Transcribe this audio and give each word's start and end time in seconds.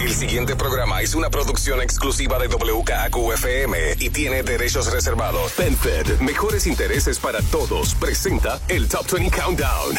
El 0.00 0.14
siguiente 0.14 0.54
programa 0.54 1.02
es 1.02 1.14
una 1.14 1.30
producción 1.30 1.82
exclusiva 1.82 2.38
de 2.38 2.46
WKQFM 2.46 3.96
y 3.98 4.10
tiene 4.10 4.42
derechos 4.42 4.92
reservados. 4.92 5.52
PenFed, 5.52 6.20
mejores 6.20 6.66
intereses 6.66 7.18
para 7.18 7.42
todos, 7.42 7.94
presenta 7.96 8.60
el 8.68 8.88
Top 8.88 9.10
20 9.10 9.36
Countdown. 9.36 9.96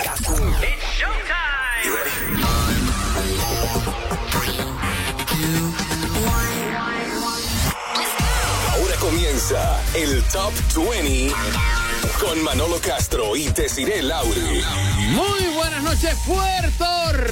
Ahora 8.72 8.96
comienza 9.00 9.82
el 9.94 10.24
Top 10.24 10.54
20 10.76 11.87
con 12.22 12.42
Manolo 12.44 12.80
Castro 12.80 13.36
y 13.36 13.48
Desiree 13.48 14.02
Lauri. 14.02 14.64
Muy 15.10 15.56
buenas 15.56 15.84
noches, 15.84 16.16
Puerto 16.26 16.86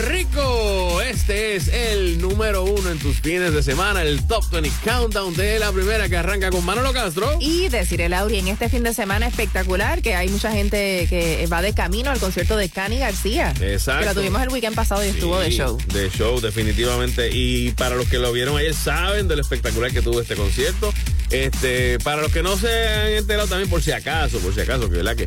Rico. 0.07 1.01
Este 1.01 1.55
es 1.55 1.67
el 1.67 2.19
número 2.21 2.63
uno 2.63 2.89
en 2.89 2.99
tus 2.99 3.17
fines 3.17 3.53
de 3.53 3.63
semana, 3.63 4.01
el 4.01 4.25
Top 4.27 4.43
20 4.51 4.69
Countdown 4.83 5.33
de 5.35 5.59
la 5.59 5.71
primera 5.71 6.09
que 6.09 6.17
arranca 6.17 6.49
con 6.49 6.65
Manolo 6.65 6.93
Castro. 6.93 7.37
Y 7.39 7.69
decirle, 7.69 8.09
Lauri, 8.09 8.39
en 8.39 8.47
este 8.47 8.69
fin 8.69 8.83
de 8.83 8.93
semana 8.93 9.27
espectacular 9.27 10.01
que 10.01 10.15
hay 10.15 10.29
mucha 10.29 10.51
gente 10.51 11.07
que 11.09 11.47
va 11.51 11.61
de 11.61 11.73
camino 11.73 12.11
al 12.11 12.19
concierto 12.19 12.57
de 12.57 12.69
Cani 12.69 12.99
García. 12.99 13.53
Exacto. 13.61 14.01
Que 14.01 14.05
lo 14.05 14.13
tuvimos 14.21 14.41
el 14.41 14.49
weekend 14.49 14.75
pasado 14.75 15.03
y 15.05 15.09
estuvo 15.09 15.39
de 15.39 15.51
show. 15.51 15.77
De 15.93 16.09
show, 16.09 16.39
definitivamente. 16.39 17.29
Y 17.31 17.71
para 17.71 17.95
los 17.95 18.07
que 18.07 18.19
lo 18.19 18.31
vieron 18.31 18.57
ayer, 18.57 18.73
saben 18.73 19.27
del 19.27 19.39
espectacular 19.39 19.91
que 19.91 20.01
tuvo 20.01 20.21
este 20.21 20.35
concierto. 20.35 20.93
Este, 21.29 21.99
para 21.99 22.21
los 22.21 22.31
que 22.31 22.43
no 22.43 22.57
se 22.57 22.87
han 22.87 23.07
enterado 23.13 23.47
también, 23.47 23.69
por 23.69 23.81
si 23.81 23.91
acaso, 23.91 24.39
por 24.39 24.53
si 24.53 24.61
acaso, 24.61 24.89
que 24.89 24.97
verdad 24.97 25.15
que 25.15 25.25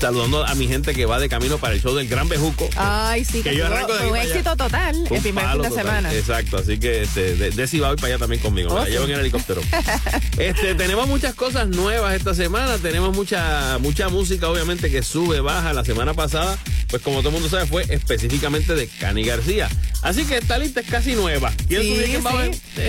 saludando 0.00 0.46
a 0.46 0.54
mi 0.54 0.66
gente 0.66 0.94
que 0.94 1.04
va 1.04 1.18
de 1.18 1.28
camino 1.28 1.58
para 1.58 1.74
el 1.74 1.82
show 1.82 1.94
del 1.94 2.08
Gran 2.08 2.28
Bejuco. 2.28 2.68
Ay, 2.76 3.24
sí, 3.24 3.42
que, 3.42 3.50
Que 3.50 3.56
yo 3.56 3.66
arranco 3.66 3.92
de 3.94 4.06
un 4.06 4.16
éxito 4.16 4.56
total 4.56 4.96
Un 4.96 5.02
el 5.02 5.06
primer 5.06 5.24
fin 5.24 5.34
palo 5.34 5.62
de 5.62 5.68
total. 5.68 5.84
semana. 5.84 6.14
Exacto, 6.14 6.56
así 6.56 6.78
que 6.78 7.02
este, 7.02 7.34
de, 7.36 7.50
va 7.50 7.88
a 7.88 7.92
ir 7.92 7.96
para 7.96 8.06
allá 8.08 8.18
también 8.18 8.40
conmigo. 8.40 8.70
me 8.70 8.76
Oh, 8.76 8.78
la 8.78 8.86
sí. 8.86 8.92
llevo 8.92 9.04
en 9.04 9.10
el 9.10 9.20
helicóptero. 9.20 9.60
este, 10.38 10.74
tenemos 10.74 11.06
muchas 11.06 11.34
cosas 11.34 11.68
nuevas 11.68 12.14
esta 12.14 12.34
semana. 12.34 12.78
Tenemos 12.78 13.14
mucha, 13.14 13.78
mucha 13.78 14.08
música, 14.08 14.48
obviamente, 14.48 14.90
que 14.90 15.02
sube, 15.02 15.40
baja. 15.40 15.74
La 15.74 15.84
semana 15.84 16.14
pasada, 16.14 16.56
pues 16.88 17.02
como 17.02 17.18
todo 17.18 17.28
el 17.28 17.34
mundo 17.34 17.48
sabe, 17.50 17.66
fue 17.66 17.84
específicamente 17.88 18.74
de 18.74 18.86
Cani 18.88 19.24
García. 19.24 19.68
Así 20.02 20.24
que 20.24 20.38
esta 20.38 20.56
lista 20.58 20.80
es 20.80 20.86
casi 20.86 21.14
nueva. 21.14 21.52
¿Quién 21.68 21.82
Sí, 21.82 22.18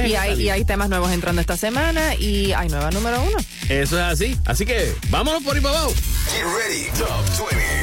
Y 0.07 0.15
hay, 0.15 0.41
y 0.41 0.49
hay 0.49 0.63
temas 0.63 0.87
nuevos 0.89 1.11
entrando 1.11 1.41
esta 1.41 1.57
semana 1.57 2.15
y 2.15 2.50
hay 2.53 2.69
nueva 2.69 2.91
número 2.91 3.21
uno. 3.21 3.37
Eso 3.69 3.97
es 3.97 4.03
así. 4.03 4.37
Así 4.45 4.65
que 4.65 4.93
vámonos 5.09 5.43
por 5.43 5.55
ahí 5.55 5.61
para 5.61 5.77
abajo. 5.77 5.93
Get 6.31 6.43
ready, 6.45 6.89
Top 6.97 7.49
20. 7.49 7.81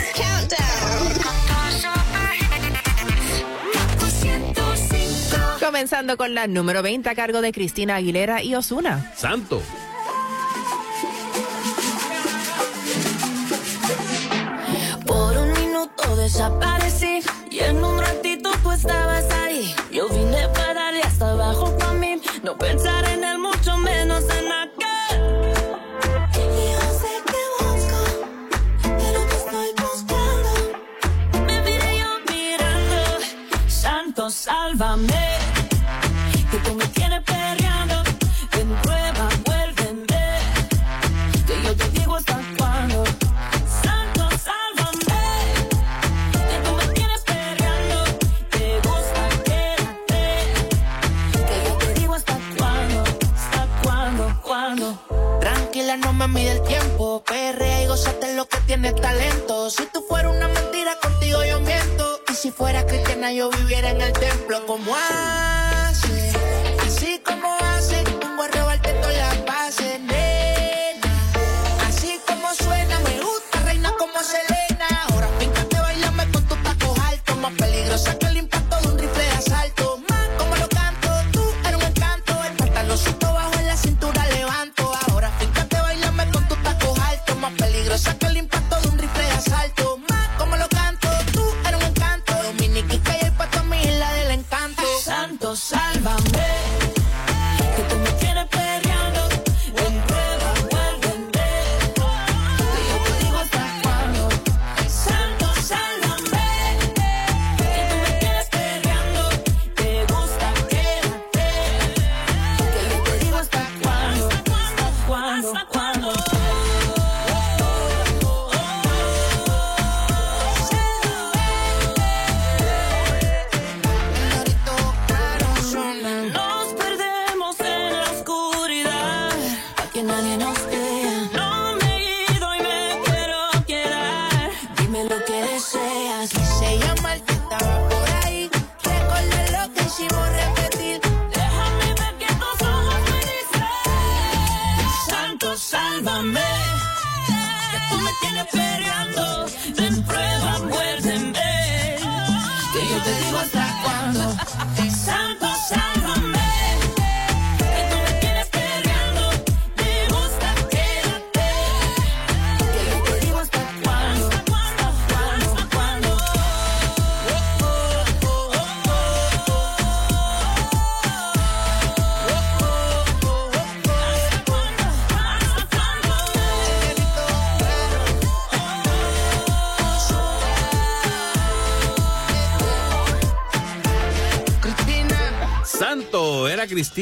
Comenzando 5.61 6.17
con 6.17 6.35
la 6.35 6.47
número 6.47 6.83
20 6.83 7.09
a 7.09 7.15
cargo 7.15 7.41
de 7.41 7.53
Cristina 7.53 7.97
Aguilera 7.97 8.43
y 8.43 8.55
Osuna. 8.55 9.13
Santo. 9.17 9.63
Por 15.07 15.37
un 15.37 15.53
minuto 15.53 16.17
desaparecí 16.17 17.21
y 17.51 17.59
en 17.61 17.85
un 17.85 17.99
ratito 17.99 18.51
tú 18.63 18.73
estabas 18.73 19.31
ahí. 19.45 19.75
Yo 19.93 20.09
vine 20.09 20.49
para 20.55 20.75
darle 20.75 21.03
hasta 21.03 21.31
abajo 21.33 21.77
para 21.79 21.93
mí, 21.93 22.21
no 22.43 22.57
pensar 22.57 23.05
en 23.11 23.25
él, 23.25 23.39
mucho 23.39 23.58
sálvame. 34.31 35.39
Que 36.51 36.59
tú 36.59 36.75
me 36.75 36.85
Tranquila, 56.29 56.35
no 56.35 56.35
me 56.35 56.41
mide 56.41 56.53
el 56.53 56.63
tiempo. 56.63 57.23
Perrea 57.25 57.83
y 57.83 57.87
gozate 57.87 58.35
lo 58.35 58.47
que 58.47 58.59
tiene 58.67 58.93
talento. 58.93 59.71
Si 59.71 59.85
tú 59.93 60.05
fueras 60.09 60.35
una 60.35 60.49
mentira, 60.49 60.99
contigo 61.01 61.45
yo 61.45 61.61
miento. 61.61 62.21
Y 62.29 62.35
si 62.35 62.51
fuera 62.51 62.87
cristiana, 62.87 63.33
yo 63.33 63.51
viviera 63.51 63.91
en 63.91 64.01
el 64.01 64.13
templo. 64.13 64.65
como 64.67 64.95
hace? 64.95 65.68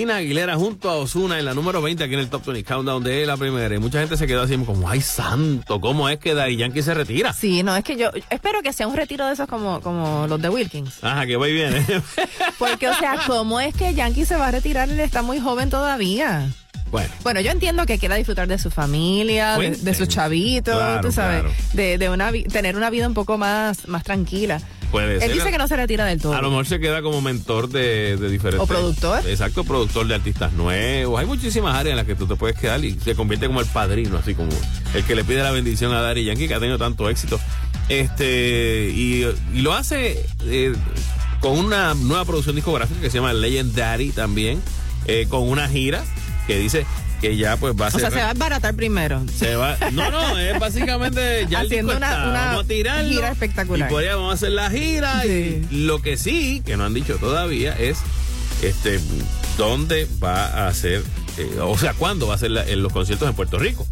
Cristina 0.07 0.19
Aguilera 0.21 0.55
junto 0.55 0.89
a 0.89 0.95
Osuna 0.99 1.37
en 1.41 1.45
la 1.45 1.53
número 1.53 1.83
20 1.83 2.05
aquí 2.05 2.15
en 2.15 2.21
el 2.21 2.29
Top 2.31 2.45
20 2.47 2.63
Countdown 2.63 3.03
de 3.03 3.27
la 3.27 3.37
primera. 3.37 3.75
Y 3.75 3.79
mucha 3.79 3.99
gente 3.99 4.17
se 4.17 4.29
quedó 4.29 4.43
así 4.43 4.57
como, 4.59 4.89
ay 4.89 5.01
santo, 5.01 5.81
¿cómo 5.81 6.09
es 6.09 6.21
que 6.21 6.33
Daddy 6.33 6.57
Yankee 6.57 6.81
se 6.83 6.95
retira? 6.95 7.33
Sí, 7.33 7.65
no, 7.65 7.75
es 7.75 7.83
que 7.83 7.97
yo 7.97 8.11
espero 8.31 8.63
que 8.63 8.73
sea 8.73 8.87
un 8.87 8.95
retiro 8.97 9.27
de 9.27 9.33
esos 9.33 9.49
como, 9.49 9.81
como 9.81 10.29
los 10.29 10.41
de 10.41 10.49
Wilkins. 10.49 11.03
Ajá, 11.03 11.27
que 11.27 11.35
va 11.37 11.49
y 11.49 11.55
viene. 11.55 11.85
Porque, 12.61 12.89
o 12.89 12.95
sea, 12.95 13.19
¿cómo 13.27 13.59
es 13.59 13.75
que 13.75 13.95
Yankee 13.95 14.25
se 14.25 14.37
va 14.37 14.47
a 14.47 14.51
retirar? 14.53 14.89
Él 14.89 15.01
está 15.01 15.23
muy 15.23 15.41
joven 15.41 15.71
todavía. 15.71 16.53
bueno. 16.93 17.11
Bueno, 17.25 17.41
yo 17.41 17.51
entiendo 17.51 17.85
que 17.85 17.99
quiera 17.99 18.15
disfrutar 18.15 18.47
de 18.47 18.59
su 18.59 18.71
familia, 18.71 19.59
de, 19.59 19.71
de 19.73 19.95
sus 19.95 20.07
chavitos, 20.07 20.77
Claro, 20.77 21.01
tú 21.01 21.11
sabes, 21.11 21.41
claro. 21.41 21.55
de, 21.73 21.99
de 21.99 22.11
una 22.11 22.31
tener 22.53 22.77
una 22.77 22.91
vida 22.91 23.09
un 23.09 23.15
poco 23.15 23.39
más, 23.39 23.89
más 23.89 24.05
tranquila. 24.05 24.61
Puede 24.91 25.25
Él 25.25 25.33
dice 25.33 25.51
que 25.51 25.59
no 25.59 25.69
se 25.69 25.77
retira 25.77 26.05
del 26.05 26.21
todo. 26.21 26.35
A 26.35 26.41
lo 26.41 26.51
mejor 26.51 26.67
se 26.67 26.81
queda 26.81 27.03
como 27.03 27.21
mentor 27.21 27.69
de, 27.69 28.17
de 28.17 28.29
diferentes. 28.29 28.61
¿O 28.61 28.67
productor? 28.67 29.27
Exacto, 29.27 29.65
productor 29.65 30.07
de 30.07 30.15
artistas 30.15 30.53
nuevos. 30.53 31.21
Hay 31.21 31.27
muchísimas 31.27 31.75
áreas 31.75 31.93
en 31.93 31.97
las 31.97 32.07
que 32.07 32.15
tú 32.15 32.27
te 32.27 32.37
puedes 32.37 32.59
quedar 32.59 32.85
y 32.85 32.99
se 32.99 33.15
convierte 33.15 33.47
como 33.47 33.61
el 33.61 33.67
padrino, 33.67 34.19
así 34.19 34.35
como 34.35 34.51
el 34.95 35.05
que 35.05 35.15
le 35.15 35.25
pide 35.25 35.43
la 35.43 35.51
bendición 35.51 35.93
a 35.93 36.01
Daddy 36.01 36.25
Yankee, 36.25 36.49
que 36.49 36.55
ha 36.55 36.61
tenido 36.61 36.79
tanto 36.79 37.09
éxito. 37.09 37.39
Este, 37.89 38.91
y, 38.93 39.25
y 39.55 39.61
lo 39.63 39.73
hace 39.75 40.27
eh, 40.45 40.75
con 41.41 41.59
una 41.59 41.95
nueva 41.95 42.25
producción 42.25 42.57
discográfica 42.57 43.01
que 43.01 43.11
se 43.11 43.19
llama 43.19 43.33
Legend 43.33 43.75
Daddy 43.75 44.11
también, 44.11 44.61
eh, 45.07 45.27
con 45.29 45.49
una 45.49 45.69
gira 45.69 46.03
que 46.47 46.59
dice 46.59 46.87
que 47.29 47.37
ya 47.37 47.57
pues 47.57 47.75
va 47.81 47.87
a 47.87 47.89
o 47.89 47.91
ser. 47.93 48.01
sea, 48.01 48.11
se 48.11 48.17
va 48.19 48.29
a 48.29 48.31
embaratar 48.33 48.75
primero. 48.75 49.23
Se 49.37 49.57
va, 49.57 49.77
no, 49.93 50.11
no, 50.11 50.39
es 50.39 50.59
básicamente 50.59 51.47
ya 51.51 51.61
el 51.61 51.67
Haciendo 51.67 51.93
disco 51.93 52.07
una- 52.07 52.13
está, 52.17 52.29
una 52.31 52.45
vamos 52.47 52.65
a 52.65 52.69
tirarlo, 52.69 53.09
gira 53.11 53.31
espectacular. 53.31 53.89
Y 53.89 53.93
por 53.93 54.03
ahí 54.03 54.09
vamos 54.09 54.31
a 54.31 54.35
hacer 54.35 54.51
la 54.53 54.71
gira. 54.71 55.23
Sí. 55.23 55.63
Y 55.71 55.85
lo 55.85 56.01
que 56.03 56.17
sí, 56.17 56.63
que 56.65 56.77
no 56.77 56.85
han 56.85 56.95
dicho 56.95 57.17
todavía, 57.17 57.77
es 57.79 57.99
este 58.63 59.01
dónde 59.59 60.07
va 60.23 60.47
a 60.47 60.69
hacer, 60.69 61.03
eh, 61.39 61.59
o 61.61 61.77
sea, 61.79 61.95
cuándo 61.95 62.27
va 62.27 62.35
a 62.37 62.49
la- 62.49 62.67
en 62.67 62.83
los 62.83 62.93
conciertos 62.93 63.29
en 63.29 63.35
Puerto 63.35 63.59
Rico. 63.59 63.87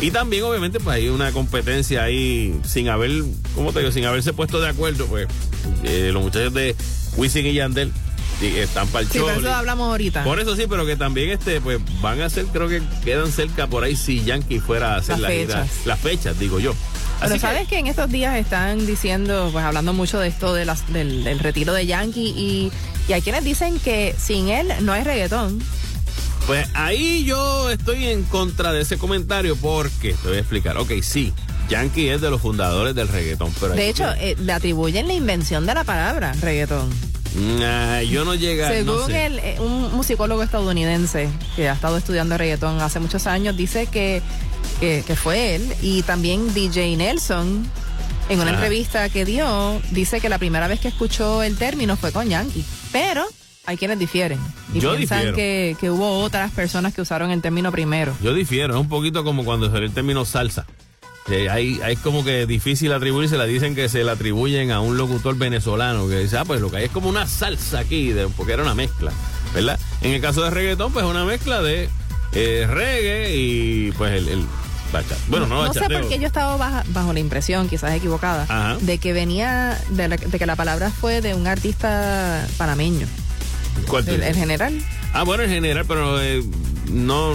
Y 0.00 0.10
también, 0.10 0.42
obviamente, 0.44 0.80
pues 0.80 0.96
hay 0.96 1.08
una 1.08 1.30
competencia 1.32 2.02
ahí 2.02 2.58
sin 2.66 2.88
haber, 2.88 3.10
¿cómo 3.54 3.72
te 3.72 3.78
digo? 3.80 3.92
Sin 3.92 4.04
haberse 4.04 4.32
puesto 4.32 4.60
de 4.60 4.68
acuerdo, 4.68 5.06
pues 5.06 5.28
eh, 5.84 6.10
los 6.12 6.22
muchachos 6.22 6.52
de 6.54 6.74
Wisin 7.16 7.46
y 7.46 7.54
Yandel 7.54 7.92
están 8.46 8.88
para 8.88 9.02
el 9.04 9.10
Sí, 9.10 9.18
pero 9.24 9.40
eso 9.40 9.54
hablamos 9.54 9.88
ahorita. 9.88 10.24
Por 10.24 10.40
eso 10.40 10.54
sí, 10.56 10.64
pero 10.68 10.84
que 10.86 10.96
también 10.96 11.30
este, 11.30 11.60
pues 11.60 11.78
van 12.00 12.20
a 12.20 12.30
ser, 12.30 12.46
creo 12.46 12.68
que 12.68 12.82
quedan 13.04 13.30
cerca 13.32 13.66
por 13.66 13.84
ahí 13.84 13.96
si 13.96 14.22
Yankee 14.24 14.60
fuera 14.60 14.94
a 14.94 14.96
hacer 14.98 15.18
Las 15.18 15.20
la 15.20 15.28
gira. 15.36 15.62
fechas. 15.64 15.86
Las 15.86 16.00
fechas, 16.00 16.38
digo 16.38 16.58
yo. 16.60 16.74
Pero 17.20 17.34
Así 17.34 17.40
sabes 17.40 17.68
que 17.68 17.78
en 17.78 17.86
estos 17.86 18.10
días 18.10 18.34
están 18.36 18.84
diciendo, 18.84 19.48
pues 19.52 19.64
hablando 19.64 19.92
mucho 19.92 20.18
de 20.18 20.26
esto 20.28 20.54
de 20.54 20.64
las, 20.64 20.92
del, 20.92 21.22
del 21.22 21.38
retiro 21.38 21.72
de 21.72 21.86
Yankee 21.86 22.34
y, 22.36 22.72
y 23.08 23.12
hay 23.12 23.22
quienes 23.22 23.44
dicen 23.44 23.78
que 23.78 24.14
sin 24.18 24.48
él 24.48 24.72
no 24.80 24.92
hay 24.92 25.04
reggaetón. 25.04 25.62
Pues 26.48 26.66
ahí 26.74 27.22
yo 27.24 27.70
estoy 27.70 28.08
en 28.08 28.24
contra 28.24 28.72
de 28.72 28.80
ese 28.80 28.98
comentario 28.98 29.54
porque 29.54 30.14
te 30.14 30.28
voy 30.28 30.36
a 30.38 30.40
explicar. 30.40 30.76
Ok, 30.78 30.90
sí, 31.00 31.32
Yankee 31.68 32.08
es 32.08 32.20
de 32.20 32.28
los 32.30 32.40
fundadores 32.40 32.96
del 32.96 33.06
reggaetón, 33.06 33.54
pero 33.60 33.74
De 33.74 33.88
hecho, 33.88 34.12
que- 34.18 34.32
eh, 34.32 34.36
le 34.40 34.52
atribuyen 34.52 35.06
la 35.06 35.14
invención 35.14 35.64
de 35.64 35.74
la 35.74 35.84
palabra 35.84 36.32
reggaetón. 36.40 36.90
Nah, 37.34 38.00
yo 38.02 38.24
no 38.24 38.34
llega, 38.34 38.68
no 38.68 38.74
Según 38.74 39.06
sé. 39.06 39.26
el, 39.26 39.38
eh, 39.38 39.56
un 39.60 39.94
musicólogo 39.94 40.42
estadounidense 40.42 41.28
que 41.56 41.68
ha 41.68 41.72
estado 41.72 41.96
estudiando 41.96 42.36
reggaetón 42.36 42.80
hace 42.80 43.00
muchos 43.00 43.26
años, 43.26 43.56
dice 43.56 43.86
que, 43.86 44.20
que, 44.80 45.02
que 45.06 45.16
fue 45.16 45.54
él. 45.56 45.74
Y 45.80 46.02
también 46.02 46.52
DJ 46.52 46.96
Nelson, 46.96 47.66
en 48.28 48.40
una 48.40 48.50
Ajá. 48.50 48.60
entrevista 48.60 49.08
que 49.08 49.24
dio, 49.24 49.80
dice 49.92 50.20
que 50.20 50.28
la 50.28 50.38
primera 50.38 50.68
vez 50.68 50.80
que 50.80 50.88
escuchó 50.88 51.42
el 51.42 51.56
término 51.56 51.96
fue 51.96 52.12
con 52.12 52.28
Yankee. 52.28 52.64
Pero 52.92 53.24
hay 53.64 53.76
quienes 53.78 53.98
difieren. 53.98 54.38
Y 54.74 54.80
Yo 54.80 54.94
piensan 54.96 55.34
que, 55.34 55.76
que 55.80 55.90
hubo 55.90 56.20
otras 56.20 56.50
personas 56.52 56.92
que 56.92 57.00
usaron 57.00 57.30
el 57.30 57.40
término 57.40 57.72
primero. 57.72 58.14
Yo 58.22 58.34
difiero, 58.34 58.74
es 58.74 58.80
un 58.80 58.88
poquito 58.88 59.24
como 59.24 59.44
cuando 59.44 59.70
salió 59.70 59.86
el 59.86 59.94
término 59.94 60.24
salsa. 60.24 60.66
Eh, 61.30 61.48
hay, 61.48 61.80
hay 61.82 61.94
como 61.96 62.24
que 62.24 62.46
difícil 62.46 62.92
atribuirse, 62.92 63.36
la 63.36 63.44
dicen 63.44 63.74
que 63.76 63.88
se 63.88 64.02
la 64.02 64.12
atribuyen 64.12 64.72
a 64.72 64.80
un 64.80 64.96
locutor 64.96 65.36
venezolano 65.36 66.08
que 66.08 66.18
dice, 66.18 66.36
ah, 66.36 66.44
pues 66.44 66.60
lo 66.60 66.70
que 66.70 66.78
hay 66.78 66.84
es 66.84 66.90
como 66.90 67.08
una 67.08 67.26
salsa 67.26 67.78
aquí, 67.78 68.12
de- 68.12 68.26
porque 68.28 68.52
era 68.54 68.62
una 68.64 68.74
mezcla, 68.74 69.12
¿verdad? 69.54 69.78
En 70.00 70.12
el 70.12 70.20
caso 70.20 70.42
de 70.42 70.50
reggaetón, 70.50 70.92
pues 70.92 71.04
una 71.04 71.24
mezcla 71.24 71.62
de 71.62 71.88
eh, 72.32 72.66
reggae 72.68 73.36
y 73.36 73.92
pues 73.92 74.12
el, 74.14 74.28
el 74.28 74.44
bachata. 74.92 75.16
Bueno, 75.28 75.46
no, 75.46 75.64
No 75.64 75.72
sé 75.72 75.80
por 75.88 76.08
qué 76.08 76.18
yo 76.18 76.26
estaba 76.26 76.56
baja- 76.56 76.84
bajo 76.88 77.12
la 77.12 77.20
impresión, 77.20 77.68
quizás 77.68 77.94
equivocada, 77.94 78.42
Ajá. 78.48 78.76
de 78.80 78.98
que 78.98 79.12
venía, 79.12 79.78
de, 79.90 80.08
la- 80.08 80.16
de 80.16 80.38
que 80.38 80.46
la 80.46 80.56
palabra 80.56 80.90
fue 80.90 81.20
de 81.20 81.34
un 81.34 81.46
artista 81.46 82.46
panameño. 82.58 83.06
¿Cuál 83.88 84.08
el 84.08 84.34
general. 84.34 84.78
Ah, 85.12 85.24
bueno, 85.24 85.42
en 85.42 85.50
general, 85.50 85.84
pero 85.86 86.20
eh, 86.22 86.42
no, 86.90 87.34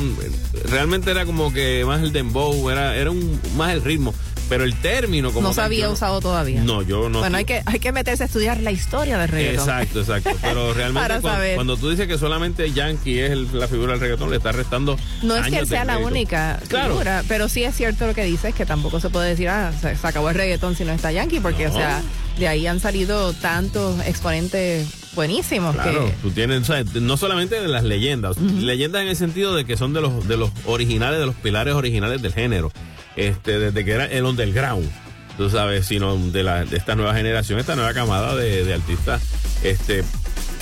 realmente 0.69 1.11
era 1.11 1.25
como 1.25 1.51
que 1.53 1.83
más 1.85 2.01
el 2.01 2.11
dembow, 2.13 2.69
era, 2.69 2.95
era 2.95 3.11
un, 3.11 3.39
más 3.55 3.73
el 3.73 3.83
ritmo, 3.83 4.13
pero 4.49 4.63
el 4.63 4.73
término 4.81 5.31
como 5.31 5.49
no 5.49 5.53
se 5.53 5.61
había 5.61 5.89
usado 5.89 6.19
todavía. 6.21 6.61
No, 6.63 6.81
yo 6.81 7.09
no. 7.09 7.19
Bueno, 7.19 7.37
hay 7.37 7.45
que, 7.45 7.61
hay 7.65 7.79
que 7.79 7.91
meterse 7.91 8.23
a 8.23 8.25
estudiar 8.25 8.59
la 8.61 8.71
historia 8.71 9.17
del 9.19 9.27
reggaetón. 9.29 9.59
Exacto, 9.69 9.99
exacto. 9.99 10.31
Pero 10.41 10.73
realmente 10.73 11.07
Para 11.07 11.21
cuan- 11.21 11.33
saber. 11.35 11.55
cuando, 11.55 11.77
tú 11.77 11.89
dices 11.91 12.07
que 12.07 12.17
solamente 12.17 12.71
Yankee 12.71 13.19
es 13.19 13.31
el- 13.31 13.47
la 13.59 13.67
figura 13.67 13.91
del 13.91 14.01
reggaetón, 14.01 14.29
le 14.31 14.37
estás 14.37 14.55
restando. 14.55 14.97
No 15.21 15.35
es 15.35 15.45
que 15.47 15.59
él 15.59 15.67
sea 15.67 15.85
la 15.85 15.99
única 15.99 16.59
Claro. 16.69 16.93
figura, 16.93 17.23
pero 17.27 17.47
sí 17.49 17.63
es 17.63 17.75
cierto 17.75 18.07
lo 18.07 18.15
que 18.15 18.23
dices, 18.23 18.55
que 18.55 18.65
tampoco 18.65 18.99
se 18.99 19.09
puede 19.09 19.29
decir, 19.29 19.49
ah, 19.49 19.71
se, 19.79 19.95
se 19.95 20.07
acabó 20.07 20.29
el 20.29 20.35
reggaetón 20.35 20.75
si 20.75 20.83
no 20.83 20.93
está 20.93 21.11
Yankee, 21.11 21.39
porque, 21.41 21.65
No. 21.67 21.71
o 21.73 21.77
sea, 21.77 22.01
de 22.39 22.47
ahí 22.47 22.65
han 22.67 22.79
salido 22.79 23.33
tantos 23.33 23.99
exponentes 24.05 24.87
buenísimos 25.17 25.75
Claro, 25.75 26.05
que... 26.05 26.11
tú 26.21 26.31
tienes, 26.31 26.61
o 26.61 26.65
sea, 26.65 26.83
no 27.01 27.17
solamente 27.17 27.59
de 27.59 27.67
las 27.67 27.83
leyendas, 27.83 28.37
leyendas 28.37 29.01
en 29.01 29.09
el 29.09 29.15
sentido 29.17 29.53
de 29.55 29.65
que 29.65 29.75
son 29.75 29.91
de 29.91 29.99
los 29.99 30.27
de 30.27 30.37
los 30.37 30.51
originales, 30.65 31.19
de 31.19 31.25
los 31.25 31.35
pilares 31.35 31.73
originales 31.73 32.21
del 32.21 32.31
género, 32.33 32.71
este, 33.17 33.59
desde 33.59 33.83
que 33.83 33.91
era 33.91 34.05
el 34.05 34.23
underground, 34.23 34.89
tú 35.37 35.49
sabes, 35.49 35.85
sino 35.85 36.15
de 36.15 36.43
la 36.43 36.63
de 36.63 36.77
esta 36.77 36.95
nueva 36.95 37.13
generación, 37.13 37.59
esta 37.59 37.75
nueva 37.75 37.93
camada 37.93 38.35
de, 38.35 38.63
de 38.63 38.73
artistas, 38.73 39.21
este, 39.63 40.03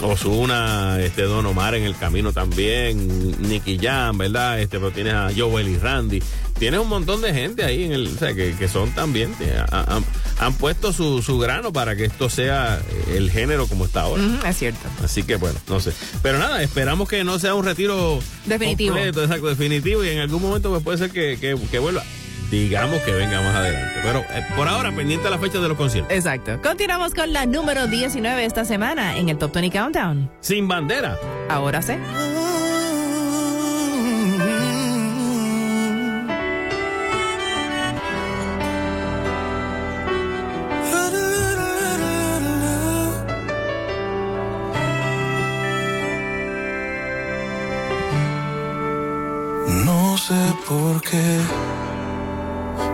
Osuna, 0.02 0.98
este 1.02 1.24
Don 1.24 1.46
Omar 1.46 1.76
en 1.76 1.84
el 1.84 1.96
camino 1.98 2.32
también, 2.34 3.36
Nicky 3.48 3.78
Jam, 3.78 4.18
¿verdad? 4.18 4.60
Este, 4.60 4.80
pero 4.80 4.92
tienes 4.92 5.14
a 5.14 5.30
Joel 5.36 5.68
y 5.68 5.78
Randy, 5.78 6.22
tienes 6.58 6.80
un 6.80 6.88
montón 6.90 7.22
de 7.22 7.34
gente 7.34 7.64
ahí 7.64 7.84
en 7.84 7.92
el, 7.94 8.08
o 8.08 8.18
sea, 8.18 8.34
que, 8.34 8.54
que 8.56 8.68
son 8.68 8.92
también, 8.92 9.34
ha- 9.72 9.96
han, 9.96 10.06
han 10.40 10.54
puesto 10.56 10.94
su, 10.94 11.22
su 11.22 11.38
grano 11.40 11.72
para 11.74 11.96
que 11.96 12.06
esto 12.06 12.30
sea 12.30 12.80
el 13.14 13.30
género 13.32 13.68
como 13.68 13.86
está 13.86 14.02
ahora. 14.02 14.24
Es 14.48 14.58
cierto. 14.58 14.80
Así 15.04 15.24
que 15.24 15.36
bueno, 15.36 15.60
no 15.68 15.80
sé. 15.80 15.92
Pero 16.22 16.38
nada, 16.40 16.62
esperamos 16.64 17.08
que 17.10 17.24
no 17.24 17.40
sea 17.40 17.56
un 17.56 17.66
retiro 17.66 18.20
Definitivo. 18.46 18.94
completo, 18.96 19.24
exacto, 19.24 19.48
definitivo. 19.48 20.04
Y 20.04 20.10
en 20.10 20.20
algún 20.20 20.42
momento 20.42 20.70
pues, 20.70 20.84
puede 20.84 20.98
ser 20.98 21.12
que, 21.12 21.38
que- 21.40 21.58
que 21.70 21.80
vuelva. 21.80 22.04
Digamos 22.52 23.02
que 23.02 23.12
venga 23.12 23.42
más 23.42 23.56
adelante. 23.56 24.00
Pero 24.04 24.20
eh, 24.20 24.46
por 24.56 24.68
ahora, 24.68 24.96
pendiente 24.96 25.28
a 25.28 25.32
la 25.32 25.40
fecha 25.40 25.60
de 25.60 25.68
los 25.68 25.76
conciertos. 25.78 26.16
Exacto. 26.16 26.60
Continuamos 26.62 27.14
con 27.16 27.34
la 27.34 27.48
número 27.48 27.88
19 27.88 28.46
esta 28.46 28.66
semana 28.66 29.18
en 29.18 29.30
el 29.30 29.38
Top 29.40 29.52
20 29.52 29.76
Countdown. 29.78 30.32
Sin 30.42 30.68
bandera. 30.68 31.18
Ahora 31.50 31.82
sé. 31.82 31.98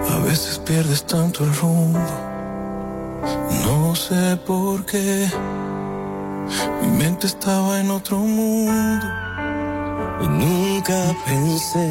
A 0.10 0.20
veces 0.26 0.60
pierdes 0.60 1.04
tanto 1.06 1.44
el 1.44 1.54
rumbo. 1.56 2.00
No 3.66 3.96
sé 3.96 4.38
por 4.46 4.86
qué 4.86 5.30
mi 6.82 6.88
mente 6.98 7.28
estaba 7.28 7.80
en 7.80 7.92
otro 7.92 8.18
mundo. 8.18 9.06
Y 10.24 10.28
Nunca 10.28 11.16
pensé 11.26 11.90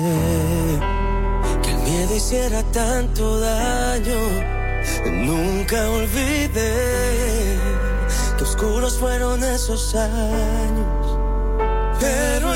que 1.62 1.70
el 1.70 1.78
miedo 1.78 2.16
hiciera 2.16 2.62
tanto 2.72 3.38
daño. 3.40 4.18
Nunca 5.06 5.88
olvidé 5.90 7.56
que 8.36 8.44
oscuros 8.44 8.98
fueron 8.98 9.44
esos 9.44 9.94
años. 9.94 11.18
Pero 12.00 12.54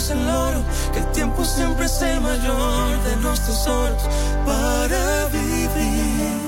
es 0.00 0.10
el 0.10 0.26
oro, 0.26 0.64
que 0.94 1.00
el 1.00 1.12
tiempo 1.12 1.44
siempre 1.44 1.84
es 1.84 2.00
el 2.00 2.20
mayor 2.22 3.02
de 3.04 3.16
los 3.16 3.38
tesoros 3.38 4.02
para 4.46 5.26
vivir. 5.26 6.40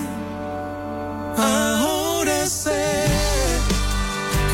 Ahora 1.36 2.46
sé 2.46 3.04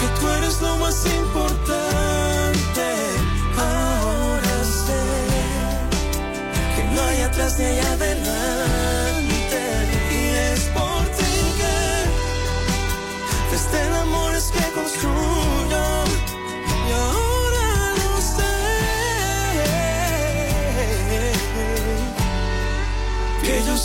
que 0.01 0.21
tú 0.21 0.29
eres 0.39 0.61
lo 0.61 0.77
más 0.79 1.07
importante. 1.07 2.87
Ahora 3.57 4.57
sé 4.85 5.03
que 6.75 6.83
no 6.95 7.03
hay 7.03 7.21
atrás 7.23 7.57
ni 7.59 7.65
hay 7.67 7.79
adelante. 7.79 8.28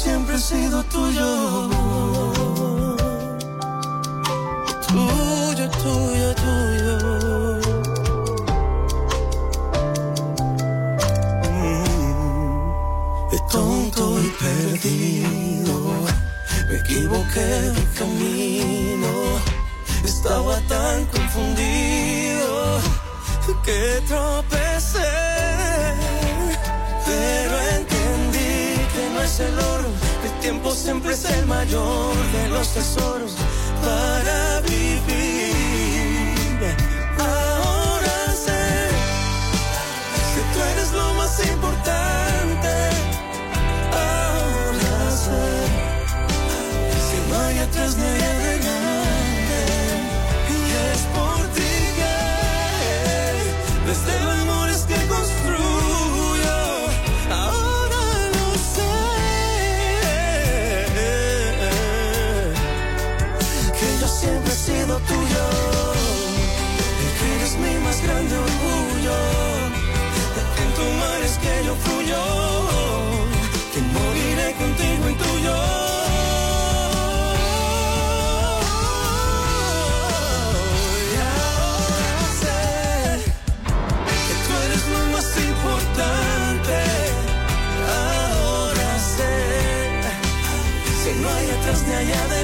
Siempre 0.04 0.36
he 0.36 0.40
sido 0.40 0.84
tuyo. 0.84 1.70
Tuyo, 4.88 5.66
tuyo, 5.84 6.30
tuyo. 6.44 6.98
Mm. 11.52 11.94
Tonto 13.52 14.04
y 14.20 14.30
perdido. 14.44 15.76
Me 16.68 16.76
equivoqué 16.78 17.48
de 17.76 17.84
camino, 18.00 19.12
estaba 20.04 20.56
tan 20.68 21.06
confundido 21.06 21.84
que 23.64 24.02
tropecé. 24.08 25.14
Pero 27.06 27.56
entendí 27.78 28.76
que 28.94 29.10
no 29.14 29.22
es 29.22 29.40
el 29.40 29.60
tiempo 30.64 30.76
siempre 30.76 31.14
es 31.14 31.26
el 31.26 31.46
mayor 31.46 32.16
de 32.32 32.48
los 32.50 32.74
tesoros 32.74 33.36
para 33.84 34.62
vivir. 34.62 35.54
Ahora 37.20 38.34
sé 38.34 38.90
que 40.34 40.42
tú 40.54 40.60
eres 40.74 40.94
lo 40.94 41.14
más 41.16 41.46
importante. 41.48 42.90
Ahora 43.92 45.12
sé 45.12 45.44
que 47.10 47.18
no 47.30 47.64
atrás 47.64 47.98
ni 47.98 48.23
siempre 64.34 64.54
he 64.54 64.56
sido 64.56 64.98
tuyo. 65.00 65.46
Que 67.20 67.36
eres 67.36 67.54
mi 67.58 67.74
más 67.86 68.02
grande 68.02 68.36
orgullo. 68.36 69.18
En 70.62 70.70
tu 70.78 70.86
mar 71.02 71.20
es 71.24 71.38
que 71.44 71.66
yo 71.66 71.76
fluyo. 71.76 72.22
Que 73.74 73.82
moriré 73.96 74.54
contigo 74.54 75.08
en 75.10 75.18
tuyo. 75.18 75.56
Y 92.06 92.12
ahora 92.12 92.43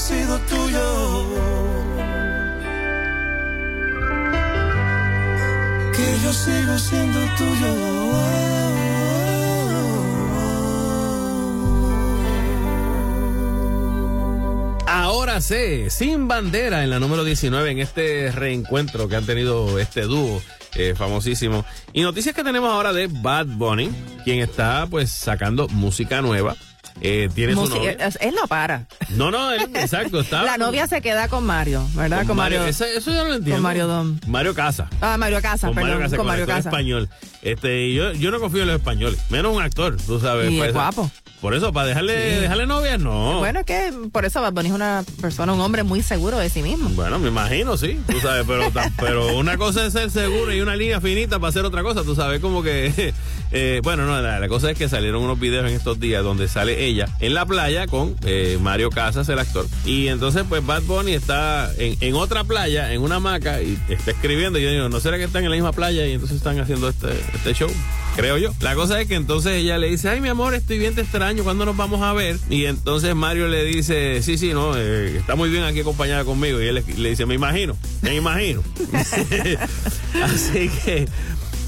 sido 0.00 0.38
tuyo. 0.48 1.26
Que 5.94 6.06
yo 6.24 6.32
sigo 6.32 6.78
siendo 6.78 7.20
tuyo. 7.36 7.72
Ahora 14.86 15.40
sé, 15.40 15.90
sin 15.90 16.28
bandera 16.28 16.82
en 16.82 16.90
la 16.90 16.98
número 16.98 17.22
19 17.22 17.70
en 17.70 17.78
este 17.78 18.32
reencuentro 18.32 19.08
que 19.08 19.16
han 19.16 19.26
tenido 19.26 19.78
este 19.78 20.02
dúo 20.02 20.42
eh, 20.74 20.94
famosísimo. 20.96 21.64
Y 21.92 22.02
noticias 22.02 22.34
que 22.34 22.42
tenemos 22.42 22.72
ahora 22.72 22.92
de 22.92 23.06
Bad 23.06 23.46
Bunny, 23.46 23.90
quien 24.24 24.40
está 24.40 24.86
pues 24.88 25.10
sacando 25.10 25.68
música 25.68 26.22
nueva. 26.22 26.56
Eh, 27.02 27.28
tiene 27.34 27.54
su 27.54 27.66
novia. 27.66 27.92
él, 27.92 27.98
él 28.20 28.34
no 28.40 28.46
para. 28.46 28.86
No, 29.10 29.30
no, 29.30 29.50
él- 29.52 29.70
exacto, 29.74 30.20
está. 30.20 30.42
La 30.42 30.58
novia 30.58 30.86
se 30.86 31.00
queda 31.00 31.28
con 31.28 31.44
Mario, 31.44 31.86
¿verdad? 31.94 32.18
con 32.18 32.28
Con 32.28 32.36
Mario. 32.36 32.60
Mario. 32.60 32.70
Eso, 32.70 33.10
no 33.10 33.24
lo 33.24 33.34
entiendo. 33.34 33.52
Con 33.54 33.62
Mario 33.62 33.86
Dom. 33.86 34.18
Mario 34.26 34.54
Casa. 34.54 34.88
Ah, 35.00 35.16
Mario 35.16 35.40
Casas, 35.40 35.68
Con 35.68 35.74
perdón. 35.76 35.90
Mario 35.90 36.04
Casa, 36.04 36.16
con 36.18 36.26
Mario 36.26 36.46
Casas. 36.46 36.66
español. 36.66 37.08
Este, 37.42 37.86
y 37.86 37.94
yo, 37.94 38.12
yo 38.12 38.30
no 38.30 38.38
confío 38.38 38.62
en 38.62 38.68
los 38.68 38.76
españoles, 38.76 39.18
menos 39.30 39.56
un 39.56 39.62
actor, 39.62 39.96
tú 39.96 40.20
sabes. 40.20 40.50
Y 40.50 40.56
pues, 40.58 40.68
es 40.68 40.74
guapo. 40.74 41.10
Por 41.40 41.54
eso, 41.54 41.72
para 41.72 41.86
dejarle, 41.86 42.12
dejarle 42.40 42.66
novia, 42.66 42.98
no. 42.98 43.38
Bueno, 43.38 43.60
es 43.60 43.66
que 43.66 43.92
por 44.12 44.26
eso 44.26 44.42
Bad 44.42 44.52
Bunny 44.52 44.68
es 44.68 44.74
una 44.74 45.04
persona, 45.22 45.54
un 45.54 45.60
hombre 45.60 45.84
muy 45.84 46.02
seguro 46.02 46.36
de 46.36 46.50
sí 46.50 46.62
mismo. 46.62 46.90
Bueno, 46.90 47.18
me 47.18 47.28
imagino, 47.28 47.78
sí, 47.78 47.98
tú 48.10 48.20
sabes, 48.20 48.44
pero, 48.46 48.70
pero 48.98 49.36
una 49.38 49.56
cosa 49.56 49.86
es 49.86 49.94
ser 49.94 50.10
seguro 50.10 50.52
y 50.52 50.60
una 50.60 50.76
línea 50.76 51.00
finita 51.00 51.38
para 51.38 51.48
hacer 51.48 51.64
otra 51.64 51.82
cosa, 51.82 52.02
tú 52.02 52.14
sabes, 52.14 52.40
como 52.40 52.62
que, 52.62 53.14
eh, 53.52 53.80
bueno, 53.82 54.04
no, 54.04 54.20
la, 54.20 54.38
la 54.38 54.48
cosa 54.48 54.70
es 54.70 54.76
que 54.76 54.90
salieron 54.90 55.22
unos 55.22 55.40
videos 55.40 55.66
en 55.66 55.74
estos 55.74 55.98
días 55.98 56.22
donde 56.22 56.46
sale 56.46 56.84
ella 56.84 57.06
en 57.20 57.32
la 57.32 57.46
playa 57.46 57.86
con 57.86 58.16
eh, 58.26 58.58
Mario 58.60 58.90
Casas, 58.90 59.26
el 59.30 59.38
actor, 59.38 59.66
y 59.86 60.08
entonces 60.08 60.44
pues 60.46 60.64
Bad 60.64 60.82
Bunny 60.82 61.14
está 61.14 61.72
en, 61.78 61.96
en 62.02 62.14
otra 62.16 62.44
playa, 62.44 62.92
en 62.92 63.00
una 63.00 63.16
hamaca, 63.16 63.62
y 63.62 63.78
está 63.88 64.10
escribiendo, 64.10 64.58
y 64.58 64.62
yo 64.62 64.70
digo, 64.70 64.88
¿no 64.90 65.00
será 65.00 65.16
que 65.16 65.24
están 65.24 65.44
en 65.44 65.50
la 65.50 65.56
misma 65.56 65.72
playa 65.72 66.06
y 66.06 66.12
entonces 66.12 66.36
están 66.36 66.60
haciendo 66.60 66.90
este, 66.90 67.08
este 67.34 67.54
show? 67.54 67.70
Creo 68.16 68.36
yo. 68.38 68.52
La 68.60 68.74
cosa 68.74 69.00
es 69.00 69.06
que 69.06 69.14
entonces 69.14 69.52
ella 69.52 69.78
le 69.78 69.88
dice, 69.88 70.08
ay 70.08 70.20
mi 70.20 70.28
amor, 70.28 70.54
estoy 70.54 70.78
bien, 70.78 70.94
te 70.94 71.00
extraño, 71.00 71.29
¿cuándo 71.38 71.64
nos 71.64 71.76
vamos 71.76 72.02
a 72.02 72.12
ver? 72.12 72.38
Y 72.48 72.66
entonces 72.66 73.14
Mario 73.14 73.48
le 73.48 73.64
dice, 73.64 74.22
sí, 74.22 74.36
sí, 74.36 74.52
no, 74.52 74.76
eh, 74.76 75.16
está 75.16 75.36
muy 75.36 75.48
bien 75.48 75.64
aquí 75.64 75.80
acompañada 75.80 76.24
conmigo. 76.24 76.60
Y 76.60 76.66
él 76.66 76.74
le, 76.76 76.94
le 76.96 77.10
dice, 77.10 77.26
me 77.26 77.34
imagino, 77.34 77.76
me 78.02 78.14
imagino. 78.14 78.62
Así 80.22 80.68
que, 80.84 81.08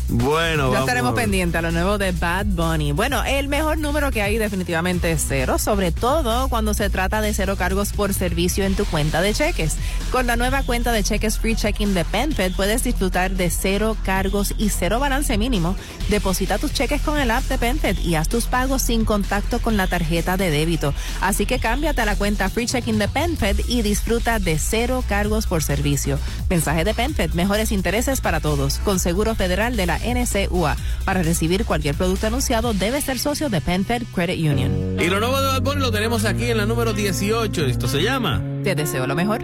bueno, 0.08 0.72
Ya 0.72 0.80
estaremos 0.80 1.12
a 1.12 1.14
pendientes 1.14 1.58
a 1.58 1.62
lo 1.62 1.70
nuevo 1.70 1.98
de 1.98 2.12
Bad 2.12 2.46
Bunny. 2.46 2.92
Bueno, 2.92 3.24
el 3.24 3.48
mejor 3.48 3.78
número 3.78 4.10
que 4.10 4.22
hay 4.22 4.38
definitivamente 4.38 5.10
es 5.10 5.24
cero, 5.26 5.58
sobre 5.58 5.92
todo 5.92 6.48
cuando 6.48 6.74
se 6.74 6.90
trata 6.90 7.20
de 7.20 7.32
cero 7.32 7.56
cargos 7.56 7.92
por 7.92 8.12
servicio 8.12 8.64
en 8.64 8.74
tu 8.74 8.84
cuenta 8.84 9.22
de 9.22 9.32
cheques. 9.32 9.76
Con 10.10 10.26
la 10.26 10.36
nueva 10.36 10.62
cuenta 10.62 10.92
de 10.92 11.02
cheques 11.02 11.38
Free 11.38 11.56
Checking 11.56 11.94
de 11.94 12.04
PenFed 12.04 12.52
puedes 12.54 12.84
disfrutar 12.84 13.30
de 13.32 13.50
cero 13.50 13.96
cargos 14.04 14.54
y 14.58 14.68
cero 14.68 15.00
balance 15.00 15.38
mínimo. 15.38 15.76
Deposita 16.08 16.58
tus 16.58 16.72
cheques 16.72 17.00
con 17.02 17.18
el 17.18 17.30
app 17.30 17.44
de 17.44 17.58
PenFed 17.58 17.98
y 18.00 18.14
haz 18.16 18.28
tus 18.28 18.44
pagos 18.44 18.82
sin 18.82 19.04
contacto 19.04 19.60
con 19.60 19.76
la 19.76 19.86
tarjeta 19.86 20.36
de 20.36 20.50
débito. 20.50 20.92
Así 21.20 21.46
que 21.46 21.58
cámbiate 21.58 22.02
a 22.02 22.06
la 22.06 22.16
cuenta 22.16 22.50
Free 22.50 22.66
Checking 22.66 22.98
de 22.98 23.08
PenFed 23.08 23.60
y 23.66 23.82
disfruta 23.82 24.38
de 24.38 24.58
cero 24.58 25.02
cargos 25.08 25.46
por 25.46 25.62
servicio. 25.62 26.18
Mensaje 26.50 26.84
de 26.84 26.94
PenFed, 26.94 27.32
mejores 27.32 27.72
intereses 27.72 28.20
para 28.20 28.40
todos. 28.40 28.78
Con 28.78 28.98
Seguro 28.98 29.34
Federal 29.34 29.76
de 29.76 29.86
la 29.86 29.91
NCUA. 29.98 30.76
Para 31.04 31.22
recibir 31.22 31.64
cualquier 31.64 31.94
producto 31.94 32.26
anunciado, 32.26 32.72
debes 32.74 33.04
ser 33.04 33.18
socio 33.18 33.48
de 33.48 33.60
PenFed 33.60 34.02
Credit 34.14 34.50
Union. 34.50 34.96
Y 35.00 35.08
lo 35.08 35.20
nuevo 35.20 35.40
de 35.40 35.48
Bad 35.48 35.62
Bunny 35.62 35.80
lo 35.80 35.90
tenemos 35.90 36.24
aquí 36.24 36.50
en 36.50 36.58
la 36.58 36.66
número 36.66 36.92
18. 36.92 37.66
Esto 37.66 37.88
se 37.88 38.02
llama. 38.02 38.42
Te 38.62 38.74
deseo 38.74 39.06
lo 39.06 39.14
mejor. 39.14 39.42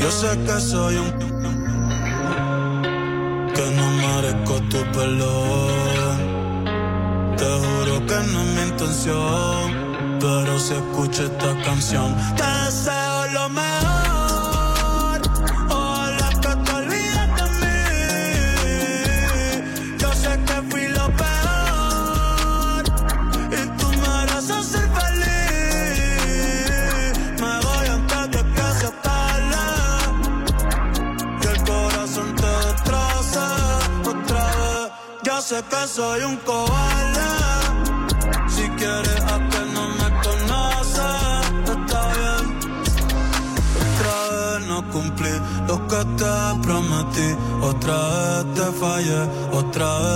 Yo 0.00 0.10
sé 0.10 0.38
que 0.46 0.60
soy 0.60 0.96
un 0.96 1.34
que 3.54 3.70
no 3.70 3.90
merezco 3.90 4.54
tu 4.68 4.78
perdón. 4.92 6.03
Te 7.36 7.44
juro 7.44 8.06
que 8.06 8.14
no 8.14 8.40
es 8.42 8.48
mi 8.56 8.62
intención, 8.62 9.64
pero 10.20 10.58
si 10.58 10.74
escucho 10.74 11.24
esta 11.24 11.62
canción, 11.62 12.16
te 12.36 12.46
deseo 12.64 13.26
lo 13.32 13.48
mejor. 13.48 15.20
Ojalá 15.68 16.28
que 16.42 16.54
te 16.64 16.72
olvides 16.72 17.28
de 17.36 17.44
mí. 17.60 17.78
Yo 19.98 20.12
sé 20.12 20.38
que 20.46 20.56
fui 20.70 20.86
lo 20.88 21.06
peor 21.16 21.34
te 48.94 49.00
fallé, 49.00 49.28
otra 49.52 49.98
vez 50.00 50.13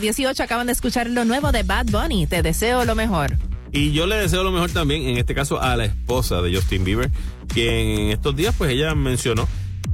18 0.00 0.42
acaban 0.42 0.66
de 0.66 0.72
escuchar 0.72 1.08
lo 1.08 1.24
nuevo 1.24 1.52
de 1.52 1.62
Bad 1.62 1.86
Bunny. 1.86 2.26
Te 2.26 2.42
deseo 2.42 2.84
lo 2.84 2.94
mejor. 2.94 3.36
Y 3.72 3.92
yo 3.92 4.06
le 4.06 4.16
deseo 4.16 4.42
lo 4.42 4.50
mejor 4.50 4.70
también, 4.70 5.02
en 5.02 5.16
este 5.16 5.34
caso, 5.34 5.60
a 5.60 5.76
la 5.76 5.84
esposa 5.84 6.42
de 6.42 6.54
Justin 6.54 6.84
Bieber, 6.84 7.10
que 7.54 8.06
en 8.06 8.10
estos 8.10 8.34
días, 8.34 8.54
pues 8.58 8.72
ella 8.72 8.94
mencionó 8.94 9.46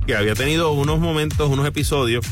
que 0.06 0.16
había 0.16 0.34
tenido 0.34 0.72
unos 0.72 0.98
momentos, 0.98 1.50
unos 1.50 1.66
episodios 1.66 2.24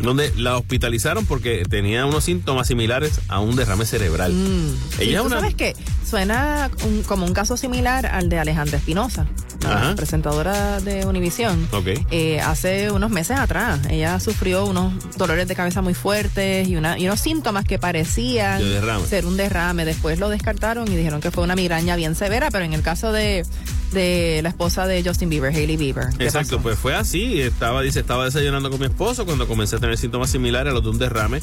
donde 0.00 0.32
la 0.36 0.56
hospitalizaron 0.58 1.26
porque 1.26 1.62
tenía 1.68 2.06
unos 2.06 2.24
síntomas 2.24 2.66
similares 2.66 3.20
a 3.28 3.38
un 3.38 3.54
derrame 3.54 3.84
cerebral. 3.84 4.32
Mm. 4.32 4.74
Ella 4.98 5.22
¿Y 5.24 5.28
sabes 5.28 5.54
que 5.54 5.76
suena 6.04 6.70
como 7.06 7.24
un 7.24 7.32
caso 7.32 7.56
similar 7.56 8.06
al 8.06 8.28
de 8.28 8.38
Alejandra 8.38 8.78
Espinosa 8.78 9.26
la 9.62 9.94
presentadora 9.96 10.80
de 10.80 11.06
Univisión. 11.06 11.68
Ok. 11.72 11.88
Eh, 12.10 12.40
hace 12.40 12.90
unos 12.90 13.10
meses 13.10 13.38
atrás, 13.38 13.80
ella 13.90 14.18
sufrió 14.20 14.64
unos 14.66 14.92
dolores 15.16 15.48
de 15.48 15.54
cabeza 15.54 15.82
muy 15.82 15.94
fuertes 15.94 16.68
y, 16.68 16.76
una, 16.76 16.98
y 16.98 17.06
unos 17.06 17.20
síntomas 17.20 17.64
que 17.64 17.78
parecían 17.78 18.62
ser 19.08 19.26
un 19.26 19.36
derrame. 19.36 19.84
Después 19.84 20.18
lo 20.18 20.28
descartaron 20.28 20.90
y 20.90 20.96
dijeron 20.96 21.20
que 21.20 21.30
fue 21.30 21.44
una 21.44 21.54
migraña 21.54 21.96
bien 21.96 22.14
severa, 22.14 22.50
pero 22.50 22.64
en 22.64 22.72
el 22.72 22.82
caso 22.82 23.12
de, 23.12 23.44
de 23.92 24.40
la 24.42 24.48
esposa 24.48 24.86
de 24.86 25.02
Justin 25.04 25.28
Bieber, 25.28 25.54
Hailey 25.54 25.76
Bieber. 25.76 26.08
¿qué 26.18 26.24
Exacto, 26.24 26.56
pasó? 26.56 26.62
pues 26.62 26.78
fue 26.78 26.94
así. 26.94 27.40
Estaba, 27.40 27.82
dice, 27.82 28.00
estaba 28.00 28.24
desayunando 28.24 28.70
con 28.70 28.80
mi 28.80 28.86
esposo 28.86 29.24
cuando 29.24 29.46
comencé 29.46 29.76
a 29.76 29.78
tener 29.78 29.96
síntomas 29.98 30.30
similares 30.30 30.70
a 30.70 30.74
los 30.74 30.82
de 30.82 30.90
un 30.90 30.98
derrame. 30.98 31.40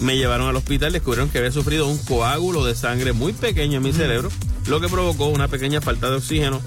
Me 0.00 0.16
llevaron 0.16 0.48
al 0.48 0.56
hospital, 0.56 0.92
descubrieron 0.92 1.28
que 1.28 1.38
había 1.38 1.52
sufrido 1.52 1.86
un 1.86 1.98
coágulo 1.98 2.64
de 2.64 2.74
sangre 2.74 3.12
muy 3.12 3.32
pequeño 3.34 3.76
en 3.78 3.82
mi 3.82 3.92
cerebro, 3.92 4.30
lo 4.66 4.80
que 4.80 4.88
provocó 4.88 5.26
una 5.26 5.46
pequeña 5.48 5.80
falta 5.82 6.08
de 6.08 6.16
oxígeno. 6.16 6.62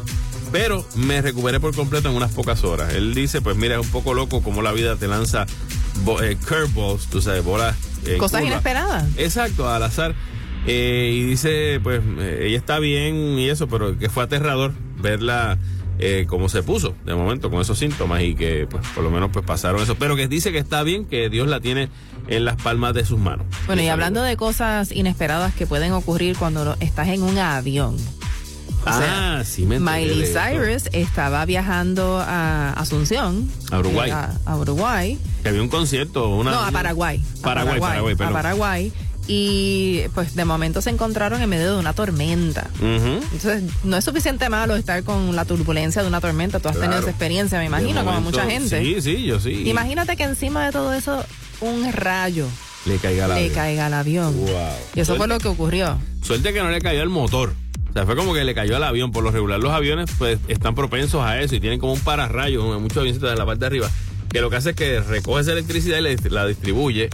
Pero 0.53 0.85
me 0.95 1.19
recuperé 1.19 1.59
por 1.59 1.75
completo 1.75 2.09
en 2.09 2.15
unas 2.15 2.31
pocas 2.31 2.63
horas. 2.63 2.93
Él 2.93 3.15
dice, 3.15 3.41
pues 3.41 3.57
mira, 3.57 3.73
es 3.79 3.81
un 3.81 3.91
poco 3.91 4.13
loco 4.13 4.43
como 4.43 4.61
la 4.61 4.71
vida 4.71 4.95
te 4.97 5.07
lanza 5.07 5.47
eh, 6.21 6.37
curveballs, 6.47 7.07
tú 7.07 7.23
sabes, 7.23 7.43
bolas. 7.43 7.75
en 8.05 8.19
Cosas 8.19 8.41
curva. 8.41 8.51
inesperadas. 8.53 9.05
Exacto, 9.17 9.67
al 9.67 9.81
azar. 9.81 10.13
Eh, 10.67 11.11
y 11.11 11.23
dice, 11.23 11.79
pues 11.81 12.01
eh, 12.19 12.45
ella 12.47 12.57
está 12.57 12.77
bien 12.77 13.15
y 13.39 13.49
eso, 13.49 13.67
pero 13.67 13.97
que 13.97 14.09
fue 14.09 14.23
aterrador 14.23 14.73
verla 15.01 15.57
eh, 15.97 16.25
cómo 16.27 16.49
se 16.49 16.61
puso 16.61 16.95
de 17.03 17.15
momento 17.15 17.49
con 17.49 17.59
esos 17.59 17.79
síntomas 17.79 18.21
y 18.21 18.35
que 18.35 18.67
pues 18.69 18.85
por 18.93 19.03
lo 19.03 19.09
menos 19.09 19.31
pues 19.33 19.43
pasaron 19.43 19.81
eso. 19.81 19.95
Pero 19.95 20.15
que 20.15 20.27
dice 20.27 20.51
que 20.51 20.59
está 20.59 20.83
bien, 20.83 21.05
que 21.05 21.29
Dios 21.29 21.47
la 21.47 21.61
tiene 21.61 21.89
en 22.27 22.45
las 22.45 22.57
palmas 22.61 22.93
de 22.93 23.05
sus 23.05 23.17
manos. 23.17 23.47
Bueno, 23.65 23.81
y 23.81 23.87
hablando 23.87 24.21
de 24.21 24.37
cosas 24.37 24.91
inesperadas 24.91 25.55
que 25.55 25.65
pueden 25.65 25.93
ocurrir 25.93 26.37
cuando 26.37 26.77
estás 26.79 27.07
en 27.07 27.23
un 27.23 27.39
avión. 27.39 27.97
Ah, 28.85 28.99
sea, 28.99 29.45
sí 29.45 29.65
me 29.65 29.79
Miley. 29.79 30.25
Cyrus 30.25 30.89
estaba 30.91 31.45
viajando 31.45 32.19
a 32.19 32.73
Asunción. 32.73 33.49
A 33.71 33.79
Uruguay. 33.79 34.09
eh, 34.09 34.13
A, 34.13 34.31
a 34.45 34.57
Uruguay. 34.57 35.17
Que 35.41 35.49
había 35.49 35.61
un 35.61 35.69
concierto, 35.69 36.29
una... 36.29 36.51
no, 36.51 36.61
a 36.63 36.71
Paraguay. 36.71 37.23
a 37.39 37.41
Paraguay, 37.41 37.79
Paraguay, 37.79 38.15
a. 38.19 38.31
Paraguay. 38.31 38.93
Y 39.25 40.01
pues 40.13 40.35
de 40.35 40.43
momento 40.43 40.81
se 40.81 40.89
encontraron 40.89 41.41
en 41.41 41.49
medio 41.49 41.73
de 41.73 41.79
una 41.79 41.93
tormenta. 41.93 42.67
Entonces, 42.81 43.63
no 43.85 43.95
es 43.95 44.03
suficiente 44.03 44.49
malo 44.49 44.75
estar 44.75 45.01
con 45.03 45.33
la 45.33 45.45
turbulencia 45.45 46.01
de 46.01 46.09
una 46.09 46.19
tormenta. 46.19 46.59
Tú 46.59 46.67
has 46.67 46.77
tenido 46.77 46.99
esa 46.99 47.09
experiencia, 47.09 47.57
me 47.57 47.65
imagino, 47.65 48.03
como 48.03 48.19
mucha 48.19 48.45
gente. 48.45 48.81
Sí, 48.83 49.01
sí, 49.01 49.23
yo 49.23 49.39
sí. 49.39 49.63
Imagínate 49.69 50.17
que 50.17 50.23
encima 50.23 50.65
de 50.65 50.73
todo 50.73 50.93
eso, 50.93 51.23
un 51.61 51.89
rayo 51.93 52.47
Le 52.85 52.97
caiga 52.97 53.29
la 53.29 53.35
le 53.39 53.49
caiga 53.51 53.85
al 53.85 53.93
avión. 53.93 54.35
Wow. 54.35 54.49
Y 54.93 54.99
eso 54.99 55.15
fue 55.15 55.29
lo 55.29 55.39
que 55.39 55.47
ocurrió. 55.47 55.97
Suerte 56.21 56.51
que 56.51 56.61
no 56.61 56.69
le 56.69 56.81
cayó 56.81 57.01
el 57.01 57.09
motor. 57.09 57.53
O 57.93 57.95
sea, 57.95 58.07
fue 58.07 58.15
como 58.15 58.33
que 58.33 58.43
le 58.43 58.55
cayó 58.55 58.75
al 58.75 58.83
avión. 58.83 59.11
Por 59.11 59.23
lo 59.23 59.29
regular, 59.29 59.59
los 59.59 59.71
aviones 59.71 60.09
pues 60.17 60.39
están 60.47 60.73
propensos 60.73 61.21
a 61.21 61.39
eso 61.39 61.55
y 61.55 61.59
tienen 61.59 61.79
como 61.79 61.93
un 61.93 61.99
pararrayo, 61.99 62.79
muchos 62.79 62.97
avioncitos 62.97 63.31
en 63.31 63.37
la 63.37 63.45
parte 63.45 63.59
de 63.59 63.65
arriba, 63.67 63.89
que 64.31 64.41
lo 64.41 64.49
que 64.49 64.55
hace 64.55 64.71
es 64.71 64.75
que 64.75 64.99
recoge 64.99 65.41
esa 65.41 65.51
electricidad 65.51 65.99
y 65.99 66.29
la 66.29 66.47
distribuye 66.47 67.09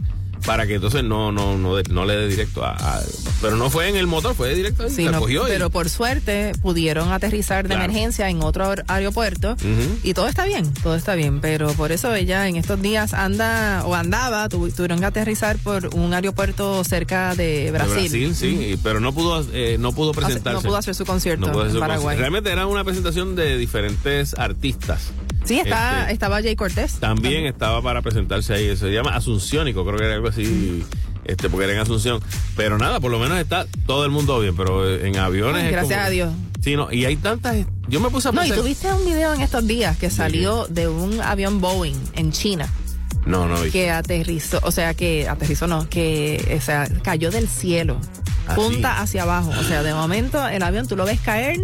para 0.45 0.65
que 0.67 0.75
entonces 0.75 1.03
no, 1.03 1.31
no, 1.31 1.57
no, 1.57 2.05
le 2.05 2.15
dé 2.15 2.27
directo 2.27 2.63
a, 2.63 2.71
a- 2.75 3.01
Pero 3.41 3.55
no 3.57 3.69
fue 3.69 3.89
en 3.89 3.95
el 3.95 4.07
motor, 4.07 4.35
fue 4.35 4.53
directo 4.55 4.83
ahí, 4.83 4.89
Sí, 4.89 5.03
la 5.05 5.11
no, 5.11 5.19
cogió 5.19 5.47
y- 5.47 5.51
pero 5.51 5.69
por 5.69 5.89
suerte 5.89 6.51
pudieron 6.61 7.11
aterrizar 7.11 7.63
de 7.67 7.75
Claro. 7.75 7.83
emergencia 7.85 8.29
en 8.29 8.41
otro 8.43 8.65
aer- 8.65 8.83
aeropuerto 8.87 9.55
y 10.03 10.13
todo 10.13 10.27
está 10.27 10.45
bien, 10.45 10.71
todo 10.83 10.95
está 10.95 11.15
bien, 11.15 11.39
pero 11.41 11.73
por 11.73 11.91
eso 11.91 12.13
ella 12.15 12.47
en 12.47 12.55
estos 12.55 12.81
días 12.81 13.13
anda 13.13 13.83
o 13.85 13.95
andaba, 13.95 14.49
tu- 14.49 14.69
tuvieron 14.71 14.99
que 14.99 15.05
aterrizar 15.05 15.57
por 15.57 15.93
un 15.95 16.13
aeropuerto 16.13 16.83
cerca 16.83 17.35
de 17.35 17.65
de 17.65 17.71
Brasil. 17.71 17.95
Brasil, 18.09 18.35
sí, 18.35 18.47
y- 18.73 18.77
pero 18.77 18.99
no 18.99 19.13
pudo, 19.13 19.45
eh, 19.53 19.77
no 19.79 19.91
pudo 19.91 20.11
presentarse. 20.11 20.53
No 20.53 20.61
pudo 20.61 20.77
hacer 20.77 20.93
su 20.95 21.05
concierto 21.05 21.47
No 21.47 21.65
en 21.65 21.79
Paraguay. 21.79 21.97
concierto. 21.97 22.19
Realmente 22.19 22.51
era 22.51 22.67
una 22.67 22.83
presentación 22.83 23.35
de 23.35 23.57
diferentes 23.57 24.33
artistas. 24.37 25.11
Sí, 25.49 25.59
está, 25.59 26.01
Este, 26.01 26.13
estaba 26.13 26.41
Jay 26.41 26.55
Cortés. 26.55 26.93
También 26.99 27.45
estaba 27.45 27.81
para 27.81 28.01
presentarse 28.01 28.53
ahí. 28.53 28.77
Se 28.77 28.89
llama 28.91 29.15
Asunciónico, 29.15 29.83
creo 29.85 29.97
que 29.97 30.05
era 30.05 30.15
algo 30.15 30.29
así. 30.29 30.83
Este, 31.25 31.49
porque 31.49 31.65
era 31.65 31.73
en 31.73 31.79
Asunción. 31.79 32.21
Pero 32.55 32.77
nada, 32.77 32.99
por 32.99 33.11
lo 33.11 33.19
menos 33.19 33.37
está 33.39 33.65
todo 33.85 34.05
el 34.05 34.11
mundo 34.11 34.39
bien. 34.39 34.55
Pero 34.55 34.87
eh, 34.87 35.07
en 35.07 35.17
aviones. 35.17 35.63
Ay, 35.63 35.71
gracias 35.71 35.97
como- 35.97 36.07
a 36.07 36.09
Dios. 36.09 36.33
Sí, 36.61 36.75
no. 36.75 36.91
Y 36.91 37.05
hay 37.05 37.15
tantas. 37.15 37.57
Yo 37.87 37.99
me 37.99 38.09
puse 38.09 38.29
a 38.29 38.31
No, 38.31 38.41
y 38.41 38.47
pensar. 38.49 38.59
tuviste 38.63 38.91
un 38.93 39.05
video 39.05 39.33
en 39.33 39.41
estos 39.41 39.65
días 39.67 39.97
que 39.97 40.09
salió 40.09 40.67
de 40.67 40.87
un 40.87 41.19
avión 41.21 41.61
Boeing 41.61 41.95
en 42.15 42.31
China 42.31 42.67
No, 43.25 43.47
no, 43.47 43.61
vi. 43.61 43.71
que 43.71 43.89
aterrizó, 43.91 44.59
o 44.63 44.71
sea, 44.71 44.93
que 44.93 45.27
aterrizó 45.29 45.67
no, 45.67 45.87
que 45.89 46.55
o 46.57 46.61
sea, 46.61 46.87
cayó 47.03 47.31
del 47.31 47.47
cielo, 47.47 47.97
Ah, 48.47 48.55
punta 48.55 48.99
hacia 49.01 49.23
abajo. 49.23 49.51
O 49.59 49.63
sea, 49.63 49.83
de 49.83 49.93
momento 49.93 50.47
el 50.47 50.61
avión 50.63 50.87
tú 50.87 50.95
lo 50.95 51.05
ves 51.05 51.19
caer, 51.21 51.59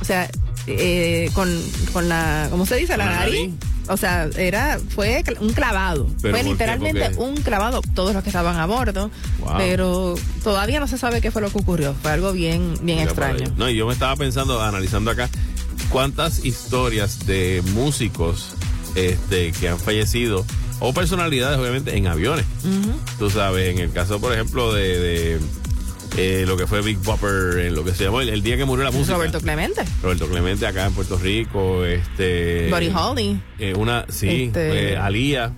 o 0.00 0.04
sea, 0.04 0.28
eh, 0.66 1.30
con, 1.34 1.48
con 1.92 2.08
la, 2.08 2.48
¿cómo 2.50 2.66
se 2.66 2.76
dice? 2.76 2.96
La, 2.96 3.06
nariz. 3.06 3.34
nariz. 3.34 3.54
O 3.88 3.96
sea, 3.96 4.28
era, 4.36 4.78
fue 4.88 5.22
un 5.40 5.52
clavado. 5.52 6.08
¿Pero 6.22 6.34
fue 6.34 6.44
qué? 6.44 6.50
literalmente 6.50 7.10
un 7.18 7.36
clavado, 7.36 7.82
todos 7.94 8.14
los 8.14 8.22
que 8.22 8.30
estaban 8.30 8.56
a 8.56 8.66
bordo. 8.66 9.10
Wow. 9.40 9.54
Pero 9.58 10.14
todavía 10.42 10.80
no 10.80 10.86
se 10.86 10.96
sabe 10.96 11.20
qué 11.20 11.30
fue 11.30 11.42
lo 11.42 11.50
que 11.50 11.58
ocurrió. 11.58 11.94
Fue 12.00 12.10
algo 12.10 12.32
bien, 12.32 12.74
bien 12.82 12.98
Mira 12.98 13.02
extraño. 13.04 13.52
No, 13.56 13.68
y 13.68 13.76
yo 13.76 13.86
me 13.86 13.92
estaba 13.92 14.16
pensando, 14.16 14.62
analizando 14.62 15.10
acá, 15.10 15.28
cuántas 15.90 16.44
historias 16.44 17.26
de 17.26 17.62
músicos 17.74 18.54
este, 18.94 19.52
que 19.52 19.68
han 19.68 19.78
fallecido, 19.78 20.46
o 20.80 20.92
personalidades, 20.92 21.58
obviamente, 21.58 21.96
en 21.96 22.06
aviones. 22.06 22.46
Tú 23.18 23.30
sabes, 23.30 23.70
en 23.70 23.78
el 23.78 23.92
caso, 23.92 24.20
por 24.20 24.32
ejemplo, 24.32 24.72
de, 24.72 24.98
de, 24.98 25.40
eh, 26.16 26.44
lo 26.46 26.56
que 26.56 26.66
fue 26.66 26.80
Big 26.82 26.98
Bopper, 26.98 27.58
en 27.66 27.74
lo 27.74 27.84
que 27.84 27.92
se 27.92 28.04
llamó 28.04 28.20
el, 28.20 28.28
el 28.28 28.42
día 28.42 28.56
que 28.56 28.64
murió 28.64 28.84
la 28.84 28.90
música. 28.90 29.14
Roberto 29.16 29.40
Clemente, 29.40 29.82
Roberto 30.02 30.28
Clemente 30.28 30.66
acá 30.66 30.86
en 30.86 30.92
Puerto 30.92 31.16
Rico, 31.18 31.84
este... 31.84 32.68
Buddy 32.70 32.92
Holly. 32.94 33.40
eh, 33.58 33.74
una, 33.76 34.04
sí, 34.08 34.44
Este- 34.44 34.92
eh, 34.92 34.96
Alía, 34.96 35.52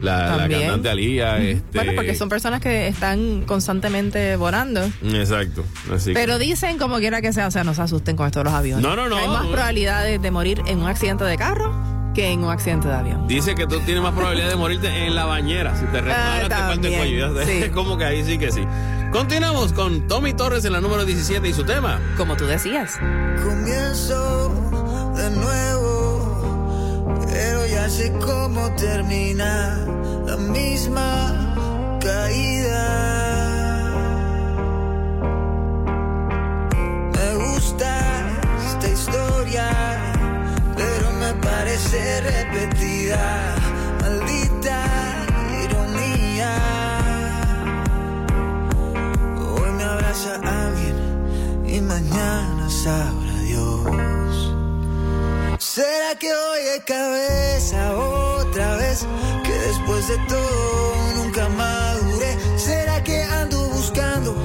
la, 0.00 0.46
cantante 0.50 0.88
Alía, 0.88 1.38
este... 1.38 1.78
Bueno, 1.78 1.92
porque 1.94 2.14
son 2.14 2.28
personas 2.28 2.60
que 2.60 2.88
están 2.88 3.42
constantemente 3.42 4.36
volando. 4.36 4.80
Exacto, 5.02 5.64
así 5.94 6.10
que- 6.10 6.14
Pero 6.14 6.38
dicen 6.38 6.78
como 6.78 6.98
quiera 6.98 7.20
que 7.22 7.32
sea, 7.32 7.46
o 7.46 7.50
sea, 7.50 7.64
no 7.64 7.74
se 7.74 7.82
asusten 7.82 8.16
con 8.16 8.26
esto 8.26 8.40
de 8.40 8.44
los 8.44 8.54
aviones. 8.54 8.82
No, 8.82 8.96
no, 8.96 9.08
no. 9.08 9.16
Hay 9.16 9.28
más 9.28 9.46
probabilidades 9.46 10.20
de 10.20 10.30
morir 10.30 10.62
en 10.66 10.78
un 10.80 10.88
accidente 10.88 11.24
de 11.24 11.36
carro 11.36 11.72
que 12.14 12.28
en 12.30 12.44
un 12.44 12.50
accidente 12.50 12.86
de 12.86 12.94
avión. 12.94 13.26
Dice 13.26 13.54
que 13.56 13.66
tú 13.66 13.80
tienes 13.80 14.00
más 14.02 14.12
probabilidad 14.14 14.48
de 14.48 14.54
morirte 14.56 14.86
en 15.06 15.14
la 15.16 15.24
bañera 15.24 15.76
si 15.76 15.84
te 15.86 16.00
resbalas, 16.00 16.42
te 16.44 16.48
parte 16.48 16.72
el 16.74 16.80
también, 16.80 16.98
cuello. 16.98 17.44
Sí. 17.44 17.50
Es 17.64 17.70
como 17.70 17.98
que 17.98 18.04
ahí 18.04 18.24
sí 18.24 18.38
que 18.38 18.52
sí. 18.52 18.60
Continuamos 19.14 19.72
con 19.72 20.08
Tommy 20.08 20.34
Torres 20.34 20.64
en 20.64 20.72
la 20.72 20.80
número 20.80 21.04
17 21.04 21.48
y 21.48 21.52
su 21.52 21.62
tema. 21.64 22.00
Como 22.16 22.36
tú 22.36 22.46
decías. 22.46 22.98
Comienzo 23.44 24.50
de 25.14 25.30
nuevo, 25.30 27.14
pero 27.28 27.64
ya 27.64 27.88
sé 27.88 28.12
cómo 28.14 28.74
termina 28.74 29.86
la 30.26 30.36
misma 30.36 31.54
caída. 32.00 32.90
Me 37.12 37.34
gusta 37.36 38.32
esta 38.66 38.88
historia, 38.88 39.70
pero 40.74 41.12
me 41.12 41.34
parece 41.34 42.20
repetida. 42.20 43.54
Maldita 44.00 44.43
Abraza 50.14 50.66
alguien 50.66 51.66
y 51.66 51.80
mañana 51.80 52.70
sabrá 52.70 53.36
Dios. 53.42 54.54
¿Será 55.58 56.16
que 56.20 56.32
hoy 56.32 56.62
de 56.62 56.84
cabeza 56.84 57.96
otra 57.96 58.76
vez? 58.76 59.04
Que 59.42 59.52
después 59.52 60.06
de 60.06 60.18
todo 60.28 60.94
nunca 61.16 61.48
maduré. 61.48 62.38
¿Será 62.56 63.02
que 63.02 63.24
ando 63.24 63.58
buscando 63.70 64.36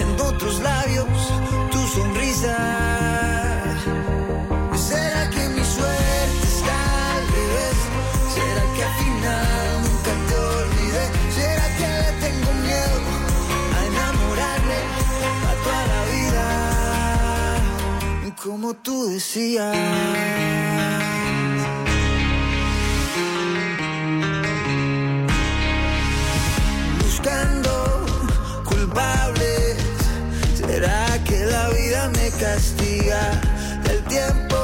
en 0.00 0.20
otros 0.20 0.58
labios 0.60 1.06
tu 1.70 1.78
sonrisa? 1.78 2.83
como 18.44 18.74
tú 18.74 19.08
decías. 19.08 19.74
Buscando 27.02 28.04
culpables, 28.64 29.76
será 30.54 31.24
que 31.24 31.46
la 31.46 31.70
vida 31.70 32.10
me 32.10 32.30
castiga, 32.32 33.40
el 33.90 34.04
tiempo 34.04 34.56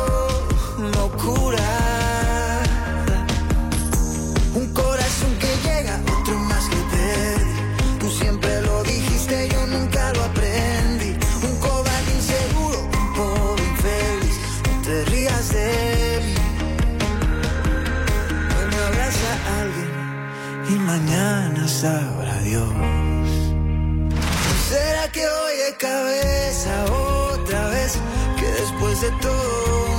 no 0.95 1.11
cura. 1.17 1.80
Mañana 20.91 21.69
sabrá 21.69 22.37
Dios. 22.43 22.69
¿Será 24.69 25.05
que 25.15 25.23
hoy 25.37 25.55
de 25.65 25.73
cabeza 25.87 26.73
otra 27.33 27.69
vez? 27.69 27.93
Que 28.39 28.47
después 28.61 29.01
de 29.01 29.11
todo 29.23 29.90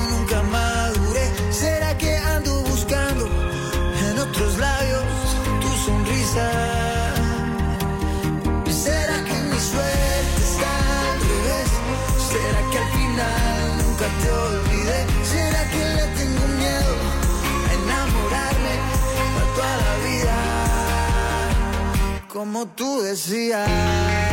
Como 22.42 22.66
tú 22.66 23.04
decías. 23.04 24.31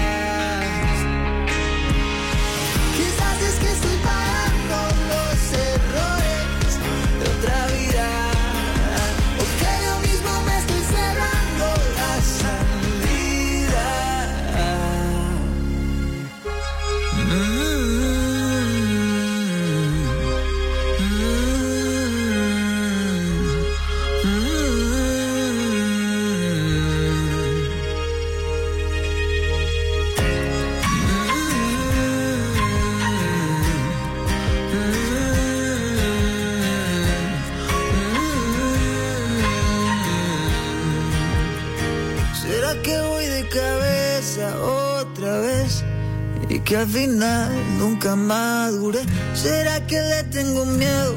que 46.68 46.76
al 46.76 46.86
final 46.86 47.50
nunca 47.78 48.14
madure. 48.14 49.00
¿Será 49.32 49.86
que 49.86 49.98
le 49.98 50.22
tengo 50.24 50.66
miedo 50.66 51.16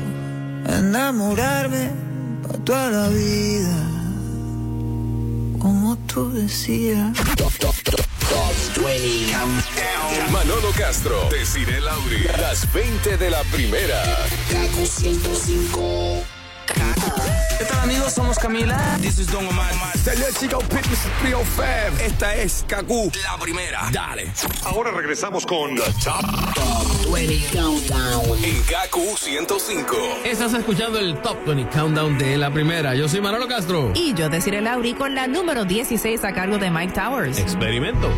a 0.65 0.77
enamorarme 0.77 1.91
para 2.41 2.59
toda 2.59 2.89
la 2.89 3.09
vida? 3.09 3.75
Como 5.59 5.97
tú 6.07 6.31
decías. 6.31 7.11
Manolo 10.31 10.71
Castro, 10.77 11.29
Desiree 11.29 11.81
Lauri, 11.81 12.23
las 12.39 12.71
20 12.71 13.17
de 13.17 13.29
la 13.29 13.43
primera. 13.51 14.01
105. 14.85 16.30
Amigos, 17.81 18.13
somos 18.13 18.37
Camila. 18.37 18.77
This 19.01 19.17
is 19.17 19.31
Don 19.31 19.45
Omar. 19.47 19.71
Señor 19.97 20.31
Chico 20.39 20.59
Pit, 20.59 20.85
Mrs. 20.85 22.01
Esta 22.01 22.35
es 22.35 22.63
Kaku, 22.67 23.11
la 23.23 23.37
primera. 23.39 23.89
Dale. 23.91 24.31
Ahora 24.65 24.91
regresamos 24.91 25.45
con 25.47 25.75
The 25.75 25.81
Top, 26.03 26.53
Top 26.53 27.13
20 27.13 27.57
Countdown 27.57 28.43
en 28.43 28.61
Kaku 28.63 29.17
105. 29.17 29.95
Estás 30.23 30.53
escuchando 30.53 30.99
el 30.99 31.19
Top 31.21 31.37
20 31.45 31.75
Countdown 31.75 32.17
de 32.19 32.37
la 32.37 32.51
primera. 32.51 32.93
Yo 32.93 33.09
soy 33.09 33.19
Manolo 33.19 33.47
Castro. 33.47 33.91
Y 33.95 34.13
yo, 34.13 34.29
Desiree 34.29 34.61
Lauri, 34.61 34.93
con 34.93 35.15
la 35.15 35.25
número 35.25 35.65
16 35.65 36.23
a 36.23 36.33
cargo 36.33 36.59
de 36.59 36.69
Mike 36.69 36.93
Towers. 36.93 37.39
Experimento. 37.39 38.09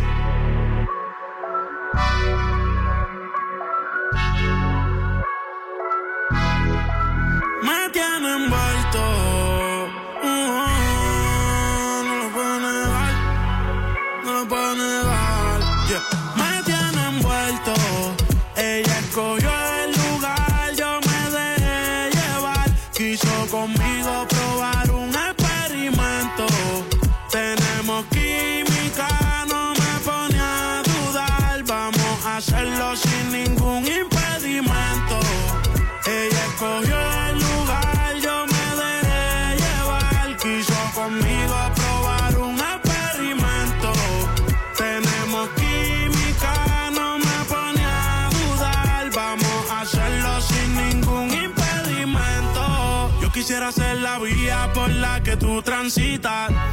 Tú 55.38 55.62
transitas. 55.62 56.73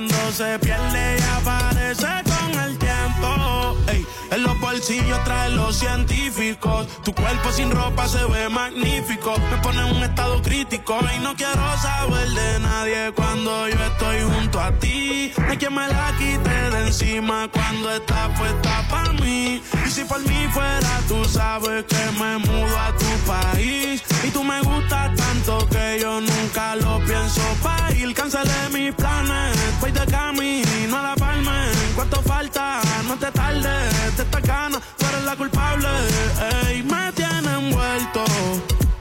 Cuando 0.00 0.32
se 0.32 0.58
pierde 0.60 1.18
y 1.18 1.22
aparece 1.36 2.06
con 2.24 2.58
el 2.58 2.78
tiempo. 2.78 3.76
Ey, 3.86 4.06
en 4.30 4.42
los 4.44 4.58
bolsillos 4.58 5.24
trae 5.24 5.50
los 5.50 5.76
científicos. 5.76 6.88
Tu 7.04 7.12
cuerpo 7.12 7.52
sin 7.52 7.70
ropa 7.70 8.08
se 8.08 8.24
ve 8.24 8.48
magnífico. 8.48 9.34
Me 9.50 9.58
pone 9.58 9.86
en 9.86 9.96
un 9.96 10.02
estado 10.02 10.40
crítico 10.40 10.98
y 11.14 11.18
no 11.18 11.36
quiero 11.36 11.76
saber 11.82 12.28
de 12.30 12.60
nadie 12.60 13.12
cuando 13.14 13.68
yo 13.68 13.76
estoy 13.78 14.22
junto 14.22 14.58
a 14.58 14.72
ti. 14.78 15.32
No 15.36 15.50
hay 15.50 15.58
quien 15.58 15.74
me 15.74 15.86
la 15.86 16.14
quite 16.16 16.48
de 16.48 16.86
encima 16.86 17.50
cuando 17.52 17.90
está 17.90 18.32
puesta 18.38 18.88
para 18.88 19.12
mí. 19.12 19.60
Y 19.86 19.90
si 19.90 20.04
por 20.04 20.20
mí 20.22 20.48
fuera, 20.50 21.00
tú 21.08 21.22
sabes 21.26 21.84
que 21.84 22.18
me 22.18 22.38
mudo 22.38 22.78
a 22.78 22.96
tu 22.96 23.30
país. 23.30 24.02
Y 24.22 24.30
tú 24.30 24.44
me 24.44 24.60
gustas 24.62 25.14
tanto 25.16 25.66
que 25.68 25.98
yo 26.00 26.20
nunca 26.20 26.76
lo 26.76 26.98
pienso 27.04 27.40
pa' 27.62 27.90
ir. 27.92 28.14
Cancelé 28.14 28.68
mis 28.72 28.94
planes, 28.94 29.56
voy 29.80 29.92
de 29.92 30.06
camino 30.06 30.96
a 30.96 31.02
la 31.02 31.14
palma. 31.16 31.66
¿Cuánto 31.94 32.20
falta? 32.22 32.80
No 33.08 33.16
te 33.16 33.30
tardes, 33.30 34.16
te 34.16 34.22
esta 34.22 34.40
gana. 34.40 34.78
la 35.24 35.36
culpable. 35.36 35.88
Ey, 36.66 36.82
me 36.82 37.12
tiene 37.12 37.52
envuelto. 37.52 38.24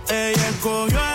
Ella 0.09 0.49
escogió 0.49 1.08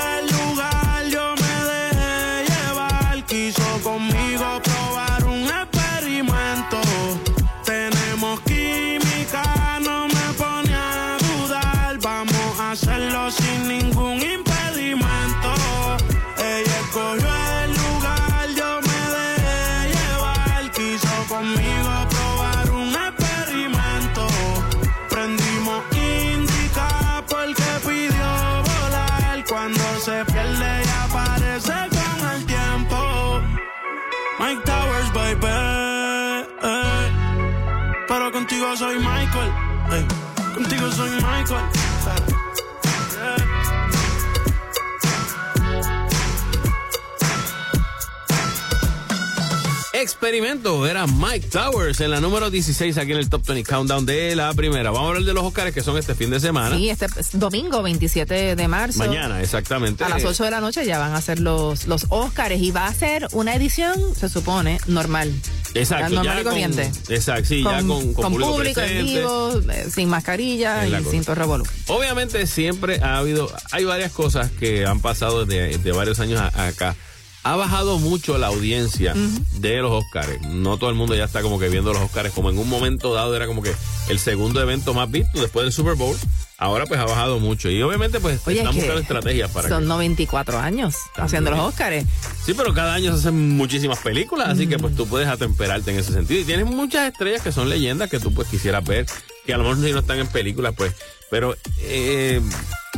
Experimento 50.29 50.87
era 50.87 51.07
Mike 51.07 51.49
Towers 51.49 52.01
en 52.01 52.11
la 52.11 52.19
número 52.19 52.49
16 52.49 52.97
aquí 52.97 53.13
en 53.13 53.19
el 53.19 53.29
Top 53.29 53.45
20 53.47 53.63
Countdown 53.71 54.07
de 54.07 54.35
la 54.35 54.55
primera. 54.55 54.91
Vamos 54.91 55.05
a 55.05 55.09
hablar 55.11 55.25
de 55.25 55.35
los 55.35 55.45
Oscars 55.45 55.75
que 55.75 55.83
son 55.83 55.99
este 55.99 56.15
fin 56.15 56.31
de 56.31 56.41
semana. 56.41 56.75
Sí, 56.79 56.89
este 56.89 57.05
es 57.19 57.39
domingo 57.39 57.83
27 57.83 58.57
de 58.57 58.69
marzo. 58.69 59.01
Mañana, 59.01 59.43
exactamente. 59.43 60.03
A 60.03 60.09
las 60.09 60.25
8 60.25 60.45
de 60.45 60.51
la 60.51 60.63
noche 60.63 60.87
ya 60.87 60.99
van 60.99 61.13
a 61.13 61.21
ser 61.21 61.41
los, 61.41 61.87
los 61.89 62.07
Oscars 62.09 62.57
y 62.59 62.71
va 62.71 62.87
a 62.87 62.95
ser 62.95 63.29
una 63.33 63.55
edición, 63.55 64.01
se 64.19 64.31
supone, 64.31 64.81
normal. 64.87 65.31
Exacto, 65.75 66.15
normal 66.15 66.37
ya 66.37 66.41
y 66.41 66.45
corriente. 66.45 66.91
Con, 67.05 67.15
exacto, 67.15 67.45
sí, 67.47 67.63
ya 67.63 67.83
con, 67.83 68.15
con 68.15 68.33
público, 68.33 68.81
en 68.81 69.05
vivo, 69.05 69.61
eh, 69.71 69.89
sin 69.93 70.09
mascarilla 70.09 70.87
y 70.89 71.05
sin 71.05 71.23
todo 71.23 71.35
revolú. 71.35 71.67
Obviamente 71.89 72.47
siempre 72.47 72.99
ha 73.03 73.19
habido, 73.19 73.53
hay 73.73 73.85
varias 73.85 74.11
cosas 74.13 74.51
que 74.53 74.87
han 74.87 75.01
pasado 75.01 75.45
de, 75.45 75.77
de 75.77 75.93
varios 75.93 76.19
años 76.19 76.41
a- 76.41 76.67
acá. 76.67 76.97
Ha 77.45 77.57
bajado 77.57 77.99
mucho 77.99 78.39
la 78.39 78.47
audiencia 78.47 79.15
de 79.59 79.77
los 79.77 79.93
Oscars. 79.93 80.41
No 80.49 80.79
todo 80.79 80.89
el 80.89 80.97
mundo 80.97 81.15
ya 81.15 81.25
está 81.25 81.43
como 81.43 81.59
que 81.59 81.69
viendo 81.69 81.93
los 81.93 82.03
Oscars 82.03 82.33
como 82.33 82.49
en 82.49 82.59
un 82.59 82.69
momento 82.69 83.13
dado 83.13 83.37
era 83.37 83.47
como 83.47 83.63
que 83.63 83.73
el 84.09 84.19
segundo 84.19 84.63
evento 84.63 84.95
más 84.95 85.11
visto 85.11 85.41
después 85.43 85.65
del 85.65 85.73
Super 85.73 85.95
Bowl. 85.95 86.17
Ahora 86.57 86.87
pues 86.87 86.99
ha 86.99 87.05
bajado 87.05 87.41
mucho 87.41 87.69
y 87.69 87.83
obviamente 87.83 88.19
pues 88.19 88.41
Oye, 88.47 88.59
están 88.59 88.71
es 88.71 88.77
buscando 88.77 89.03
estrategias 89.03 89.51
para 89.51 89.69
son 89.69 89.83
que... 89.83 89.89
94 89.89 90.59
años 90.59 90.95
haciendo 91.17 91.51
los 91.51 91.61
Oscars. 91.61 92.07
Sí, 92.47 92.55
pero 92.55 92.73
cada 92.73 92.95
año 92.95 93.13
se 93.13 93.19
hacen 93.19 93.51
muchísimas 93.57 93.99
películas, 93.99 94.49
así 94.49 94.67
que 94.67 94.79
pues 94.79 94.97
tú 94.97 95.07
puedes 95.07 95.29
atemperarte 95.29 95.91
en 95.91 95.99
ese 95.99 96.13
sentido. 96.13 96.41
Y 96.41 96.45
tienes 96.45 96.65
muchas 96.65 97.13
estrellas 97.13 97.43
que 97.43 97.53
son 97.53 97.69
leyendas 97.69 98.09
que 98.09 98.21
tú 98.21 98.33
pues 98.33 98.49
quisieras 98.49 98.85
ver, 98.85 99.05
que 99.45 99.53
a 99.53 99.59
lo 99.59 99.65
mejor 99.65 99.85
si 99.85 99.93
no 99.93 99.99
están 99.99 100.19
en 100.19 100.29
películas, 100.29 100.73
pues. 100.75 100.95
Pero 101.31 101.57
eh, 101.83 102.41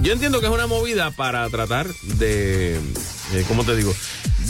yo 0.02 0.12
entiendo 0.12 0.40
que 0.40 0.46
es 0.46 0.52
una 0.52 0.66
movida 0.66 1.11
para 1.11 1.48
tratar 1.48 1.88
de, 2.02 2.76
eh, 2.76 3.44
¿cómo 3.48 3.64
te 3.64 3.74
digo? 3.74 3.94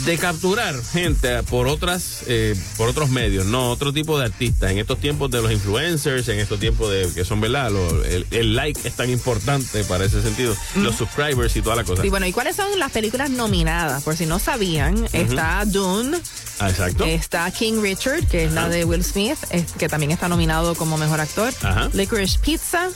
De 0.05 0.17
capturar 0.17 0.75
gente 0.93 1.43
por 1.43 1.67
otras, 1.67 2.21
eh, 2.27 2.55
por 2.77 2.87
otros 2.89 3.09
medios, 3.09 3.45
no 3.45 3.71
otro 3.71 3.91
tipo 3.93 4.17
de 4.19 4.25
artistas. 4.25 4.71
En 4.71 4.77
estos 4.77 4.99
tiempos 4.99 5.29
de 5.31 5.41
los 5.41 5.51
influencers, 5.51 6.27
en 6.29 6.39
estos 6.39 6.59
tiempos 6.59 6.91
de 6.91 7.09
que 7.13 7.25
son 7.25 7.41
verdad, 7.41 7.71
Lo- 7.71 8.03
el, 8.05 8.25
el 8.31 8.55
like 8.55 8.79
es 8.87 8.95
tan 8.95 9.09
importante 9.09 9.83
para 9.83 10.05
ese 10.05 10.21
sentido, 10.21 10.55
los 10.75 10.95
subscribers 10.95 11.55
y 11.55 11.61
toda 11.61 11.75
la 11.75 11.83
cosa. 11.83 12.01
Sí, 12.01 12.09
bueno, 12.09 12.25
¿y 12.25 12.31
cuáles 12.33 12.55
son 12.55 12.67
las 12.79 12.91
películas 12.91 13.29
nominadas? 13.29 14.03
Por 14.03 14.15
si 14.15 14.25
no 14.25 14.39
sabían, 14.39 15.07
está 15.13 15.63
Dune, 15.65 16.17
Ah, 16.59 16.69
exacto. 16.69 17.03
está 17.05 17.49
King 17.51 17.81
Richard, 17.81 18.25
que 18.27 18.45
es 18.45 18.53
la 18.53 18.69
de 18.69 18.85
Will 18.85 19.03
Smith, 19.03 19.37
es- 19.51 19.71
que 19.73 19.89
también 19.89 20.11
está 20.11 20.27
nominado 20.27 20.75
como 20.75 20.97
mejor 20.97 21.19
actor. 21.19 21.53
Ajá. 21.61 21.89
Licorice 21.93 22.39
Pizza, 22.39 22.89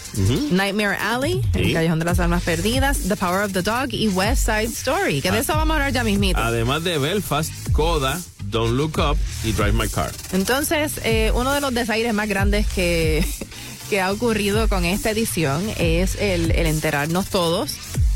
Nightmare 0.52 0.98
Alley, 0.98 1.42
Sí. 1.54 1.60
El 1.60 1.74
Callejón 1.74 2.00
de 2.00 2.06
las 2.06 2.20
Almas 2.20 2.44
Perdidas, 2.44 3.00
The 3.08 3.16
Power 3.16 3.44
of 3.46 3.54
the 3.54 3.62
Dog 3.62 3.90
y 3.94 4.08
West 4.10 4.46
Side 4.46 4.66
Story, 4.66 5.22
que 5.22 5.32
de 5.32 5.40
eso 5.40 5.54
vamos 5.54 5.74
a 5.74 5.76
hablar 5.78 5.94
ya 5.94 6.04
mismito. 6.04 6.40
Además 6.40 6.84
de 6.84 6.91
Belfast, 6.98 7.52
Coda, 7.72 8.20
Don't 8.46 8.74
Look 8.74 8.98
Up 8.98 9.18
y 9.44 9.52
Drive 9.52 9.74
My 9.74 9.88
Car. 9.88 10.12
Entonces, 10.32 11.00
eh, 11.04 11.32
uno 11.34 11.54
de 11.54 11.62
los 11.62 11.74
desaires 11.74 12.14
más 12.14 12.28
grandes 12.28 12.68
que, 12.68 13.26
que 13.90 14.02
ha 14.02 14.12
ocurrido 14.12 14.68
con 14.70 14.86
esta 14.86 15.12
edición 15.12 15.64
es 15.78 16.16
el, 16.16 16.52
el 16.52 16.68
enterarnos 16.68 17.28
todos 17.28 17.76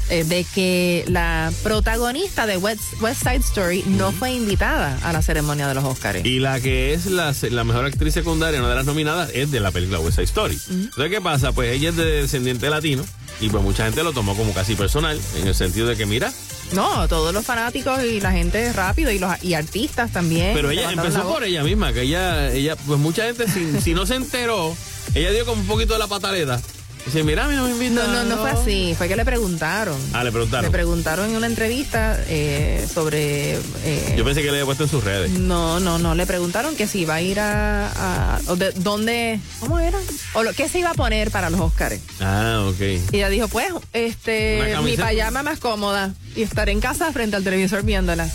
eh, 0.10 0.24
de 0.24 0.46
que 0.54 1.04
la 1.08 1.52
protagonista 1.64 2.46
de 2.46 2.58
West, 2.58 2.82
West 3.02 3.22
Side 3.24 3.38
Story 3.38 3.84
no 3.88 4.12
fue 4.12 4.32
invitada 4.32 4.98
a 5.04 5.12
la 5.14 5.22
ceremonia 5.22 5.68
de 5.68 5.74
los 5.74 5.84
Oscars. 5.84 6.24
Y 6.26 6.40
la 6.40 6.60
que 6.60 6.94
es 6.94 7.06
la, 7.08 7.34
la 7.50 7.64
mejor 7.64 7.86
actriz 7.86 8.14
secundaria, 8.14 8.60
una 8.60 8.70
de 8.70 8.76
las 8.76 8.86
nominadas, 8.86 9.32
es 9.34 9.52
de 9.52 9.60
la 9.60 9.72
película 9.72 10.00
West 10.00 10.16
Side 10.16 10.26
Story. 10.26 10.60
Entonces, 10.70 11.10
¿qué 11.10 11.22
pasa? 11.22 11.52
Pues 11.52 11.72
ella 11.74 11.90
es 11.90 11.96
de 11.96 12.06
descendiente 12.22 12.70
latino 12.70 13.04
y 13.42 13.50
pues 13.50 13.64
mucha 13.64 13.86
gente 13.86 14.04
lo 14.04 14.14
tomó 14.14 14.36
como 14.36 14.54
casi 14.54 14.76
personal, 14.76 15.20
en 15.38 15.48
el 15.48 15.56
sentido 15.56 15.88
de 15.88 15.96
que, 15.98 16.06
mira, 16.06 16.32
No, 16.72 17.08
todos 17.08 17.34
los 17.34 17.46
fanáticos 17.46 18.04
y 18.04 18.20
la 18.22 18.32
gente 18.32 18.72
rápido 18.74 19.12
y 19.12 19.20
los 19.20 19.32
y 19.44 19.54
artistas 19.56 20.12
también. 20.12 20.52
pero 20.54 20.72
ella 20.72 20.92
empezó 20.92 21.24
por 21.28 21.44
ella 21.44 21.64
misma, 21.64 21.92
que 21.94 22.04
ella, 22.04 22.52
ella 22.52 22.76
pues 22.76 23.00
mucha 23.00 23.24
gente, 23.26 23.48
si, 23.50 23.82
si 23.82 23.94
no 23.94 24.06
se 24.06 24.16
enteró, 24.16 24.76
ella 25.14 25.32
dio 25.32 25.46
como 25.46 25.62
un 25.62 25.68
poquito 25.68 25.94
de 25.94 26.00
la 26.00 26.08
pataleta. 26.08 26.62
Dice, 27.06 27.24
mira, 27.24 27.46
a 27.46 27.48
mí 27.48 27.56
no 27.56 27.64
me 27.64 27.70
No, 27.70 27.76
invitan. 27.84 28.12
no, 28.12 28.24
no 28.24 28.38
fue 28.42 28.50
así. 28.50 28.96
Fue 28.98 29.08
que 29.08 29.16
le 29.16 29.24
preguntaron. 29.26 29.96
Ah, 30.12 30.20
le 30.20 30.26
Le 30.26 30.32
preguntaron. 30.32 30.72
preguntaron 30.72 31.30
en 31.30 31.36
una 31.36 31.46
entrevista 31.48 32.20
eh, 32.28 32.86
sobre. 32.92 33.54
eh, 33.84 34.16
Yo 34.18 34.26
pensé 34.26 34.42
que 34.42 34.48
le 34.48 34.54
había 34.54 34.66
puesto 34.66 34.86
en 34.86 34.90
sus 34.90 35.04
redes. 35.04 35.30
No, 35.32 35.80
no, 35.80 36.00
no. 36.00 36.16
Le 36.16 36.26
preguntaron 36.26 36.76
que 36.76 36.88
si 36.88 37.02
iba 37.02 37.14
a 37.16 37.22
ir 37.22 37.40
a. 37.40 37.90
a- 38.38 38.40
o 38.48 38.56
de- 38.56 38.72
¿Dónde? 38.72 39.40
¿Cómo 39.60 39.78
era? 39.80 40.00
O 40.34 40.42
lo, 40.42 40.52
¿Qué 40.54 40.68
se 40.68 40.80
iba 40.80 40.90
a 40.90 40.94
poner 40.96 41.30
para 41.30 41.52
los 41.52 41.60
Oscars? 41.60 42.00
Ah, 42.22 42.66
ok. 42.68 42.82
Y 43.12 43.18
ella 43.18 43.30
dijo, 43.30 43.48
pues, 43.50 43.68
este, 43.94 44.76
mi 44.84 44.98
pajama 44.98 45.44
más 45.44 45.60
cómoda 45.60 46.14
y 46.36 46.42
estar 46.42 46.70
en 46.70 46.80
casa 46.80 47.12
frente 47.14 47.36
al 47.36 47.44
televisor 47.44 47.84
viéndola. 47.84 48.28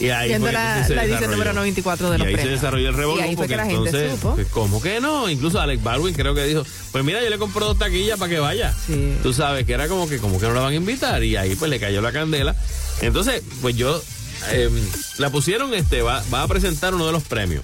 Y 0.00 0.08
ahí 0.10 0.34
fue 0.38 0.50
la- 0.52 0.76
la 0.76 0.80
edición 0.80 0.90
desarrolló. 1.08 1.30
número 1.30 1.52
94 1.52 2.10
de 2.10 2.18
y 2.18 2.20
ahí 2.20 2.26
premios. 2.32 2.42
se 2.42 2.48
desarrolló 2.48 2.88
el 2.88 2.94
revolú 2.94 3.20
Y 3.20 3.22
ahí 3.22 3.28
fue 3.36 3.36
porque 3.36 3.48
que 3.52 3.56
la 3.56 3.64
gente 3.66 3.76
entonces, 3.90 4.12
supo. 4.12 4.34
pues, 4.34 4.46
¿cómo 4.48 4.80
que 4.82 5.00
no? 5.00 5.28
Incluso 5.28 5.60
Alex 5.60 5.82
Baldwin 5.82 6.14
creo 6.14 6.34
que 6.34 6.44
dijo, 6.44 6.64
pues 6.90 7.04
mira, 7.04 7.22
yo 7.22 7.28
le 7.30 7.38
compro 7.38 7.66
dos 7.66 7.78
taquillas 7.78 8.18
para 8.18 8.30
que 8.30 8.38
vaya. 8.38 8.74
Sí. 8.86 9.14
Tú 9.22 9.32
sabes 9.32 9.66
que 9.66 9.72
era 9.74 9.88
como 9.88 10.08
que 10.08 10.18
como 10.18 10.40
que 10.40 10.46
no 10.46 10.54
la 10.54 10.60
van 10.62 10.72
a 10.72 10.76
invitar 10.76 11.22
y 11.22 11.36
ahí 11.36 11.54
pues 11.54 11.70
le 11.70 11.78
cayó 11.78 12.00
la 12.00 12.12
candela. 12.12 12.56
Entonces, 13.02 13.42
pues 13.60 13.76
yo 13.76 14.02
eh, 14.52 14.70
la 15.18 15.28
pusieron, 15.30 15.74
este, 15.74 16.00
va, 16.02 16.22
va 16.32 16.42
a 16.42 16.48
presentar 16.48 16.94
uno 16.94 17.06
de 17.06 17.12
los 17.12 17.22
premios, 17.24 17.62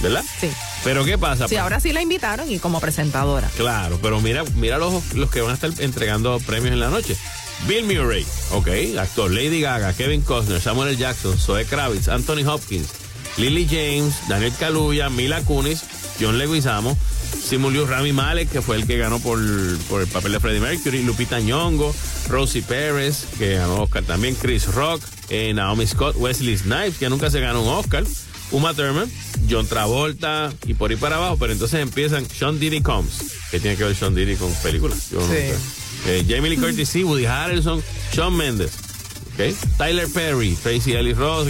¿verdad? 0.00 0.24
Sí. 0.40 0.48
Pero 0.84 1.04
¿qué 1.04 1.18
pasa? 1.18 1.48
Sí, 1.48 1.56
ahora 1.56 1.80
sí 1.80 1.92
la 1.92 2.00
invitaron 2.02 2.50
y 2.50 2.58
como 2.60 2.80
presentadora. 2.80 3.48
Claro, 3.56 3.98
pero 4.02 4.20
mira, 4.20 4.44
mira 4.56 4.78
los, 4.78 5.14
los 5.14 5.30
que 5.30 5.40
van 5.40 5.50
a 5.50 5.54
estar 5.54 5.70
entregando 5.78 6.38
premios 6.40 6.72
en 6.72 6.80
la 6.80 6.90
noche. 6.90 7.16
Bill 7.66 7.84
Murray, 7.84 8.26
ok, 8.50 8.68
actor, 8.98 9.30
Lady 9.30 9.60
Gaga, 9.60 9.92
Kevin 9.92 10.22
Costner, 10.22 10.60
Samuel 10.60 10.88
L. 10.90 10.96
Jackson, 10.96 11.38
Zoe 11.38 11.64
Kravitz, 11.64 12.08
Anthony 12.08 12.44
Hopkins, 12.44 12.88
Lily 13.38 13.66
James, 13.70 14.14
Daniel 14.28 14.52
Kaluuya, 14.58 15.08
Mila 15.10 15.40
Kunis, 15.42 15.82
John 16.20 16.38
Leguizamo, 16.38 16.96
Simulius 17.42 17.88
Rami 17.88 18.12
Malek, 18.12 18.50
que 18.50 18.62
fue 18.62 18.76
el 18.76 18.86
que 18.86 18.98
ganó 18.98 19.20
por, 19.20 19.38
por 19.88 20.00
el 20.02 20.08
papel 20.08 20.32
de 20.32 20.40
Freddie 20.40 20.60
Mercury, 20.60 21.02
Lupita 21.04 21.38
Nyong'o, 21.40 21.94
Rosie 22.28 22.62
Perez, 22.62 23.26
que 23.38 23.54
ganó 23.54 23.82
Oscar 23.82 24.02
también, 24.02 24.34
Chris 24.34 24.66
Rock, 24.66 25.00
eh, 25.28 25.52
Naomi 25.54 25.86
Scott, 25.86 26.16
Wesley 26.18 26.56
Snipes, 26.58 26.98
que 26.98 27.08
nunca 27.08 27.30
se 27.30 27.40
ganó 27.40 27.62
un 27.62 27.68
Oscar, 27.68 28.04
Uma 28.50 28.74
Thurman, 28.74 29.10
John 29.48 29.66
Travolta 29.66 30.52
y 30.66 30.74
por 30.74 30.90
ahí 30.90 30.96
para 30.96 31.16
abajo, 31.16 31.36
pero 31.38 31.52
entonces 31.52 31.80
empiezan 31.80 32.28
Sean 32.28 32.58
Diddy 32.58 32.80
Combs, 32.82 33.18
que 33.50 33.60
tiene 33.60 33.76
que 33.76 33.84
ver 33.84 33.94
Sean 33.96 34.14
Diddy 34.14 34.34
con 34.36 34.52
películas. 34.56 35.10
Yo 35.10 35.20
no 35.20 35.26
Sí. 35.28 35.32
sé. 35.34 35.54
Eh, 36.06 36.24
Jamie 36.28 36.50
Lee 36.50 36.56
Curtis, 36.56 36.88
sí, 36.88 37.04
Woody 37.04 37.26
Harrelson, 37.26 37.82
Sean 38.12 38.34
Mendes, 38.36 38.72
¿ok? 39.34 39.54
Tyler 39.78 40.08
Perry, 40.12 40.56
Tracy 40.62 40.92
Ellis 40.94 41.16
Ross. 41.16 41.46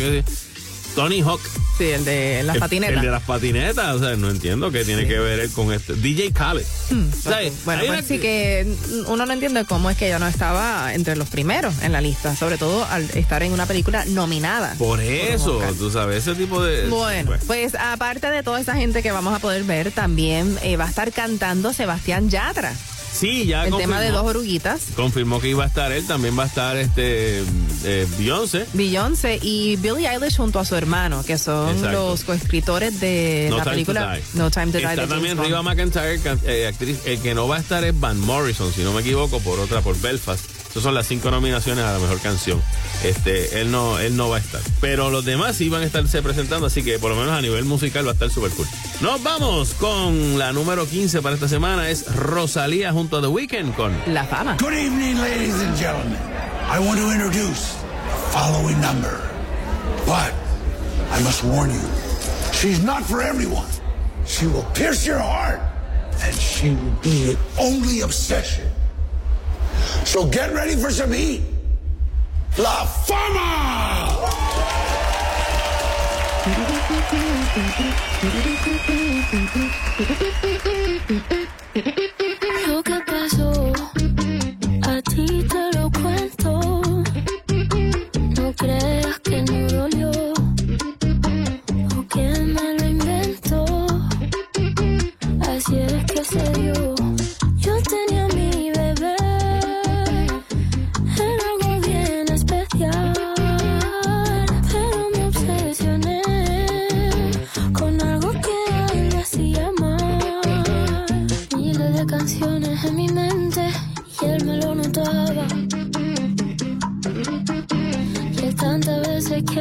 Tony 0.94 1.22
Hawk. 1.22 1.40
Sí, 1.78 1.84
el 1.84 2.04
de 2.04 2.42
las 2.42 2.56
el- 2.56 2.60
patinetas. 2.60 2.96
El 2.96 3.02
de 3.02 3.10
las 3.10 3.22
patinetas, 3.22 3.96
o 3.96 3.98
sea, 3.98 4.14
no 4.16 4.28
entiendo 4.28 4.70
qué 4.70 4.84
tiene 4.84 5.08
que 5.08 5.18
ver 5.18 5.40
él 5.40 5.50
con 5.50 5.72
este. 5.72 5.94
DJ 5.94 6.32
Khaled. 6.32 6.62
O 6.62 7.22
sea, 7.22 7.38
Bueno, 7.64 7.80
pues 7.86 7.88
una- 7.88 8.02
sí 8.02 8.18
que 8.18 8.66
uno 9.06 9.24
no 9.24 9.32
entiende 9.32 9.64
cómo 9.64 9.88
es 9.88 9.96
que 9.96 10.06
ella 10.08 10.18
no 10.18 10.28
estaba 10.28 10.92
entre 10.92 11.16
los 11.16 11.30
primeros 11.30 11.80
en 11.82 11.92
la 11.92 12.02
lista, 12.02 12.36
sobre 12.36 12.58
todo 12.58 12.84
al 12.84 13.04
estar 13.14 13.42
en 13.42 13.52
una 13.52 13.64
película 13.64 14.04
nominada. 14.04 14.74
Por 14.78 15.00
eso, 15.00 15.62
tú 15.78 15.90
sabes, 15.90 16.26
ese 16.28 16.34
tipo 16.38 16.62
de. 16.62 16.88
Bueno, 16.88 17.28
Bueno. 17.28 17.42
pues 17.46 17.74
aparte 17.74 18.26
de 18.28 18.42
toda 18.42 18.60
esa 18.60 18.74
gente 18.74 19.02
que 19.02 19.12
vamos 19.12 19.34
a 19.34 19.38
poder 19.38 19.64
ver, 19.64 19.92
también 19.92 20.58
eh, 20.62 20.76
va 20.76 20.84
a 20.84 20.88
estar 20.90 21.10
cantando 21.10 21.72
Sebastián 21.72 22.28
Yatra. 22.28 22.74
Sí, 23.12 23.46
ya 23.46 23.66
El 23.66 23.76
tema 23.76 24.00
de 24.00 24.06
confirmó. 24.08 24.18
dos 24.22 24.30
oruguitas. 24.30 24.80
Confirmó 24.96 25.40
que 25.40 25.48
iba 25.50 25.64
a 25.64 25.66
estar 25.66 25.92
él, 25.92 26.06
también 26.06 26.36
va 26.38 26.44
a 26.44 26.46
estar 26.46 26.76
este 26.76 27.42
eh, 27.84 28.06
Beyoncé. 28.18 28.66
Beyoncé 28.72 29.38
y 29.42 29.76
Billie 29.76 30.08
Eilish 30.08 30.36
junto 30.38 30.58
a 30.58 30.64
su 30.64 30.74
hermano, 30.76 31.22
que 31.24 31.36
son 31.38 31.76
Exacto. 31.76 31.92
los 32.10 32.24
coescritores 32.24 33.00
de 33.00 33.46
No 33.50 33.58
la 33.58 33.64
película. 33.64 34.18
No 34.34 34.50
Time 34.50 34.72
to 34.72 34.78
Die. 34.78 34.84
Está 34.86 35.06
también. 35.06 35.38
Riva 35.38 35.62
McIntyre, 35.62 36.20
eh, 36.46 36.66
actriz. 36.66 36.98
El 37.04 37.20
que 37.20 37.34
no 37.34 37.46
va 37.48 37.56
a 37.56 37.60
estar 37.60 37.84
es 37.84 37.98
Van 37.98 38.18
Morrison, 38.18 38.72
si 38.72 38.82
no 38.82 38.92
me 38.92 39.02
equivoco, 39.02 39.40
por 39.40 39.60
otra, 39.60 39.82
por 39.82 40.00
Belfast. 40.00 40.44
Esas 40.72 40.84
son 40.84 40.94
las 40.94 41.06
cinco 41.06 41.30
nominaciones 41.30 41.84
a 41.84 41.92
la 41.92 41.98
mejor 41.98 42.18
canción. 42.20 42.62
Este, 43.04 43.60
él 43.60 43.70
no, 43.70 43.98
él 43.98 44.16
no 44.16 44.30
va 44.30 44.38
a 44.38 44.40
estar. 44.40 44.62
Pero 44.80 45.10
los 45.10 45.22
demás 45.22 45.54
sí 45.56 45.68
van 45.68 45.82
a 45.82 45.84
estarse 45.84 46.22
presentando, 46.22 46.66
así 46.66 46.82
que 46.82 46.98
por 46.98 47.10
lo 47.10 47.16
menos 47.16 47.32
a 47.34 47.42
nivel 47.42 47.66
musical 47.66 48.06
va 48.06 48.12
a 48.12 48.14
estar 48.14 48.30
súper 48.30 48.52
cool. 48.52 48.66
Nos 49.02 49.22
vamos 49.22 49.74
con 49.74 50.38
la 50.38 50.50
número 50.54 50.86
15 50.86 51.20
para 51.20 51.34
esta 51.34 51.46
semana. 51.46 51.90
Es 51.90 52.06
Rosalía 52.16 52.90
junto 52.90 53.18
a 53.18 53.20
The 53.20 53.26
Weeknd 53.26 53.74
con 53.74 53.92
La 54.06 54.24
fama. 54.24 54.56
Good 54.58 54.72
evening, 54.72 55.16
ladies 55.20 55.60
and 55.60 55.76
gentlemen. 55.76 56.16
I 56.70 56.78
want 56.78 56.98
to 56.98 57.12
introduce 57.12 57.74
the 57.74 58.16
following 58.32 58.80
number. 58.80 59.20
But 60.06 60.32
I 61.10 61.22
must 61.22 61.44
warn 61.44 61.70
you, 61.70 61.86
she's 62.54 62.82
not 62.82 63.02
for 63.02 63.20
everyone. 63.20 63.68
She 64.24 64.46
will 64.46 64.64
pierce 64.72 65.06
your 65.06 65.18
heart, 65.18 65.60
and 66.22 66.34
she 66.34 66.70
will 66.70 66.96
be 67.02 67.26
your 67.26 67.36
only 67.60 68.00
obsession. 68.00 68.71
So 70.04 70.26
get 70.26 70.52
ready 70.52 70.76
for 70.76 70.90
some 70.90 71.12
heat. 71.12 71.42
La 72.58 72.84
Fama! 72.84 74.18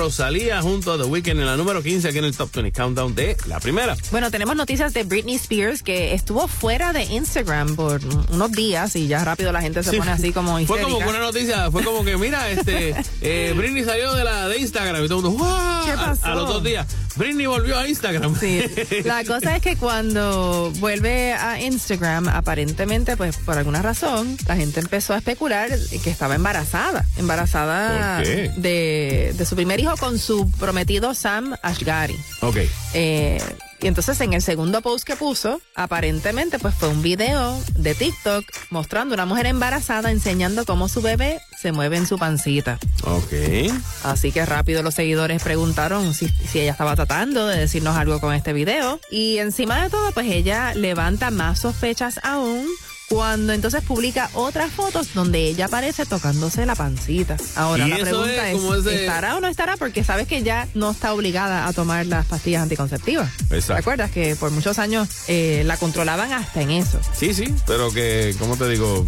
Rosalía 0.00 0.62
junto 0.62 0.94
a 0.94 0.96
The 0.96 1.04
Weeknd 1.04 1.40
en 1.40 1.44
la 1.44 1.58
número 1.58 1.82
15 1.82 2.08
aquí 2.08 2.16
en 2.16 2.24
el 2.24 2.34
Top 2.34 2.50
20 2.54 2.72
Countdown 2.72 3.14
de 3.14 3.36
la 3.46 3.60
primera. 3.60 3.94
Bueno, 4.10 4.30
tenemos 4.30 4.56
noticias 4.56 4.94
de 4.94 5.02
Britney 5.04 5.34
Spears 5.34 5.82
que 5.82 6.14
estuvo 6.14 6.48
fuera 6.48 6.94
de 6.94 7.02
Instagram 7.04 7.76
por 7.76 8.00
unos 8.32 8.50
días 8.52 8.96
y 8.96 9.08
ya 9.08 9.22
rápido 9.26 9.52
la 9.52 9.60
gente 9.60 9.82
se 9.82 9.90
Sí, 9.90 9.98
pone 9.98 10.10
así 10.12 10.32
como 10.32 10.52
Fue 10.52 10.62
histérica. 10.62 10.84
como 10.86 10.98
que 11.00 11.08
una 11.10 11.18
noticia, 11.18 11.70
fue 11.70 11.84
como 11.84 12.02
que, 12.02 12.16
mira, 12.16 12.50
este, 12.50 12.94
eh, 13.20 13.52
Britney 13.58 13.84
salió 13.84 14.14
de 14.14 14.24
la 14.24 14.48
de 14.48 14.58
Instagram 14.58 15.04
y 15.04 15.08
todo 15.08 15.18
el 15.18 15.24
mundo, 15.26 15.38
¡guau! 15.44 15.84
¿Qué 15.84 15.90
A- 15.92 15.96
pasó? 15.96 16.24
A, 16.26 16.34
los 16.34 16.48
dos 16.48 16.64
días, 16.64 16.86
Britney 17.20 17.44
volvió 17.44 17.78
a 17.78 17.86
Instagram. 17.86 18.34
Sí, 18.40 18.62
la 19.04 19.22
cosa 19.26 19.56
es 19.56 19.62
que 19.62 19.76
cuando 19.76 20.72
vuelve 20.76 21.34
a 21.34 21.60
Instagram, 21.60 22.28
aparentemente, 22.28 23.14
pues 23.18 23.36
por 23.36 23.58
alguna 23.58 23.82
razón, 23.82 24.38
la 24.48 24.56
gente 24.56 24.80
empezó 24.80 25.12
a 25.12 25.18
especular 25.18 25.68
que 26.02 26.08
estaba 26.08 26.34
embarazada. 26.34 27.04
Embarazada. 27.18 28.20
De, 28.20 29.34
de 29.36 29.44
su 29.44 29.54
primer 29.54 29.80
hijo 29.80 29.94
con 29.98 30.18
su 30.18 30.50
prometido 30.52 31.12
Sam 31.12 31.54
Ashgari. 31.62 32.16
ok. 32.40 32.56
Eh, 32.94 33.38
y 33.82 33.86
entonces 33.86 34.20
en 34.20 34.34
el 34.34 34.42
segundo 34.42 34.82
post 34.82 35.04
que 35.04 35.16
puso, 35.16 35.60
aparentemente 35.74 36.58
pues 36.58 36.74
fue 36.74 36.88
un 36.88 37.00
video 37.00 37.58
de 37.76 37.94
TikTok 37.94 38.44
mostrando 38.68 39.14
una 39.14 39.24
mujer 39.24 39.46
embarazada 39.46 40.10
enseñando 40.10 40.66
cómo 40.66 40.88
su 40.88 41.00
bebé 41.00 41.40
se 41.58 41.72
mueve 41.72 41.96
en 41.96 42.06
su 42.06 42.18
pancita. 42.18 42.78
Ok. 43.02 43.72
Así 44.04 44.32
que 44.32 44.44
rápido 44.46 44.82
los 44.82 44.94
seguidores 44.94 45.42
preguntaron 45.42 46.14
si, 46.14 46.28
si 46.28 46.60
ella 46.60 46.72
estaba 46.72 46.96
tratando 46.96 47.46
de 47.46 47.58
decirnos 47.58 47.96
algo 47.96 48.20
con 48.20 48.34
este 48.34 48.52
video. 48.52 49.00
Y 49.10 49.38
encima 49.38 49.82
de 49.82 49.90
todo, 49.90 50.12
pues 50.12 50.26
ella 50.26 50.74
levanta 50.74 51.30
más 51.30 51.60
sospechas 51.60 52.20
aún 52.22 52.66
cuando 53.10 53.52
entonces 53.52 53.82
publica 53.82 54.30
otras 54.34 54.70
fotos 54.70 55.14
donde 55.14 55.40
ella 55.40 55.66
aparece 55.66 56.06
tocándose 56.06 56.64
la 56.64 56.76
pancita. 56.76 57.36
Ahora 57.56 57.88
la 57.88 57.96
pregunta 57.98 58.50
es 58.52 58.86
¿estará 58.86 59.36
o 59.36 59.40
no 59.40 59.48
estará? 59.48 59.76
Porque 59.76 60.04
sabes 60.04 60.28
que 60.28 60.44
ya 60.44 60.68
no 60.74 60.92
está 60.92 61.12
obligada 61.12 61.66
a 61.66 61.72
tomar 61.72 62.06
las 62.06 62.26
pastillas 62.26 62.62
anticonceptivas. 62.62 63.28
Exacto. 63.50 63.74
¿Te 63.74 63.78
acuerdas 63.80 64.10
que 64.12 64.36
por 64.36 64.52
muchos 64.52 64.78
años 64.78 65.08
eh, 65.26 65.64
la 65.66 65.76
controlaban 65.76 66.32
hasta 66.32 66.62
en 66.62 66.70
eso? 66.70 67.00
Sí, 67.12 67.34
sí, 67.34 67.52
pero 67.66 67.90
que, 67.90 68.36
¿cómo 68.38 68.56
te 68.56 68.68
digo? 68.68 69.04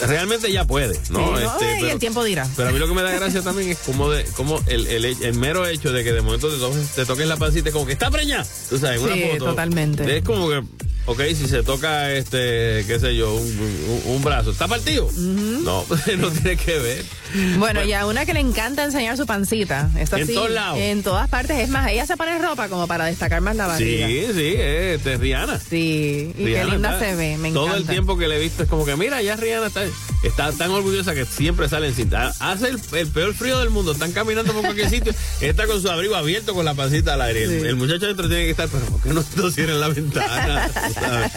Realmente 0.00 0.50
ya 0.52 0.64
puede, 0.66 0.98
¿no? 1.10 1.36
Sí, 1.38 1.44
Este, 1.44 1.76
y 1.78 1.80
pero- 1.80 1.92
el 1.92 1.98
tiempo 1.98 2.24
dirá. 2.24 2.46
Pero 2.56 2.68
a 2.68 2.72
mí 2.72 2.78
lo 2.78 2.86
que 2.88 2.94
me 2.94 3.02
da 3.02 3.12
gracia 3.12 3.42
también 3.42 3.70
es 3.70 3.78
como, 3.78 4.10
de, 4.10 4.24
como 4.36 4.62
el, 4.66 4.86
el, 4.86 5.04
el 5.04 5.34
mero 5.34 5.66
hecho 5.66 5.92
de 5.92 6.04
que 6.04 6.12
de 6.12 6.20
momento 6.20 6.48
te 6.50 6.58
toques, 6.58 6.88
te 6.94 7.06
toques 7.06 7.26
la 7.26 7.36
pancita, 7.36 7.70
como 7.72 7.86
que 7.86 7.92
está 7.92 8.10
preña. 8.10 8.44
Tú 8.68 8.78
sabes, 8.78 9.00
en 9.00 9.08
Sí, 9.08 9.12
una 9.22 9.32
foto. 9.32 9.44
totalmente. 9.50 10.16
Es 10.18 10.22
como 10.24 10.48
que, 10.48 10.62
ok, 11.06 11.20
si 11.28 11.48
se 11.48 11.62
toca, 11.62 12.12
este, 12.12 12.84
qué 12.86 12.98
sé 13.00 13.16
yo, 13.16 13.34
un, 13.34 13.42
un- 13.46 14.02
un 14.16 14.22
brazo, 14.22 14.50
¿está 14.50 14.68
partido? 14.68 15.08
No, 15.16 15.84
no 16.18 16.30
tiene 16.30 16.56
que 16.56 16.78
ver. 16.78 17.04
Bueno, 17.58 17.82
y 17.84 17.92
a 17.92 18.06
una 18.06 18.24
que 18.26 18.34
le 18.34 18.40
encanta 18.40 18.84
enseñar 18.84 19.16
su 19.16 19.26
pancita. 19.26 19.90
Esta 19.98 20.18
En 20.18 20.26
sí, 20.26 20.34
todos 20.34 20.50
lados. 20.50 20.78
En 20.80 21.02
todas 21.02 21.28
partes. 21.28 21.58
Es 21.58 21.68
más, 21.68 21.90
ella 21.90 22.06
se 22.06 22.16
pone 22.16 22.38
ropa 22.38 22.68
como 22.68 22.86
para 22.86 23.06
destacar 23.06 23.40
más 23.40 23.56
la 23.56 23.76
Sí, 23.76 24.00
barriga. 24.00 24.06
sí, 24.08 24.54
es, 24.56 24.96
este, 24.96 25.12
es 25.14 25.20
Rihanna. 25.20 25.58
Sí, 25.60 26.32
y 26.38 26.44
qué 26.44 26.64
linda 26.64 26.94
está- 26.94 26.98
se 27.00 27.14
ve, 27.14 27.36
me 27.38 27.50
Todo 27.52 27.66
encanta. 27.66 27.78
el 27.82 27.86
tiempo 27.88 28.16
que 28.18 28.28
le 28.28 28.36
he 28.36 28.40
visto 28.40 28.62
es 28.62 28.68
como 28.68 28.84
que, 28.84 28.96
mira, 28.96 29.20
ya 29.22 29.36
Rihanna 29.36 29.66
está, 29.66 29.82
está 30.22 30.52
tan 30.52 30.70
orgullosa 30.70 31.14
que 31.14 31.24
siempre 31.24 31.68
sale 31.68 31.88
en 31.88 31.94
cinta. 31.94 32.32
Hace 32.40 32.68
el, 32.68 32.80
el 32.92 33.06
peor 33.08 33.34
frío 33.34 33.58
del 33.58 33.70
mundo. 33.70 33.92
Están 33.92 34.12
caminando 34.12 34.52
por 34.52 34.62
cualquier 34.62 34.90
sitio. 34.90 35.14
Está 35.40 35.66
con 35.66 35.80
su 35.80 35.90
abrigo 35.90 36.14
abierto 36.16 36.54
con 36.54 36.64
la 36.64 36.74
pancita 36.74 37.14
al 37.14 37.22
aire. 37.22 37.44
El, 37.44 37.60
Sí. 37.60 37.66
el 37.66 37.76
muchacho 37.76 38.04
adentro 38.06 38.28
tiene 38.28 38.44
que 38.44 38.50
estar, 38.50 38.68
pero 38.68 38.84
¿por 38.86 39.00
qué 39.02 39.10
no, 39.10 39.24
no 39.36 39.50
cierran 39.50 39.80
la 39.80 39.88
ventana? 39.88 40.68
¿Sabes? 40.94 41.32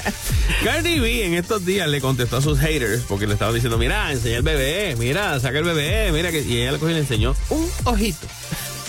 Cardi 0.64 1.00
B 1.00 1.26
en 1.26 1.34
estos 1.36 1.66
días 1.66 1.88
le 1.88 2.02
contestó 2.02 2.38
a 2.38 2.42
sus 2.42 2.60
haters 2.60 3.04
porque 3.08 3.28
le 3.28 3.34
estaban 3.34 3.54
diciendo, 3.54 3.78
mira, 3.78 4.12
enseña 4.12 4.38
el 4.38 4.44
bebé, 4.44 4.96
mira, 4.98 5.40
saca 5.40 5.60
el 5.60 5.64
bebé, 5.66 5.89
mira 6.14 6.32
que... 6.32 6.42
Y 6.42 6.62
ella 6.62 6.74
le 6.74 6.80
cogió 6.80 6.92
y 6.92 6.94
le 6.96 7.00
enseñó 7.02 7.36
un 7.50 7.70
ojito. 7.86 8.28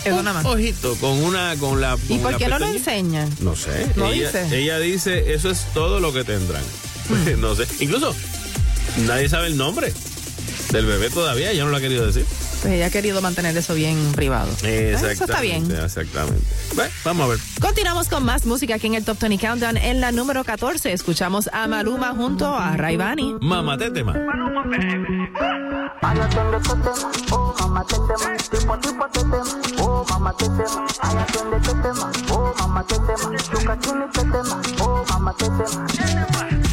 Eso 0.03 0.15
un 0.15 0.25
nada 0.25 0.41
más. 0.41 0.45
ojito 0.45 0.95
con 0.95 1.11
una... 1.23 1.55
Con 1.57 1.79
la, 1.79 1.97
¿Y 2.09 2.17
por 2.17 2.37
qué 2.37 2.47
no 2.47 2.59
lo 2.59 2.67
enseña? 2.67 3.27
No 3.39 3.55
sé. 3.55 3.87
¿No 3.95 4.07
ella, 4.11 4.31
dice? 4.31 4.57
ella 4.59 4.79
dice, 4.79 5.33
eso 5.33 5.49
es 5.49 5.65
todo 5.73 5.99
lo 5.99 6.11
que 6.13 6.23
tendrán. 6.23 6.63
no 7.39 7.55
sé. 7.55 7.67
Incluso, 7.79 8.15
nadie 9.05 9.29
sabe 9.29 9.47
el 9.47 9.57
nombre 9.57 9.93
del 10.71 10.85
bebé 10.85 11.09
todavía. 11.09 11.51
Ella 11.51 11.63
no 11.65 11.69
lo 11.69 11.77
ha 11.77 11.81
querido 11.81 12.05
decir. 12.05 12.25
Pues 12.61 12.73
ella 12.73 12.87
ha 12.87 12.89
querido 12.91 13.21
mantener 13.21 13.57
eso 13.57 13.73
bien 13.73 14.11
privado. 14.11 14.51
Exactamente. 14.51 15.11
Eso 15.13 15.23
está 15.25 15.41
bien. 15.41 15.71
Exactamente. 15.71 16.45
Bueno, 16.75 16.91
vamos 17.03 17.25
a 17.25 17.29
ver. 17.29 17.39
Continuamos 17.59 18.07
con 18.07 18.23
más 18.23 18.45
música 18.45 18.75
aquí 18.75 18.87
en 18.87 18.95
el 18.95 19.03
Top 19.03 19.19
20 19.19 19.45
Countdown. 19.45 19.77
En 19.77 19.99
la 19.99 20.11
número 20.11 20.43
14 20.43 20.93
escuchamos 20.93 21.49
a 21.53 21.67
Maluma 21.67 22.13
junto 22.13 22.55
a 22.55 22.77
Raivani. 22.77 23.35
Mamá, 23.41 23.77
te 23.77 23.89
tema. 23.89 24.13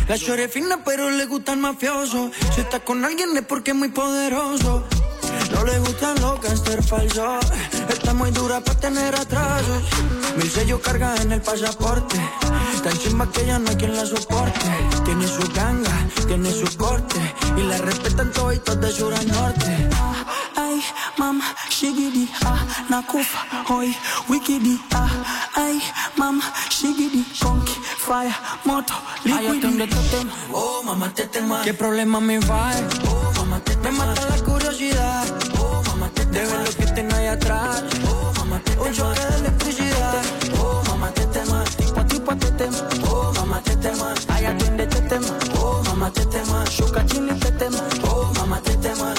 La 0.08 0.18
chore 0.18 0.48
fina, 0.48 0.78
pero 0.84 1.10
le 1.10 1.26
gusta 1.26 1.52
el 1.52 1.60
mafioso. 1.60 2.30
Si 2.54 2.60
está 2.60 2.80
con 2.80 3.04
alguien 3.04 3.36
es 3.36 3.44
porque 3.44 3.70
es 3.70 3.76
muy 3.76 3.88
poderoso. 3.88 4.84
No 5.52 5.64
le 5.64 5.78
gustan 5.78 6.20
los 6.20 6.40
gangster 6.40 6.82
falsos. 6.82 7.44
Está 7.88 8.14
muy 8.14 8.30
dura 8.30 8.60
para 8.60 8.78
tener 8.78 9.14
atrasos. 9.14 9.82
Mil 10.36 10.50
sellos 10.50 10.80
carga 10.80 11.14
en 11.16 11.32
el 11.32 11.40
pasaporte. 11.40 12.16
Tan 12.82 12.96
chimba 12.98 13.30
que 13.30 13.46
ya 13.46 13.58
no 13.58 13.68
hay 13.70 13.76
quien 13.76 13.94
la 13.96 14.06
soporte. 14.06 14.66
Tiene 15.04 15.26
su 15.26 15.42
ganga, 15.52 16.06
tiene 16.26 16.52
su 16.52 16.76
corte. 16.76 17.34
Y 17.56 17.62
la 17.62 17.78
respetan 17.78 18.32
toditos 18.32 18.80
de 18.80 18.90
sur 18.92 19.12
a 19.14 19.22
norte. 19.22 19.88
Ay, 20.56 20.82
mama, 21.16 21.54
shigidi, 21.70 22.28
ah, 22.44 22.64
nakufa, 22.88 23.38
hoy, 23.68 23.94
wikidi, 24.28 24.80
ah, 24.92 25.08
ay, 25.54 25.80
mama, 26.16 26.42
shigidi, 26.68 27.24
conky, 27.40 27.72
fire, 28.08 28.34
moto, 28.64 28.94
liquidi. 29.24 29.86
Oh, 30.52 30.82
mamá, 30.82 31.12
te 31.12 31.26
tema. 31.26 31.60
¿Qué 31.62 31.74
problema 31.74 32.20
me 32.20 32.38
va? 32.38 32.72
Oh, 33.06 33.32
mamá, 33.36 33.60
te 33.60 33.76
Me 33.76 33.90
mata 33.92 34.22
la 34.30 34.38
curiosidad. 34.42 35.26
Oh, 35.60 35.82
mamá, 35.86 36.08
te 36.14 36.24
De 36.24 36.40
ver 36.40 36.60
lo 36.66 36.72
que 36.78 36.86
tengo 36.96 37.14
ahí 37.14 37.26
atrás. 37.26 37.82
Oh, 38.08 38.32
mamá, 38.38 38.60
te 38.64 38.72
Un 38.80 38.92
choque 38.92 39.20
de 39.20 39.36
electricidad. 39.40 40.22
Oh, 40.58 40.82
mamá, 40.88 41.10
te 41.12 41.26
tema. 41.26 41.64
Tipo 41.76 42.00
a 42.00 42.04
tipo 42.06 42.36
te 42.36 42.50
tema. 42.52 42.82
Oh, 43.10 43.32
mamá, 43.34 43.60
te 43.62 43.76
tema. 43.76 44.14
Ay, 44.28 44.46
atiende, 44.46 44.86
te 44.86 45.00
tema. 45.02 45.34
Oh, 45.60 45.82
mamá, 45.84 46.10
te 46.10 46.24
tema. 46.24 46.64
Shuka 46.64 47.04
chini, 47.04 47.38
te 47.38 47.50
tema. 47.52 47.82
Oh, 48.04 48.32
mamá, 48.36 48.60
te 48.62 48.74
tema. 48.76 49.14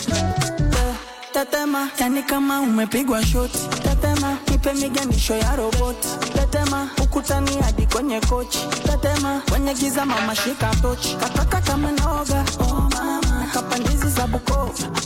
Tetema, 1.34 1.90
yani 2.00 2.24
kama 2.24 2.60
umepigwa 2.62 3.22
shoti. 3.24 3.60
Tetema, 3.84 4.38
nipe 4.60 4.74
miganisho 4.74 5.36
ya 5.36 5.56
roboti. 5.56 6.08
Tetema, 6.34 6.90
ukutani 7.04 7.58
hadi 7.62 7.86
kwenye 7.86 8.20
kochi. 8.20 8.60
Tetema, 8.84 9.42
kwenye 9.50 9.74
giza 9.74 10.06
mama 10.06 10.36
shika 10.36 10.76
tochi. 10.82 11.16
Kataka 11.16 11.62
kama 11.62 11.92
noga, 11.92 12.46
oh 12.60 12.90
mama. 12.92 13.48
Kapandizi 13.54 14.10
za 14.10 14.28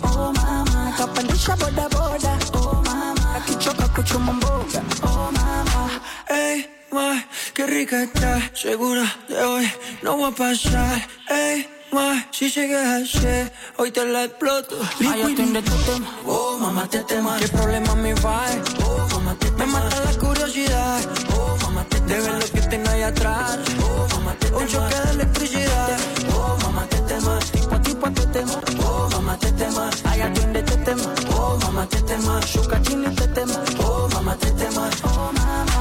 oh 0.04 0.34
mama. 0.34 0.94
Kapandisha 0.98 1.56
boda 1.56 1.90
boda, 1.90 2.38
oh 2.54 2.82
mama. 2.86 3.36
Akichoka 3.36 3.88
kuchuma 3.88 4.34
mboga, 4.34 4.82
oh 5.04 5.32
mama. 5.32 5.90
Ey, 6.30 6.66
ma, 6.92 7.22
qué 7.54 7.66
rica 7.68 8.04
está. 8.04 8.42
Segura 8.56 9.06
de 9.30 9.36
hoy 9.44 9.72
no 10.02 10.26
a 10.26 10.32
pasar. 10.32 11.00
Ey, 11.30 11.68
ma, 11.94 12.26
si 12.32 12.50
llegas 12.50 12.86
a 12.86 13.06
ser, 13.06 13.54
hoy 13.78 13.92
te 13.92 14.06
la 14.06 14.26
exploto. 14.26 14.76
Ay, 15.00 15.22
atiende 15.22 15.62
tu 15.62 15.76
tema. 15.84 16.08
Oh, 16.26 16.58
mamá, 16.60 16.88
te 16.88 17.00
tema. 17.04 17.38
¿Qué 17.40 17.48
problema 17.48 17.96
me 17.96 18.14
va? 18.16 18.46
Oh, 18.84 19.08
mamá, 19.12 19.36
te 19.40 19.52
Me 19.52 19.66
mata 19.66 20.00
la 20.02 20.14
curiosidad. 20.18 21.02
Oh, 21.38 21.56
mamá, 21.62 21.86
te 21.86 22.00
De 22.02 22.20
ver 22.20 22.34
lo 22.34 22.46
que 22.46 22.62
tengo 22.62 22.90
ahí 22.90 23.04
atrás. 23.04 23.60
Oh, 23.82 24.08
mamá, 24.12 24.34
te 24.40 24.48
Un 24.54 24.68
choque 24.68 24.96
de 24.96 25.12
electricidad. 25.12 25.98
Oh, 26.36 26.58
mamá, 26.64 26.88
te 26.88 26.98
tema. 27.02 27.40
Tipo 27.40 27.76
a 27.76 27.82
tipo 27.82 28.12
te 28.12 28.26
tema. 28.28 28.60
Oh, 28.86 29.10
mamá, 29.12 29.38
te 29.38 29.52
tema. 29.52 29.90
Ay, 30.06 30.22
atiende 30.22 30.64
te 30.64 30.78
tema. 30.78 31.14
Oh, 31.36 31.58
mamá, 31.62 31.86
te 31.88 32.02
tema. 32.02 32.40
Shuka 32.42 32.82
chini 32.82 33.14
te 33.16 33.28
tema. 33.28 33.64
Oh, 33.80 34.08
mamá, 34.14 34.36
te 34.38 34.52
tema. 34.52 34.90
Oh, 35.04 35.32
mamá. 35.34 35.73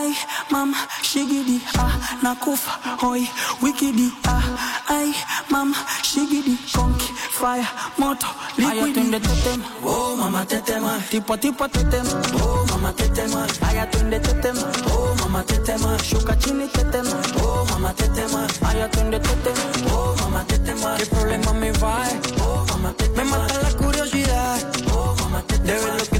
Ay, 0.00 0.16
mama, 0.50 0.76
shigidi, 1.02 1.60
ah, 1.76 1.92
nakufa, 2.22 2.72
hoi, 3.02 3.28
wikidi, 3.60 4.10
ah, 4.24 4.42
ay, 4.88 5.12
mama, 5.50 5.76
shigidi, 6.02 6.56
konki, 6.72 7.12
fire, 7.38 7.68
moto, 7.98 8.26
liquidi. 8.56 9.00
Ay, 9.12 9.20
te 9.20 9.34
tema, 9.44 9.64
oh, 9.84 10.16
mama, 10.16 10.46
te 10.46 10.58
tema, 10.62 10.98
tipo 11.10 11.34
a 11.34 11.36
tipo 11.38 11.68
te 11.68 11.84
tema, 11.84 12.16
oh, 12.40 12.64
mama, 12.70 12.92
te 12.94 13.08
tema, 13.10 13.46
ay, 13.68 13.78
atiende 13.78 14.20
te 14.20 14.32
tema, 14.40 14.64
oh, 14.90 15.14
mama, 15.20 15.42
te 15.44 15.58
tema, 15.58 15.98
shuka 16.02 16.34
chini 16.38 16.66
te 16.68 16.82
tema, 16.84 17.20
oh, 17.42 17.66
mama, 17.70 17.92
te 17.92 18.08
tema, 18.08 18.46
ay, 18.68 18.80
atiende 18.80 19.20
te 19.20 19.34
tema, 19.44 19.92
oh, 19.92 20.16
mama, 20.20 20.44
te 20.46 20.58
tema, 20.60 20.96
qué 20.96 21.04
problema 21.06 21.52
me 21.52 21.72
va, 21.72 22.04
oh, 22.40 22.64
mama, 22.70 22.94
te 22.96 23.04
tema, 23.06 23.24
me 23.24 23.30
mata 23.30 23.54
la 23.62 23.70
curiosidad, 23.76 24.60
oh, 24.94 25.14
mama, 25.20 25.42
te 25.46 25.58
tema, 25.58 25.64
de 25.66 25.84
ver 25.84 25.94
lo 25.98 26.04
que 26.06 26.19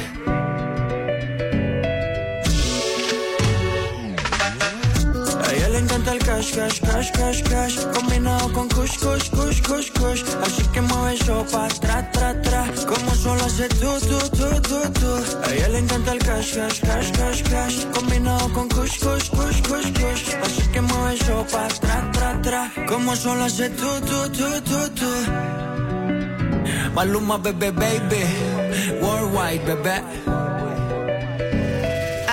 Encanta 5.79 6.13
el 6.13 6.19
cash, 6.19 6.53
cash, 6.53 6.79
cash, 6.81 7.11
cash, 7.11 7.43
cash. 7.43 7.75
Combinado 7.93 8.51
con 8.53 8.67
kush, 8.69 8.97
kush, 8.97 9.29
kush, 9.29 9.61
kush, 9.61 9.91
kush. 9.91 10.23
Así 10.43 10.63
que 10.73 10.81
mueve 10.81 11.13
eso 11.13 11.45
pa' 11.51 11.67
tra, 11.67 12.11
tra, 12.11 12.41
tra. 12.41 12.65
Como 12.87 13.11
solo 13.15 13.43
hace 13.45 13.69
tú, 13.69 13.91
tú, 14.09 14.19
tú, 14.37 14.49
tú, 14.61 14.79
tú. 14.99 15.11
A 15.43 15.53
ella 15.53 15.69
le 15.69 15.79
encanta 15.79 16.11
el 16.13 16.19
cash, 16.19 16.55
cash, 16.55 16.81
cash, 16.81 17.11
cash, 17.11 17.43
cash. 17.43 17.85
Combinado 17.93 18.51
con 18.53 18.67
kush, 18.69 18.99
kush, 18.99 19.29
kush, 19.29 19.61
kush, 19.61 19.91
kush. 19.93 20.35
Así 20.43 20.63
que 20.73 20.81
mueve 20.81 21.13
eso 21.15 21.45
pa' 21.51 21.67
tra, 21.67 22.11
tra, 22.11 22.41
tra. 22.41 22.71
Como 22.87 23.15
solo 23.15 23.45
hace 23.45 23.69
tú, 23.69 23.89
tú, 24.01 24.29
tú, 24.29 24.61
tú, 24.61 24.89
tú. 24.99 25.11
Maluma, 26.93 27.37
bebé, 27.37 27.71
baby. 27.71 28.25
Worldwide, 29.01 29.63
bebé. 29.65 30.40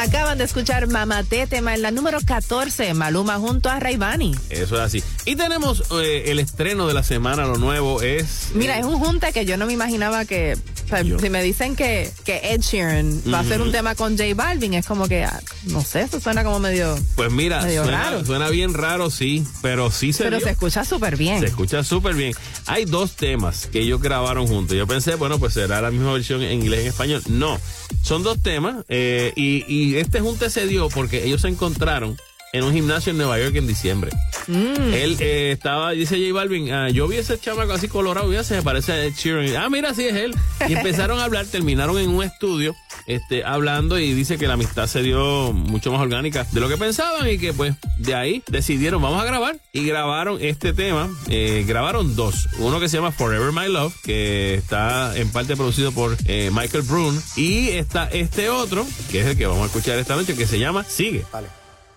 Acaban 0.00 0.38
de 0.38 0.44
escuchar 0.44 0.86
Mamate, 0.86 1.48
tema 1.48 1.74
en 1.74 1.82
la 1.82 1.90
número 1.90 2.20
14, 2.24 2.94
Maluma 2.94 3.38
junto 3.38 3.68
a 3.68 3.80
Raivani. 3.80 4.32
Eso 4.48 4.76
es 4.76 4.80
así. 4.80 5.02
Y 5.24 5.34
tenemos 5.34 5.82
eh, 5.90 6.26
el 6.26 6.38
estreno 6.38 6.86
de 6.86 6.94
la 6.94 7.02
semana, 7.02 7.46
lo 7.46 7.56
nuevo 7.56 8.00
es... 8.00 8.50
Mira, 8.54 8.76
eh, 8.76 8.80
es 8.80 8.86
un 8.86 9.00
junte 9.00 9.32
que 9.32 9.44
yo 9.44 9.56
no 9.56 9.66
me 9.66 9.72
imaginaba 9.72 10.24
que. 10.24 10.56
Yo. 11.04 11.18
si 11.18 11.30
me 11.30 11.42
dicen 11.42 11.76
que, 11.76 12.10
que 12.24 12.40
Ed 12.52 12.60
Sheeran 12.60 13.22
va 13.32 13.38
a 13.38 13.40
hacer 13.42 13.60
un 13.60 13.70
tema 13.72 13.94
con 13.94 14.16
J 14.16 14.34
Balvin, 14.34 14.74
es 14.74 14.86
como 14.86 15.06
que, 15.08 15.24
ah, 15.24 15.40
no 15.64 15.82
sé, 15.82 16.02
eso 16.02 16.20
suena 16.20 16.42
como 16.44 16.58
medio. 16.58 16.98
Pues 17.16 17.30
mira, 17.30 17.62
medio 17.62 17.82
suena, 17.84 18.02
raro. 18.04 18.24
suena 18.24 18.48
bien 18.50 18.74
raro, 18.74 19.10
sí, 19.10 19.44
pero 19.62 19.90
sí 19.90 20.12
se 20.12 20.24
Pero 20.24 20.38
dio. 20.38 20.46
se 20.46 20.52
escucha 20.52 20.84
súper 20.84 21.16
bien. 21.16 21.40
Se 21.40 21.46
escucha 21.46 21.84
súper 21.84 22.14
bien. 22.14 22.32
Hay 22.66 22.84
dos 22.84 23.12
temas 23.16 23.66
que 23.66 23.80
ellos 23.80 24.00
grabaron 24.00 24.46
juntos. 24.46 24.76
Yo 24.76 24.86
pensé, 24.86 25.14
bueno, 25.14 25.38
pues 25.38 25.54
será 25.54 25.80
la 25.80 25.90
misma 25.90 26.12
versión 26.12 26.42
en 26.42 26.52
inglés 26.52 26.80
y 26.80 26.82
en 26.82 26.88
español. 26.88 27.22
No, 27.28 27.58
son 28.02 28.22
dos 28.22 28.42
temas 28.42 28.84
eh, 28.88 29.32
y, 29.36 29.64
y 29.72 29.96
este 29.96 30.20
junte 30.20 30.50
se 30.50 30.66
dio 30.66 30.88
porque 30.88 31.24
ellos 31.24 31.42
se 31.42 31.48
encontraron 31.48 32.16
en 32.52 32.64
un 32.64 32.72
gimnasio 32.72 33.10
en 33.12 33.18
Nueva 33.18 33.38
York 33.38 33.54
en 33.56 33.66
diciembre. 33.66 34.10
Mm. 34.46 34.94
Él 34.94 35.16
eh, 35.20 35.52
estaba, 35.52 35.90
dice 35.90 36.16
J 36.16 36.32
Balvin, 36.32 36.72
ah, 36.72 36.88
yo 36.88 37.08
vi 37.08 37.16
ese 37.16 37.38
chamaco 37.38 37.72
así 37.72 37.88
colorado, 37.88 38.32
ya 38.32 38.44
se 38.44 38.56
me 38.56 38.62
parece 38.62 38.92
a 38.92 39.04
Ed 39.04 39.14
Sheeran. 39.14 39.56
Ah, 39.56 39.68
mira, 39.68 39.94
sí 39.94 40.04
es 40.04 40.14
él. 40.14 40.34
Y 40.68 40.72
empezaron 40.74 41.18
a 41.20 41.24
hablar, 41.24 41.46
terminaron 41.46 41.98
en 41.98 42.10
un 42.10 42.24
estudio 42.24 42.74
este, 43.06 43.44
hablando 43.44 43.98
y 43.98 44.12
dice 44.12 44.38
que 44.38 44.46
la 44.46 44.54
amistad 44.54 44.86
se 44.86 45.02
dio 45.02 45.52
mucho 45.52 45.90
más 45.90 46.00
orgánica 46.00 46.46
de 46.52 46.60
lo 46.60 46.68
que 46.68 46.76
pensaban 46.76 47.28
y 47.28 47.38
que 47.38 47.52
pues 47.52 47.74
de 47.96 48.14
ahí 48.14 48.42
decidieron, 48.48 49.00
vamos 49.02 49.22
a 49.22 49.24
grabar. 49.24 49.58
Y 49.72 49.84
grabaron 49.86 50.38
este 50.40 50.72
tema, 50.72 51.08
eh, 51.28 51.64
grabaron 51.66 52.16
dos. 52.16 52.48
Uno 52.58 52.80
que 52.80 52.88
se 52.88 52.98
llama 52.98 53.12
Forever 53.12 53.52
My 53.52 53.72
Love, 53.72 53.94
que 54.02 54.54
está 54.54 55.16
en 55.16 55.30
parte 55.30 55.56
producido 55.56 55.92
por 55.92 56.16
eh, 56.26 56.50
Michael 56.52 56.84
Brun. 56.84 57.20
Y 57.36 57.68
está 57.68 58.08
este 58.10 58.50
otro, 58.50 58.86
que 59.10 59.20
es 59.20 59.26
el 59.26 59.36
que 59.36 59.46
vamos 59.46 59.62
a 59.62 59.66
escuchar 59.66 59.98
esta 59.98 60.16
noche, 60.16 60.34
que 60.34 60.46
se 60.46 60.58
llama 60.58 60.84
Sigue. 60.84 61.24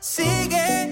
Sigue, 0.03 0.89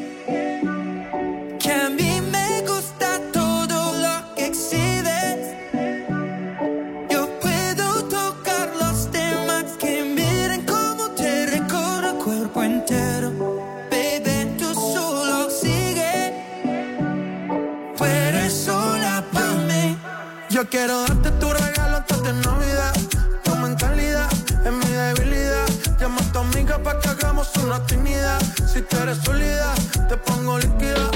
que 1.60 1.72
a 1.72 1.90
mí 1.90 2.22
me 2.32 2.62
gusta 2.62 3.20
todo 3.34 3.98
lo 3.98 4.36
que 4.36 4.46
exhibes. 4.46 5.56
Yo 7.10 7.28
puedo 7.40 8.04
tocar 8.04 8.70
los 8.80 9.10
temas 9.10 9.66
que 9.80 10.04
miren 10.04 10.64
cómo 10.68 11.10
te 11.16 11.48
recorre 11.48 12.10
el 12.12 12.18
cuerpo 12.18 12.62
entero. 12.62 13.32
Baby, 13.90 14.56
tú 14.60 14.76
solo 14.76 15.50
sigue, 15.50 16.36
tú 17.98 18.52
sola 18.52 19.26
para 19.34 19.54
mí. 19.54 19.98
Yo 20.52 20.70
quiero 20.70 21.04
una 27.70 27.78
actividad. 27.78 28.42
Si 28.74 28.82
tú 28.82 28.98
eres 28.98 29.18
sólida, 29.20 29.74
te 30.08 30.18
pongo 30.18 30.58
líquida. 30.58 31.12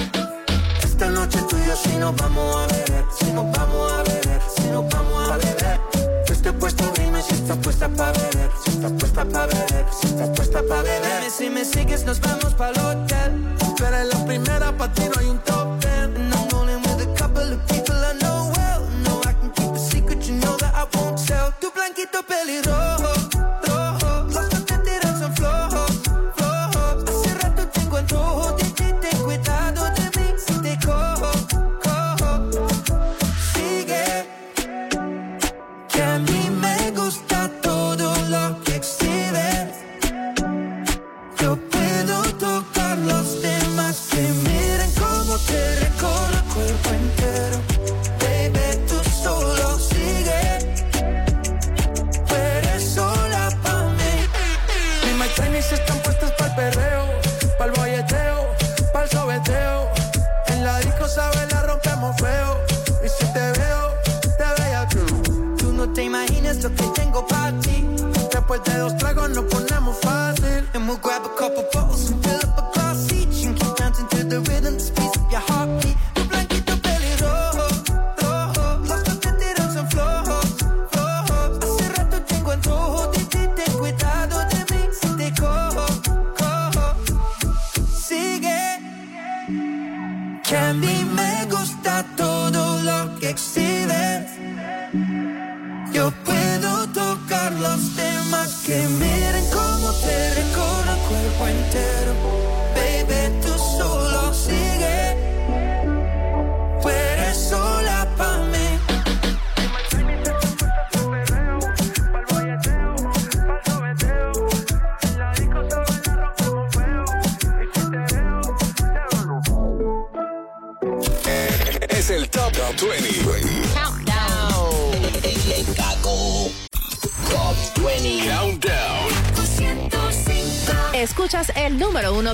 Esta 0.84 1.10
noche 1.10 1.40
tú 1.50 1.58
y 1.58 1.66
yo 1.66 1.76
si 1.76 1.96
nos 1.98 2.16
vamos 2.16 2.56
a 2.56 2.68
beber, 2.68 3.06
si 3.20 3.32
nos 3.32 3.52
vamos 3.58 3.92
a 3.92 4.04
beber, 4.04 4.42
si 4.56 4.68
nos 4.68 4.88
vamos 4.94 5.32
a 5.32 5.38
beber. 5.38 5.80
Yo 6.28 6.34
estoy 6.34 6.52
puesto, 6.52 6.84
dime 6.96 7.22
si 7.24 7.34
estás 7.34 7.58
puesta 7.58 7.90
pa' 7.90 8.12
beber, 8.12 8.52
si 8.64 8.70
estás 8.70 8.92
puesta 8.92 9.26
pa' 9.26 9.46
beber, 9.48 9.86
si 10.00 10.08
estás 10.08 10.30
puesta 10.30 10.60
pa' 10.70 10.82
beber. 10.84 11.22
Dime 11.22 11.32
si 11.32 11.50
me 11.50 11.66
sigues, 11.66 12.06
nos 12.06 12.20
vamos 12.22 12.54
pa'l 12.54 12.78
hotel. 12.78 13.32
Tú 13.76 13.86
eres 13.86 14.14
la 14.14 14.26
primera, 14.26 14.78
pa' 14.78 14.94
ti 14.94 15.04
no 15.10 15.20
hay 15.20 15.30
un 15.30 15.40
top 15.40 15.80
ten. 15.80 16.33
Te 65.94 66.04
imaginas 66.04 66.64
lo 66.64 66.74
que 66.74 66.84
tengo 66.96 67.26
para 67.28 67.58
ti. 67.60 67.86
Después 68.32 68.64
de 68.64 68.78
dos 68.78 68.98
tragos 68.98 69.30
nos 69.30 69.46
ponemos 69.46 69.98
fácil. 70.02 70.68
And 70.74 70.88
we'll 70.88 70.98
grab 70.98 71.24
a 71.26 71.30
couple 71.36 71.66
bottles 71.74 72.23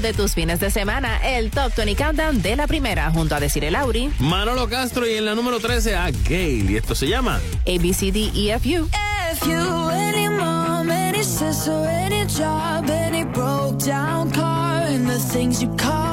de 0.09 0.13
tus 0.15 0.33
fines 0.33 0.59
de 0.59 0.71
semana, 0.71 1.17
el 1.23 1.51
Top 1.51 1.75
20 1.75 1.95
Countdown 1.95 2.41
de 2.41 2.55
la 2.55 2.65
primera, 2.65 3.11
junto 3.11 3.35
a 3.35 3.39
Decir 3.39 3.63
el 3.63 3.73
Lauri, 3.73 4.11
Manolo 4.17 4.67
Castro 4.67 5.07
y 5.07 5.13
en 5.13 5.25
la 5.25 5.35
número 5.35 5.59
13 5.59 5.95
a 5.95 6.09
Gail. 6.09 6.71
Y 6.71 6.77
esto 6.77 6.95
se 6.95 7.07
llama 7.07 7.39
ABCDEFU. 7.67 8.89
If 9.31 9.45
you, 9.45 9.89
any 9.91 10.27
mom, 10.27 10.89
any 10.89 11.23
sister, 11.23 11.87
any 11.87 12.25
job, 12.25 12.89
any 12.89 13.23
broke 13.23 13.77
down 13.85 14.31
car, 14.31 14.81
and 14.87 15.07
the 15.07 15.19
things 15.19 15.61
you 15.61 15.69
call 15.75 16.08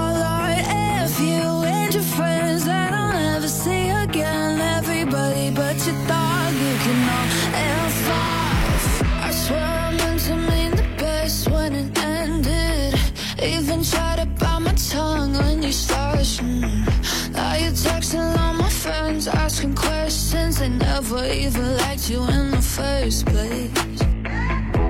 you 22.08 22.22
in 22.28 22.50
the 22.52 22.62
first 22.62 23.26
place. 23.26 23.72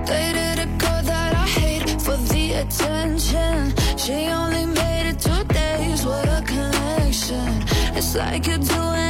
Dated 0.07 0.59
a 0.59 0.67
girl 0.77 1.03
that 1.03 1.35
I 1.35 1.47
hate 1.47 1.89
for 2.03 2.17
the 2.17 2.53
attention. 2.55 3.73
She 3.97 4.27
only 4.27 4.67
made 4.67 5.11
it 5.11 5.19
two 5.21 5.45
days. 5.45 6.05
What 6.05 6.29
a 6.29 6.43
connection. 6.45 7.65
It's 7.97 8.15
like 8.15 8.47
you're 8.47 8.59
doing. 8.59 9.06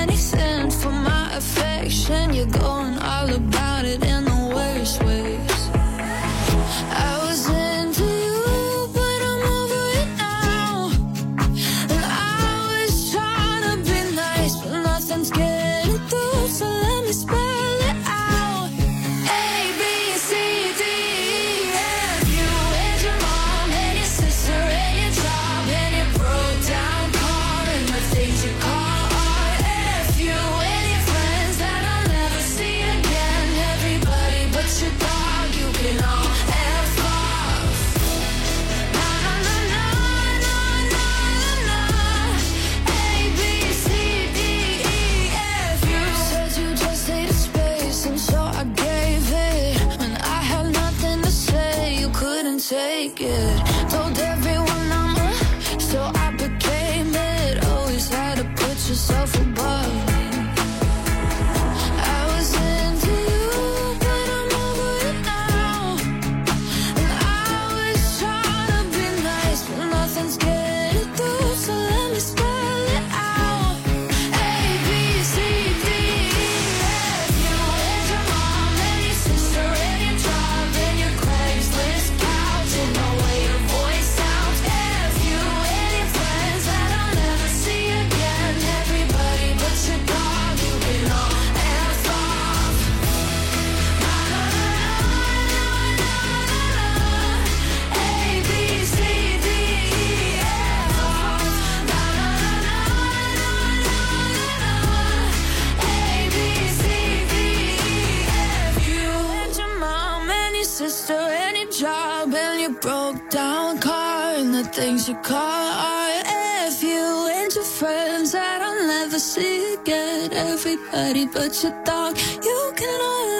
Things 114.76 115.08
you 115.08 115.14
call 115.22 115.36
art. 115.36 116.26
F 116.68 116.82
you 116.82 117.28
and 117.32 117.52
your 117.54 117.64
friends 117.64 118.32
that 118.32 118.60
I'll 118.60 118.86
never 118.86 119.18
see 119.18 119.74
again. 119.80 120.30
Everybody 120.32 121.26
but 121.26 121.52
your 121.62 121.72
dog, 121.84 122.16
you 122.44 122.72
can 122.76 123.00
all 123.00 123.38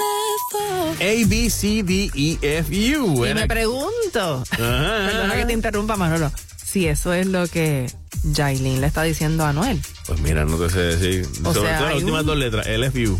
F 0.51 0.55
off. 0.61 1.01
A, 1.01 1.25
B, 1.25 1.49
C, 1.49 1.81
D, 1.83 2.09
E, 2.15 2.37
F, 2.41 2.69
U. 2.71 3.25
Y 3.25 3.33
me 3.33 3.47
pregunto, 3.47 4.43
Ajá. 4.51 5.07
perdona 5.11 5.35
que 5.35 5.45
te 5.45 5.53
interrumpa, 5.53 5.95
Manolo, 5.97 6.31
si 6.65 6.87
eso 6.87 7.13
es 7.13 7.27
lo 7.27 7.47
que 7.47 7.87
Jailin 8.33 8.81
le 8.81 8.87
está 8.87 9.03
diciendo 9.03 9.45
a 9.45 9.53
Noel. 9.53 9.79
Pues 10.07 10.19
mira, 10.21 10.45
no 10.45 10.57
te 10.57 10.69
sé 10.69 10.79
decir. 10.79 11.27
O 11.43 11.53
Sobre 11.53 11.69
sea, 11.69 11.77
todo 11.79 11.87
las 11.89 11.97
últimas 11.97 12.21
un- 12.21 12.27
dos 12.27 12.37
letras, 12.37 12.67
L, 12.67 12.87
F, 12.87 13.07
U. 13.09 13.19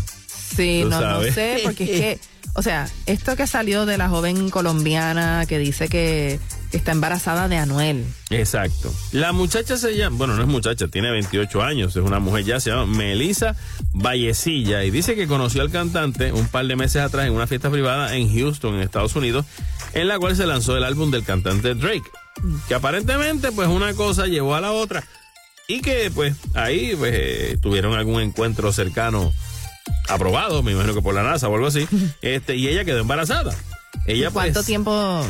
Sí, 0.56 0.84
no, 0.84 1.00
no 1.00 1.22
sé, 1.22 1.60
porque 1.64 1.84
es 1.84 1.90
que, 2.00 2.20
o 2.54 2.62
sea, 2.62 2.88
esto 3.06 3.36
que 3.36 3.46
salió 3.46 3.86
de 3.86 3.98
la 3.98 4.08
joven 4.08 4.50
colombiana 4.50 5.44
que 5.46 5.58
dice 5.58 5.88
que 5.88 6.40
está 6.72 6.92
embarazada 6.92 7.48
de 7.48 7.56
Anuel. 7.56 8.04
Exacto. 8.30 8.92
La 9.12 9.32
muchacha 9.32 9.76
se 9.76 9.96
llama, 9.96 10.16
bueno, 10.16 10.36
no 10.36 10.42
es 10.42 10.48
muchacha, 10.48 10.88
tiene 10.88 11.10
28 11.10 11.62
años, 11.62 11.96
es 11.96 12.02
una 12.02 12.18
mujer 12.18 12.44
ya, 12.44 12.60
se 12.60 12.70
llama 12.70 12.86
Melissa 12.86 13.56
Vallecilla 13.92 14.84
y 14.84 14.90
dice 14.90 15.14
que 15.14 15.26
conoció 15.26 15.62
al 15.62 15.70
cantante 15.70 16.32
un 16.32 16.48
par 16.48 16.66
de 16.66 16.76
meses 16.76 17.02
atrás 17.02 17.26
en 17.26 17.32
una 17.32 17.46
fiesta 17.46 17.70
privada 17.70 18.14
en 18.16 18.32
Houston, 18.32 18.74
en 18.74 18.82
Estados 18.82 19.16
Unidos, 19.16 19.46
en 19.94 20.08
la 20.08 20.18
cual 20.18 20.36
se 20.36 20.46
lanzó 20.46 20.76
el 20.76 20.84
álbum 20.84 21.10
del 21.10 21.24
cantante 21.24 21.74
Drake. 21.74 22.10
Que 22.68 22.74
aparentemente, 22.74 23.50
pues 23.50 23.68
una 23.68 23.94
cosa 23.94 24.26
llevó 24.26 24.54
a 24.54 24.60
la 24.60 24.72
otra 24.72 25.04
y 25.66 25.80
que, 25.80 26.10
pues, 26.14 26.34
ahí 26.54 26.94
pues, 26.96 27.12
eh, 27.14 27.58
tuvieron 27.60 27.94
algún 27.94 28.22
encuentro 28.22 28.72
cercano 28.72 29.32
aprobado, 30.08 30.62
me 30.62 30.72
imagino 30.72 30.94
que 30.94 31.02
por 31.02 31.14
la 31.14 31.22
NASA 31.22 31.48
o 31.48 31.54
algo 31.54 31.66
así, 31.66 31.86
este, 32.22 32.56
y 32.56 32.68
ella 32.68 32.84
quedó 32.84 32.98
embarazada. 33.00 33.54
Ella, 34.06 34.30
¿Cuánto 34.30 34.54
pues, 34.54 34.66
tiempo 34.66 35.26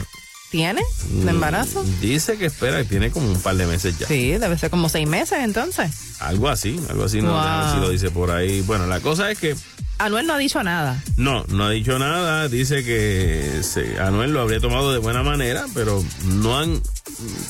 tiene 0.51 0.83
de 1.11 1.31
embarazo? 1.31 1.85
Dice 2.01 2.39
que 2.39 2.47
espera, 2.47 2.79
que 2.79 2.85
tiene 2.89 3.11
como 3.11 3.29
un 3.31 3.41
par 3.41 3.57
de 3.57 3.67
meses 3.67 3.99
ya. 3.99 4.07
Sí, 4.07 4.33
debe 4.33 4.57
ser 4.59 4.71
como 4.71 4.89
seis 4.89 5.09
meses 5.09 5.39
entonces. 5.43 5.91
Algo 6.21 6.49
así, 6.49 6.81
algo 6.89 7.05
así, 7.05 7.21
no 7.21 7.33
Wow. 7.33 7.75
si 7.75 7.81
lo 7.81 7.91
dice 7.91 8.11
por 8.11 8.31
ahí. 8.31 8.61
Bueno, 8.63 8.87
la 8.87 9.01
cosa 9.01 9.31
es 9.31 9.39
que 9.39 9.57
Anuel 9.99 10.27
no 10.27 10.35
ha 10.35 10.39
dicho 10.39 10.63
nada. 10.63 11.03
no, 11.17 11.45
no 11.49 11.65
ha 11.65 11.71
dicho 11.71 11.99
nada, 11.99 12.49
dice 12.49 12.85
que 12.85 13.63
se, 13.63 13.99
Anuel 14.01 14.33
lo 14.33 14.41
habría 14.41 14.61
tomado 14.61 14.93
de 14.93 14.99
buena 14.99 15.23
manera, 15.23 15.67
pero 15.75 16.05
no 16.25 16.59
han, 16.59 16.81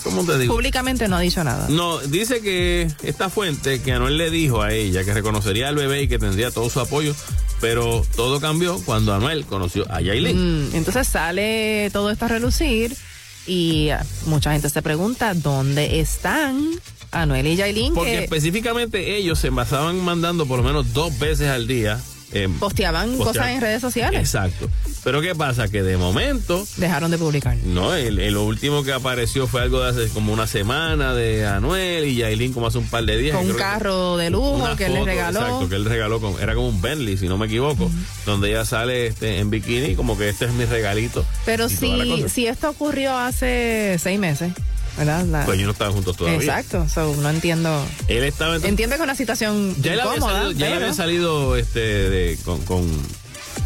¿cómo 0.03 0.25
te 0.25 0.39
digo? 0.39 0.55
Públicamente 0.55 1.09
no 1.09 1.17
ha 1.17 1.21
dicho 1.21 1.45
nada. 1.45 1.67
No, 1.69 1.99
dice 1.99 2.41
que 2.41 2.91
esta 3.03 3.29
fuente, 3.29 3.83
que 3.83 3.93
Anuel 3.93 4.17
le 4.17 4.31
dijo 4.31 4.63
a 4.63 4.73
ella 4.73 5.05
que 5.05 5.13
reconocería 5.13 5.69
al 5.69 5.77
bebé 5.77 6.03
y 6.03 6.09
que 6.09 6.19
tendría 6.19 6.51
todo 6.51 6.71
su 6.71 6.81
apoyo, 6.81 7.15
pero 7.61 8.05
todo 8.17 8.41
cambió 8.41 8.81
cuando 8.85 9.13
Anuel 9.15 9.45
conoció 9.45 9.85
a 9.93 10.01
Yailin. 10.01 10.71
Mm, 10.71 10.75
entonces 10.75 11.07
sale 11.07 11.91
todo 11.93 12.11
esto 12.11 12.25
a 12.25 12.29
relucir 12.29 12.97
y 13.47 13.91
mucha 14.27 14.53
gente 14.53 14.71
se 14.71 14.81
pregunta 14.83 15.35
dónde 15.35 16.01
están 16.01 16.71
Anuel 17.11 17.47
y 17.47 17.57
Yailin 17.57 17.95
Porque 17.95 18.13
que 18.13 18.25
específicamente 18.25 19.17
ellos 19.17 19.39
se 19.39 19.51
pasaban 19.51 20.03
mandando 20.03 20.47
por 20.47 20.59
lo 20.59 20.65
menos 20.65 20.93
dos 20.93 21.19
veces 21.19 21.49
al 21.49 21.67
día. 21.67 22.01
Eh, 22.33 22.49
posteaban 22.61 23.17
cosas 23.17 23.49
en 23.49 23.61
redes 23.61 23.81
sociales. 23.81 24.21
Exacto. 24.21 24.69
Pero 25.05 25.21
¿qué 25.23 25.35
pasa? 25.35 25.69
Que 25.69 25.83
de 25.83 25.97
momento 25.97 26.67
Dejaron 26.77 27.11
de 27.11 27.19
publicar. 27.19 27.57
No, 27.65 27.95
el, 27.95 28.19
el- 28.19 28.37
último 28.37 28.83
que 28.85 28.93
apareció 28.93 29.47
fue 29.47 29.63
algo 29.63 29.81
de 29.81 29.91
hace 29.91 30.13
como 30.13 30.33
una 30.33 30.47
semana 30.47 31.15
de 31.15 31.47
Anuel 31.47 32.05
y 32.07 32.17
Yailin 32.17 32.53
como 32.53 32.67
hace 32.67 32.79
un 32.79 32.87
par 32.89 33.05
de 33.05 33.17
días. 33.17 33.37
Con 33.37 33.47
un 33.47 33.53
que- 33.53 33.59
carro 33.59 34.17
de 34.17 34.31
lujo 34.31 34.77
que 34.77 34.87
él 34.87 34.95
le 34.95 35.05
regaló. 35.05 35.41
Exacto, 35.41 35.69
que 35.69 35.75
él 35.77 35.85
regaló, 35.85 36.21
con- 36.21 36.41
era 36.41 36.55
como 36.55 36.69
un 36.69 36.81
Bentley, 36.83 37.17
si 37.17 37.29
no 37.29 37.37
me 37.39 37.47
equivoco, 37.47 37.91
donde 38.27 38.51
ella 38.51 38.65
sale 38.65 39.07
este, 39.09 39.39
en 39.39 39.51
bikini 39.51 39.95
como 39.97 40.17
que 40.19 40.29
este 40.29 40.45
es 40.47 40.53
mi 40.53 40.65
regalito. 40.67 41.25
Pero 41.45 41.69
si, 41.69 42.25
si 42.29 42.47
esto 42.47 42.71
ocurrió 42.71 43.17
hace 43.17 43.97
seis 43.99 44.19
meses, 44.21 44.53
¿verdad? 44.99 45.25
La- 45.27 45.45
Pues 45.45 45.57
ellos 45.57 45.67
no 45.67 45.73
estaban 45.73 45.95
juntos 45.95 46.17
todavía. 46.17 46.39
Exacto, 46.41 46.87
so, 46.89 47.15
no 47.17 47.31
entiendo. 47.31 47.87
Él 48.09 48.25
estaba 48.25 48.57
en- 48.57 48.65
Entiendo 48.67 48.97
que 48.97 49.01
es 49.03 49.05
una 49.05 49.15
situación 49.15 49.75
ya 49.81 49.95
él 49.95 50.01
había 50.01 50.17
incómoda, 50.17 50.43
salido, 50.43 50.59
ya 50.59 50.67
él 50.69 50.73
había 50.75 50.95
salido 50.95 51.57
este, 51.57 51.81
de, 51.81 52.39
con, 52.45 52.61
con, 52.63 52.87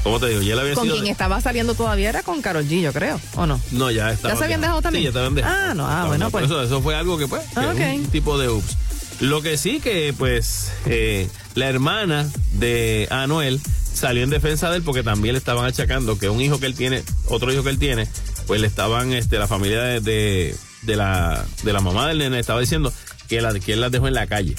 ¿cómo 0.02 0.20
te 0.20 0.28
digo? 0.28 0.42
Ya 0.42 0.52
él 0.54 0.60
había 0.60 0.74
con 0.74 0.84
sido 0.84 0.94
quien 0.94 1.04
de- 1.06 1.10
estaba 1.10 1.40
saliendo 1.40 1.74
todavía 1.74 2.08
era 2.10 2.22
con 2.22 2.40
Carol 2.42 2.64
G, 2.66 2.80
yo 2.80 2.92
creo, 2.92 3.20
¿o 3.34 3.46
no? 3.46 3.60
No, 3.72 3.90
ya 3.90 4.10
estaba. 4.12 4.34
¿Ya 4.34 4.38
se 4.38 4.44
habían 4.44 4.60
dejado 4.60 4.82
también? 4.82 5.00
Sí, 5.00 5.04
ya 5.04 5.08
estaban 5.10 5.34
dejado. 5.34 5.54
Ah, 5.70 5.74
no, 5.74 5.86
ah, 5.88 6.04
bueno, 6.06 6.30
pues. 6.30 6.44
Eso, 6.44 6.62
eso 6.62 6.80
fue 6.82 6.94
algo 6.94 7.18
que, 7.18 7.26
pues, 7.28 7.42
que 7.42 7.60
Ah, 7.60 7.72
un 7.96 8.06
tipo 8.06 8.38
de 8.38 8.48
ups. 8.48 8.76
Lo 9.20 9.40
que 9.40 9.56
sí 9.56 9.78
que, 9.80 10.12
pues, 10.16 10.72
eh, 10.86 11.28
la 11.54 11.68
hermana 11.68 12.28
de 12.54 13.06
Anuel 13.10 13.60
salió 13.94 14.24
en 14.24 14.30
defensa 14.30 14.68
de 14.70 14.78
él 14.78 14.82
porque 14.82 15.02
también 15.04 15.34
le 15.34 15.38
estaban 15.38 15.64
achacando 15.64 16.18
que 16.18 16.28
un 16.28 16.40
hijo 16.40 16.58
que 16.58 16.66
él 16.66 16.74
tiene, 16.74 17.04
otro 17.28 17.52
hijo 17.52 17.62
que 17.62 17.68
él 17.70 17.78
tiene, 17.78 18.08
pues 18.48 18.60
le 18.60 18.66
estaban, 18.66 19.12
este, 19.12 19.38
la 19.38 19.46
familia 19.46 19.80
de, 19.82 20.00
de, 20.00 20.56
de 20.82 20.96
la, 20.96 21.44
de 21.62 21.72
la 21.72 21.80
mamá 21.80 22.08
del 22.08 22.18
nene 22.18 22.38
estaba 22.38 22.60
diciendo 22.60 22.92
que, 23.28 23.40
la, 23.40 23.58
que 23.58 23.72
él 23.74 23.80
las 23.80 23.90
dejó 23.92 24.08
en 24.08 24.14
la 24.14 24.26
calle. 24.26 24.54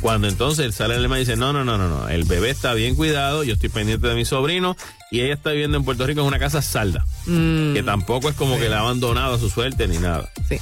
Cuando 0.00 0.28
entonces 0.28 0.74
sale 0.74 0.94
el 0.94 1.02
hermano 1.02 1.20
y 1.20 1.24
dice, 1.24 1.36
no, 1.36 1.52
no, 1.52 1.64
no, 1.64 1.76
no, 1.76 1.88
no, 1.88 2.08
el 2.08 2.24
bebé 2.24 2.50
está 2.50 2.72
bien 2.74 2.94
cuidado, 2.94 3.42
yo 3.42 3.54
estoy 3.54 3.68
pendiente 3.68 4.06
de 4.06 4.14
mi 4.14 4.24
sobrino 4.24 4.76
y 5.10 5.20
ella 5.22 5.34
está 5.34 5.50
viviendo 5.50 5.76
en 5.76 5.84
Puerto 5.84 6.06
Rico 6.06 6.20
en 6.20 6.26
una 6.28 6.38
casa 6.38 6.62
salda, 6.62 7.04
que 7.24 7.82
tampoco 7.84 8.28
es 8.28 8.36
como 8.36 8.58
que 8.58 8.68
la 8.68 8.76
ha 8.76 8.80
abandonado 8.80 9.34
a 9.34 9.38
su 9.40 9.50
suerte 9.50 9.88
ni 9.88 9.98
nada. 9.98 10.30
Mm. 10.38 10.42
Sí. 10.48 10.58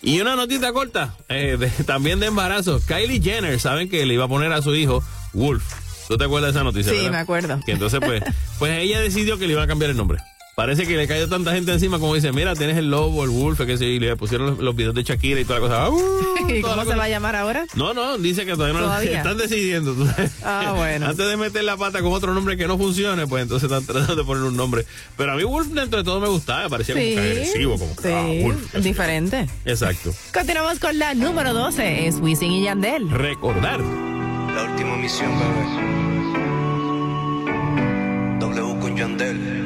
Y 0.00 0.20
una 0.20 0.36
notita 0.36 0.72
corta, 0.72 1.14
eh, 1.28 1.56
de- 1.58 1.68
también 1.84 2.18
de 2.20 2.26
embarazo. 2.26 2.80
Kylie 2.86 3.20
Jenner, 3.20 3.58
saben 3.60 3.90
que 3.90 4.06
le 4.06 4.14
iba 4.14 4.24
a 4.24 4.28
poner 4.28 4.52
a 4.52 4.62
su 4.62 4.74
hijo 4.74 5.02
Wolf. 5.34 5.64
¿Tú 6.08 6.16
te 6.16 6.24
acuerdas 6.24 6.54
de 6.54 6.58
esa 6.60 6.64
noticia? 6.64 6.90
Sí, 6.90 6.98
verdad? 6.98 7.10
me 7.12 7.18
acuerdo. 7.18 7.60
Que 7.66 7.72
entonces, 7.72 8.00
pues, 8.02 8.22
pues 8.58 8.78
ella 8.78 9.00
decidió 9.00 9.38
que 9.38 9.46
le 9.46 9.52
iba 9.52 9.62
a 9.64 9.66
cambiar 9.66 9.90
el 9.90 9.96
nombre. 9.98 10.18
Parece 10.58 10.88
que 10.88 10.96
le 10.96 11.06
cayó 11.06 11.28
tanta 11.28 11.52
gente 11.52 11.72
encima 11.72 12.00
como 12.00 12.16
dice, 12.16 12.32
mira, 12.32 12.52
tienes 12.56 12.76
el 12.76 12.90
lobo, 12.90 13.22
el 13.22 13.30
wolf, 13.30 13.60
que 13.64 13.78
sí, 13.78 13.84
y 13.84 14.00
le 14.00 14.16
pusieron 14.16 14.48
los, 14.48 14.58
los 14.58 14.74
videos 14.74 14.92
de 14.92 15.04
Shakira 15.04 15.38
y 15.38 15.44
toda 15.44 15.60
la 15.60 15.68
cosa. 15.68 15.88
¡Uh! 15.92 16.02
¿Y 16.48 16.62
cómo 16.62 16.80
se 16.80 16.86
cosa. 16.86 16.96
va 16.96 17.04
a 17.04 17.08
llamar 17.08 17.36
ahora? 17.36 17.64
No, 17.76 17.94
no, 17.94 18.18
dice 18.18 18.44
que 18.44 18.54
todavía 18.54 18.80
no 18.80 18.86
¿Todavía? 18.86 19.18
están 19.18 19.38
decidiendo. 19.38 19.94
Ah, 20.42 20.74
bueno. 20.76 21.06
Antes 21.10 21.28
de 21.28 21.36
meter 21.36 21.62
la 21.62 21.76
pata 21.76 22.02
con 22.02 22.12
otro 22.12 22.34
nombre 22.34 22.56
que 22.56 22.66
no 22.66 22.76
funcione, 22.76 23.28
pues 23.28 23.44
entonces 23.44 23.70
están 23.70 23.86
tratando 23.86 24.16
de 24.16 24.24
poner 24.24 24.42
un 24.42 24.56
nombre. 24.56 24.84
Pero 25.16 25.30
a 25.30 25.36
mí 25.36 25.44
Wolf 25.44 25.68
dentro 25.68 26.00
de 26.00 26.04
todo 26.04 26.18
me 26.18 26.26
gustaba, 26.26 26.64
me 26.64 26.70
parecía 26.70 26.96
como 26.96 27.06
que 27.06 27.20
agresivo, 27.20 27.78
como 27.78 27.94
que, 27.94 28.02
sí, 28.02 28.08
ah, 28.12 28.26
Wolf. 28.42 28.74
diferente. 28.82 29.46
Exacto. 29.64 30.12
Continuamos 30.34 30.80
con 30.80 30.98
la 30.98 31.14
número 31.14 31.54
12, 31.54 32.08
es 32.08 32.18
Wisin 32.18 32.50
y 32.50 32.64
Yandel. 32.64 33.08
Recordar. 33.08 33.78
La 33.80 34.64
última 34.72 34.96
misión, 34.96 35.30
bebé. 35.38 35.88
W 38.40 38.80
con 38.80 38.96
Yandel. 38.96 39.57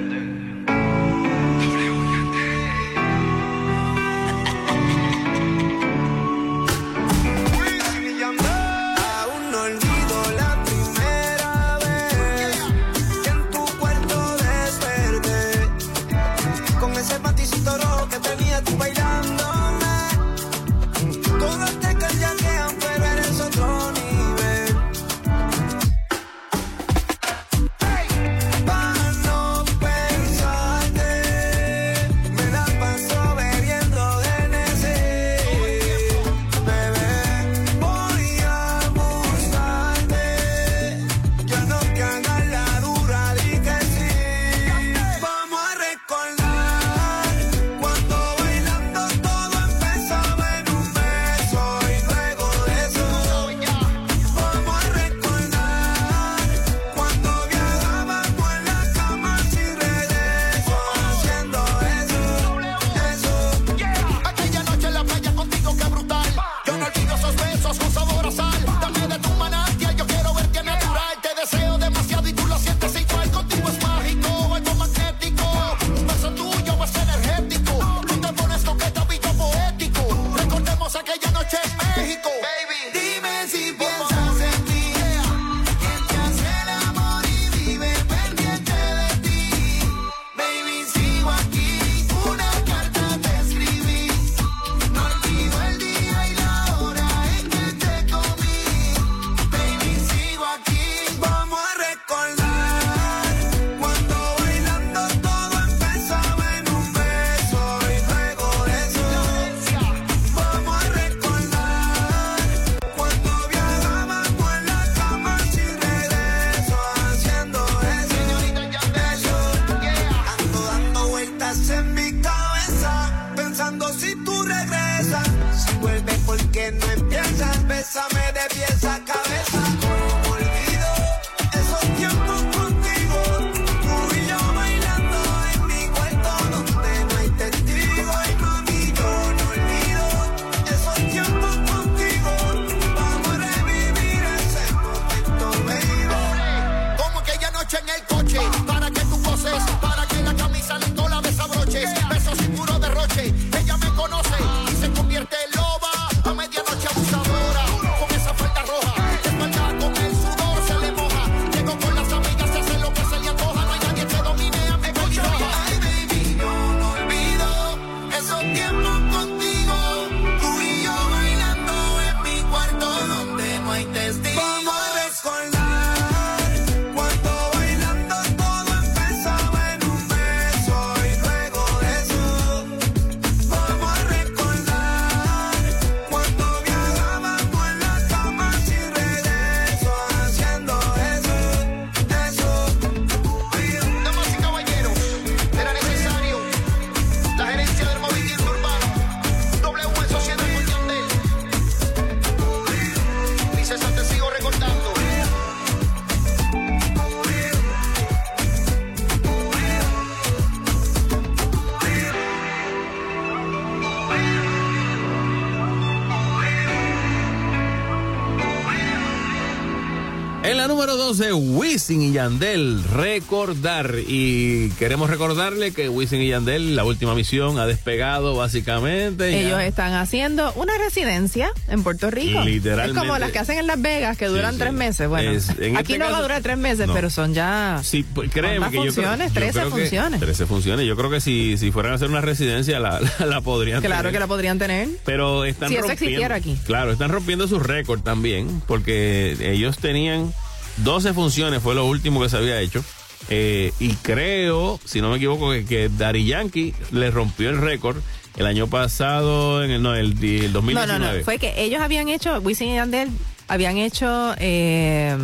La 220.62 220.68
número 220.68 220.96
12, 220.96 221.32
Wisin 221.32 222.02
y 222.02 222.12
Yandel, 222.12 222.84
recordar. 222.84 223.96
Y 224.06 224.70
queremos 224.78 225.10
recordarle 225.10 225.72
que 225.72 225.88
Wisin 225.88 226.20
y 226.22 226.28
Yandel, 226.28 226.76
la 226.76 226.84
última 226.84 227.16
misión, 227.16 227.58
ha 227.58 227.66
despegado 227.66 228.36
básicamente. 228.36 229.32
ya. 229.32 229.38
Ellos 229.40 229.60
están 229.62 229.92
haciendo 229.94 230.52
una 230.54 230.72
residencia 230.78 231.50
en 231.66 231.82
Puerto 231.82 232.12
Rico. 232.12 232.42
Literalmente. 232.42 232.92
Es 232.92 232.98
como 233.06 233.18
las 233.18 233.32
que 233.32 233.40
hacen 233.40 233.58
en 233.58 233.66
Las 233.66 233.82
Vegas, 233.82 234.16
que 234.16 234.26
duran 234.26 234.52
sí. 234.52 234.60
tres 234.60 234.72
meses. 234.72 235.08
Bueno, 235.08 235.32
Es- 235.32 235.48
en 235.58 235.76
aquí 235.76 235.94
este 235.94 236.04
no 236.04 236.12
va 236.12 236.18
a 236.18 236.22
durar 236.22 236.42
tres 236.42 236.58
meses, 236.58 236.86
No. 236.86 236.94
pero 236.94 237.10
son 237.10 237.34
ya. 237.34 237.80
Sí, 237.82 238.04
pues, 238.14 238.30
créeme 238.30 238.58
¿Cuántas 238.58 238.70
que 238.70 238.76
yo 238.76 238.82
creo, 238.82 238.92
funciones? 238.94 239.28
yo 239.28 239.34
13 239.34 239.52
creo 239.52 239.64
que- 239.64 239.70
funciones. 239.80 240.20
13 240.20 240.46
funciones. 240.46 240.86
Yo 240.86 240.96
creo 240.96 241.10
que 241.10 241.20
si, 241.20 241.56
si 241.58 241.72
fueran 241.72 241.90
a 241.92 241.94
hacer 241.96 242.08
una 242.08 242.20
residencia 242.20 242.78
la, 242.78 243.00
la, 243.18 243.26
la 243.26 243.40
podrían 243.40 243.80
Claro 243.80 243.96
tener. 244.02 244.12
que 244.12 244.18
la 244.20 244.26
podrían 244.28 244.58
tener. 244.60 244.88
Pero 245.04 245.44
están 245.44 245.70
Si 245.70 245.76
eso 245.76 245.90
existiera 245.90 246.36
aquí. 246.36 246.56
Claro, 246.66 246.92
están 246.92 247.10
rompiendo 247.10 247.48
su 247.48 247.58
récord 247.58 248.00
también, 248.02 248.62
porque 248.68 249.36
ellos 249.40 249.78
tenían 249.78 250.32
12 250.78 251.12
funciones, 251.14 251.62
fue 251.62 251.74
lo 251.74 251.86
último 251.86 252.20
que 252.20 252.28
se 252.28 252.36
había 252.36 252.60
hecho. 252.60 252.84
Eh, 253.28 253.72
y 253.78 253.90
creo, 253.94 254.80
si 254.84 255.00
no 255.00 255.10
me 255.10 255.16
equivoco, 255.16 255.50
que, 255.52 255.64
que 255.64 255.88
Daddy 255.88 256.24
Yankee 256.26 256.74
le 256.90 257.10
rompió 257.10 257.50
el 257.50 257.58
récord 257.58 257.98
el 258.36 258.46
año 258.46 258.66
pasado, 258.66 259.62
en 259.62 259.70
el, 259.70 259.82
no, 259.82 259.94
el, 259.94 260.12
el 260.24 260.46
No, 260.52 260.60
2019. 260.60 260.98
no, 260.98 261.12
no. 261.18 261.24
Fue 261.24 261.38
que 261.38 261.54
ellos 261.62 261.80
habían 261.80 262.08
hecho, 262.08 262.38
Wisin 262.40 262.68
y 262.70 262.74
Yandel 262.76 263.10
habían 263.48 263.76
hecho 263.76 264.34
eh, 264.38 265.16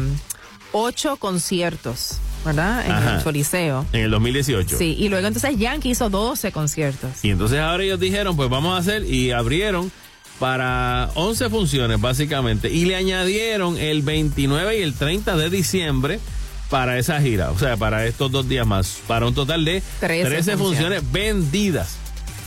ocho 0.73 1.17
conciertos 1.17 2.19
¿verdad? 2.45 2.87
En 2.87 2.93
Ajá. 2.93 3.17
el 3.17 3.25
Coliseo. 3.25 3.85
En 3.93 4.03
el 4.03 4.11
2018. 4.13 4.79
Sí, 4.79 4.95
y 4.99 5.09
luego 5.09 5.27
entonces 5.27 5.59
Yankee 5.59 5.91
hizo 5.91 6.09
12 6.09 6.53
conciertos. 6.53 7.25
Y 7.25 7.31
entonces 7.31 7.59
ahora 7.59 7.83
ellos 7.83 7.99
dijeron, 7.99 8.37
pues 8.37 8.49
vamos 8.49 8.75
a 8.75 8.79
hacer, 8.79 9.05
y 9.05 9.33
abrieron 9.33 9.91
para 10.39 11.11
11 11.15 11.51
funciones 11.51 12.01
básicamente, 12.01 12.71
y 12.71 12.85
le 12.85 12.97
añadieron 12.97 13.77
el 13.79 14.03
29 14.03 14.79
y 14.79 14.83
el 14.83 14.95
30 14.95 15.37
de 15.37 15.51
diciembre 15.51 16.21
para 16.71 16.99
esa 16.99 17.21
gira, 17.21 17.51
o 17.51 17.59
sea, 17.59 17.77
para 17.77 18.07
estos 18.07 18.31
dos 18.31 18.49
días 18.49 18.67
más, 18.67 18.99
para 19.07 19.27
un 19.27 19.35
total 19.35 19.65
de 19.65 19.83
13 20.01 20.29
13, 20.29 20.57
funciones. 20.57 21.13
vendidas. 21.13 21.97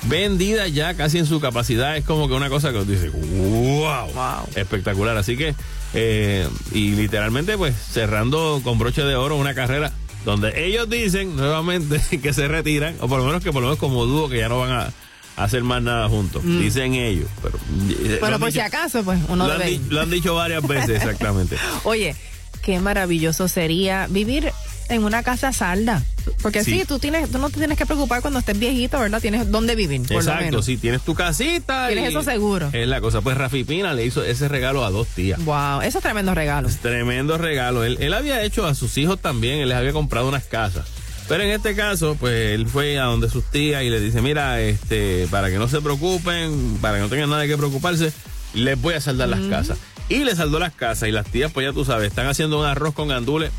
Vendidas 0.03 0.73
ya 0.73 0.95
casi 0.95 1.19
en 1.19 1.27
su 1.27 1.39
capacidad, 1.39 1.95
es 1.95 2.05
como 2.05 2.27
que 2.27 2.33
una 2.33 2.49
cosa 2.49 2.71
que 2.71 2.79
os 2.79 2.87
dice, 2.87 3.09
wow, 3.09 4.47
espectacular. 4.55 5.15
Así 5.15 5.37
que, 5.37 5.53
eh, 5.93 6.47
y 6.71 6.91
literalmente, 6.91 7.55
pues 7.55 7.75
cerrando 7.75 8.61
con 8.63 8.79
broche 8.79 9.03
de 9.03 9.15
oro 9.15 9.35
una 9.35 9.53
carrera 9.53 9.91
donde 10.25 10.65
ellos 10.65 10.89
dicen 10.89 11.35
nuevamente 11.35 12.01
que 12.21 12.33
se 12.33 12.47
retiran, 12.47 12.95
o 12.99 13.07
por 13.07 13.19
lo 13.19 13.25
menos 13.25 13.43
que 13.43 13.51
por 13.51 13.61
lo 13.61 13.69
menos 13.69 13.79
como 13.79 14.05
dúo 14.05 14.29
que 14.29 14.39
ya 14.39 14.49
no 14.49 14.59
van 14.59 14.71
a 14.71 14.93
hacer 15.37 15.63
más 15.63 15.81
nada 15.81 16.07
juntos, 16.09 16.43
Mm. 16.43 16.59
dicen 16.59 16.93
ellos. 16.93 17.27
Pero, 17.41 17.57
eh, 17.57 18.09
lo 18.13 18.19
Bueno, 18.19 18.35
han 18.35 18.41
por 18.41 18.51
si 18.51 18.59
acaso, 18.59 19.03
pues 19.03 19.19
uno 19.27 19.47
lo 19.47 19.53
han, 19.53 19.59
debe 19.59 19.71
di- 19.71 19.81
lo 19.89 20.01
han 20.01 20.09
dicho 20.09 20.35
varias 20.35 20.65
veces, 20.67 20.89
exactamente. 21.03 21.57
Oye, 21.83 22.15
qué 22.61 22.79
maravilloso 22.79 23.47
sería 23.47 24.07
vivir 24.09 24.51
en 24.89 25.03
una 25.05 25.23
casa 25.23 25.53
salda. 25.53 26.03
Porque 26.43 26.63
sí, 26.63 26.81
Sí. 26.81 26.85
tú 26.85 26.99
tienes, 26.99 27.31
tú 27.31 27.37
no 27.39 27.49
te 27.49 27.57
tienes 27.57 27.77
que 27.77 27.85
preocupar 27.85 28.21
cuando 28.21 28.39
estés 28.39 28.59
viejito, 28.59 28.99
¿verdad? 28.99 29.19
Tienes 29.21 29.49
dónde 29.49 29.73
vivir, 29.75 30.01
por 30.01 30.11
lo 30.11 30.17
Exacto, 30.19 30.43
menos. 30.45 30.65
sí, 30.65 30.77
tienes 30.77 31.01
tu 31.01 31.15
casita. 31.15 31.87
Tienes 31.87 32.09
eso 32.09 32.21
seguro. 32.21 32.69
Es 32.73 32.87
la 32.87 32.99
cosa. 33.01 33.21
Pues 33.21 33.37
Rafi 33.37 33.63
Pina 33.63 33.93
le 33.93 34.05
hizo 34.05 34.23
ese 34.23 34.47
regalo 34.47 34.85
a 34.85 34.91
dos 34.91 35.07
tías. 35.07 35.43
Wow, 35.45 35.81
eso 35.81 35.97
es 35.97 36.03
tremendo 36.03 36.35
regalo. 36.35 36.69
Tremendo 36.81 37.37
regalo. 37.39 37.83
Él, 37.85 37.97
él 38.01 38.13
había 38.13 38.43
hecho 38.43 38.67
a 38.67 38.75
sus 38.75 38.97
hijos 38.99 39.19
también, 39.19 39.59
él 39.61 39.69
les 39.69 39.77
había 39.77 39.93
comprado 39.93 40.27
unas 40.27 40.43
casas. 40.43 40.85
Pero 41.31 41.43
en 41.45 41.51
este 41.51 41.77
caso, 41.77 42.17
pues 42.19 42.55
él 42.55 42.67
fue 42.67 42.99
a 42.99 43.05
donde 43.05 43.29
sus 43.29 43.45
tías 43.45 43.83
y 43.83 43.89
le 43.89 44.01
dice, 44.01 44.21
mira, 44.21 44.59
este, 44.59 45.29
para 45.31 45.49
que 45.49 45.57
no 45.57 45.69
se 45.69 45.79
preocupen, 45.79 46.77
para 46.81 46.95
que 46.97 47.03
no 47.03 47.07
tengan 47.07 47.29
nada 47.29 47.43
de 47.43 47.47
que 47.47 47.55
preocuparse, 47.55 48.11
les 48.53 48.81
voy 48.81 48.95
a 48.95 48.99
saldar 48.99 49.29
las 49.29 49.39
casas. 49.39 49.77
Y 50.09 50.25
le 50.25 50.35
saldó 50.35 50.59
las 50.59 50.73
casas 50.73 51.07
y 51.07 51.13
las 51.13 51.25
tías, 51.25 51.49
pues 51.53 51.65
ya 51.65 51.71
tú 51.71 51.85
sabes, 51.85 52.09
están 52.09 52.27
haciendo 52.27 52.59
un 52.59 52.65
arroz 52.65 52.93
con 52.93 53.07
gandules 53.07 53.49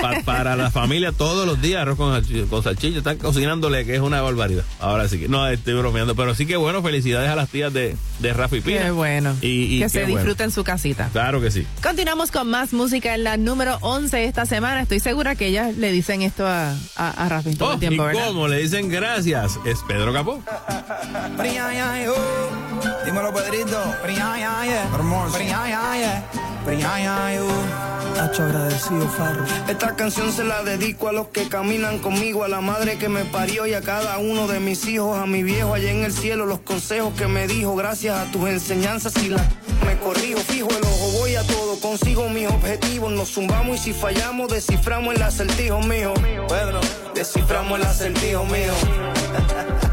pa- 0.00 0.20
para 0.24 0.56
la 0.56 0.70
familia 0.70 1.12
todos 1.12 1.46
los 1.46 1.60
días, 1.60 1.82
arroz 1.82 1.96
con, 1.96 2.22
con 2.48 2.62
salchicha, 2.62 2.98
están 2.98 3.18
cocinándole, 3.18 3.84
que 3.84 3.94
es 3.94 4.00
una 4.00 4.20
barbaridad. 4.20 4.64
Ahora 4.80 5.08
sí 5.08 5.18
que, 5.20 5.28
no, 5.28 5.46
estoy 5.48 5.74
bromeando, 5.74 6.14
pero 6.14 6.34
sí 6.34 6.46
que 6.46 6.56
bueno, 6.56 6.82
felicidades 6.82 7.28
a 7.30 7.36
las 7.36 7.48
tías 7.48 7.72
de, 7.72 7.96
de 8.20 8.32
Rafi 8.32 8.60
Pina. 8.60 8.82
Qué 8.82 8.90
bueno. 8.90 9.34
Y, 9.40 9.76
y 9.76 9.78
que 9.78 9.84
qué 9.84 9.88
se 9.88 10.00
bueno. 10.02 10.16
disfruten 10.16 10.50
su 10.50 10.64
casita. 10.64 11.08
Claro 11.12 11.40
que 11.40 11.50
sí. 11.50 11.66
Continuamos 11.82 12.30
con 12.30 12.48
más 12.48 12.72
música 12.72 13.14
en 13.14 13.24
la 13.24 13.36
número 13.36 13.78
11 13.80 14.24
esta 14.24 14.46
semana. 14.46 14.82
Estoy 14.82 15.00
segura 15.00 15.34
que 15.34 15.46
ellas 15.48 15.76
le 15.76 15.92
dicen 15.92 16.22
esto 16.22 16.46
a, 16.46 16.70
a, 16.96 17.10
a 17.10 17.28
Rafi 17.28 17.54
todo 17.56 17.70
Oh, 17.70 17.72
el 17.74 17.80
tiempo, 17.80 18.02
y 18.04 18.06
¿verdad? 18.06 18.26
cómo 18.28 18.48
le 18.48 18.58
dicen 18.58 18.88
gracias, 18.88 19.58
es 19.64 19.78
Pedro 19.88 20.12
Capó. 20.12 20.42
Oh. 22.08 23.04
Dímelo, 23.04 23.32
Pedrito. 23.32 23.82
Hermoso. 24.94 25.38
Oh. 26.68 28.20
Hacho 28.20 28.42
agradecido, 28.44 29.08
Farro. 29.10 29.44
Esta 29.68 29.85
canción 29.94 30.32
se 30.32 30.42
la 30.42 30.62
dedico 30.64 31.08
a 31.08 31.12
los 31.12 31.28
que 31.28 31.48
caminan 31.48 31.98
conmigo, 32.00 32.42
a 32.42 32.48
la 32.48 32.60
madre 32.60 32.98
que 32.98 33.08
me 33.08 33.24
parió 33.24 33.66
y 33.66 33.74
a 33.74 33.82
cada 33.82 34.18
uno 34.18 34.48
de 34.48 34.58
mis 34.58 34.86
hijos, 34.88 35.16
a 35.16 35.26
mi 35.26 35.42
viejo 35.44 35.74
allá 35.74 35.90
en 35.90 36.02
el 36.02 36.12
cielo, 36.12 36.46
los 36.46 36.60
consejos 36.60 37.14
que 37.14 37.28
me 37.28 37.46
dijo, 37.46 37.76
gracias 37.76 38.18
a 38.18 38.24
tus 38.32 38.48
enseñanzas 38.48 39.14
y 39.22 39.28
la 39.28 39.44
me 39.86 39.96
corrijo, 39.98 40.40
fijo 40.40 40.68
el 40.70 40.82
ojo, 40.82 41.18
voy 41.18 41.36
a 41.36 41.46
todo, 41.46 41.78
consigo 41.78 42.28
mis 42.28 42.48
objetivos, 42.48 43.12
nos 43.12 43.32
zumbamos 43.32 43.76
y 43.76 43.78
si 43.78 43.92
fallamos, 43.92 44.50
desciframos 44.50 45.14
el 45.14 45.22
acertijo 45.22 45.80
mío. 45.80 46.14
Pedro, 46.48 46.80
desciframos 47.14 47.78
el 47.78 47.86
acertijo 47.86 48.44
mío. 48.46 48.72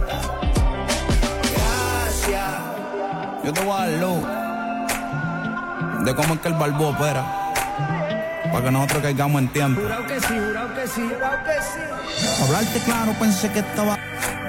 Gracias. 1.54 2.52
Yo 3.44 3.54
te 3.54 3.62
voy 3.62 3.74
a 3.74 3.92
dar 3.92 4.44
de 6.04 6.16
cómo 6.16 6.34
es 6.34 6.40
que 6.40 6.48
el 6.48 6.56
balbo 6.56 6.90
opera. 6.90 7.43
Para 8.54 8.66
que 8.66 8.72
nosotros 8.72 9.02
caigamos 9.02 9.42
en 9.42 9.48
tiempo. 9.48 9.82
Jurado 9.82 10.06
que 10.06 10.22
sí, 10.22 10.28
jurado 10.28 10.76
que 10.76 10.88
sí, 10.88 11.02
jurado 11.02 11.38
que 11.44 11.58
sí. 11.64 12.44
Hablarte 12.44 12.80
claro, 12.82 13.16
pensé 13.20 13.52
que 13.52 13.60
estaba. 13.60 13.98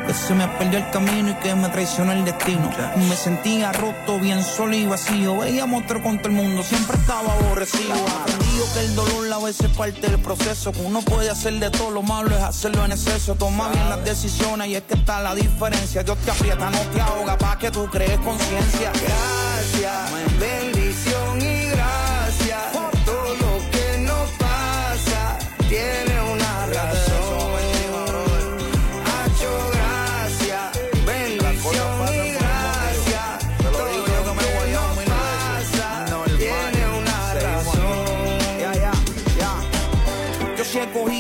Que 0.07 0.13
se 0.13 0.35
me 0.35 0.47
perdió 0.47 0.79
el 0.79 0.91
camino 0.91 1.31
y 1.31 1.35
que 1.37 1.55
me 1.55 1.71
traicionó 1.71 2.13
el 2.13 2.23
destino. 2.23 2.71
Me 3.09 3.17
sentía 3.17 3.73
roto, 3.73 4.21
bien 4.21 4.45
solo 4.45 4.77
y 4.77 4.85
vacío. 4.85 5.39
Veía 5.39 5.65
monstruo 5.65 6.03
con 6.03 6.19
todo 6.19 6.29
el 6.29 6.35
mundo, 6.35 6.63
siempre 6.63 6.99
estaba 6.99 7.33
aborrecido. 7.33 7.95
Aprendido 7.95 8.67
que 8.75 8.81
el 8.81 8.95
dolor 8.95 9.33
a 9.33 9.39
veces 9.39 9.71
es 9.71 9.75
parte 9.75 10.07
del 10.07 10.21
proceso. 10.21 10.73
Que 10.73 10.83
uno 10.83 11.01
puede 11.01 11.31
hacer 11.31 11.55
de 11.55 11.71
todo 11.71 11.91
lo 11.91 12.03
malo, 12.03 12.37
es 12.37 12.43
hacerlo 12.43 12.85
en 12.85 12.93
exceso. 12.93 13.37
Toma 13.37 13.71
bien 13.71 13.89
las 13.89 14.05
decisiones 14.05 14.69
y 14.69 14.75
es 14.75 14.83
que 14.83 14.93
está 14.93 15.23
la 15.23 15.35
diferencia. 15.35 16.03
Dios 16.03 16.19
te 16.19 16.31
aprieta, 16.31 16.69
no 16.69 16.79
te 16.79 17.01
ahoga, 17.01 17.39
pa' 17.39 17.57
que 17.57 17.71
tú 17.71 17.89
crees 17.91 18.19
conciencia. 18.19 18.93
Gracias, 18.93 20.13
bendición 20.39 20.74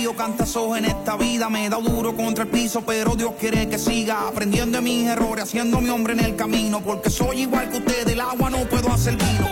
He 0.04 0.06
cogido 0.06 0.22
cantazos 0.22 0.76
en 0.76 0.84
esta 0.84 1.16
vida, 1.16 1.48
me 1.48 1.64
he 1.64 1.70
dado 1.70 1.80
duro 1.80 2.14
contra 2.14 2.44
el 2.44 2.50
piso, 2.50 2.82
pero 2.82 3.16
Dios 3.16 3.32
quiere 3.40 3.66
que 3.70 3.78
siga 3.78 4.28
aprendiendo 4.28 4.76
de 4.76 4.82
mis 4.82 5.08
errores, 5.08 5.44
haciendo 5.44 5.80
mi 5.80 5.88
hombre 5.88 6.12
en 6.12 6.20
el 6.20 6.36
camino, 6.36 6.82
porque 6.82 7.08
soy 7.08 7.40
igual 7.40 7.70
que 7.70 7.78
usted, 7.78 8.04
del 8.04 8.20
agua 8.20 8.50
no 8.50 8.58
puedo 8.68 8.92
hacer 8.92 9.16
vino. 9.16 9.48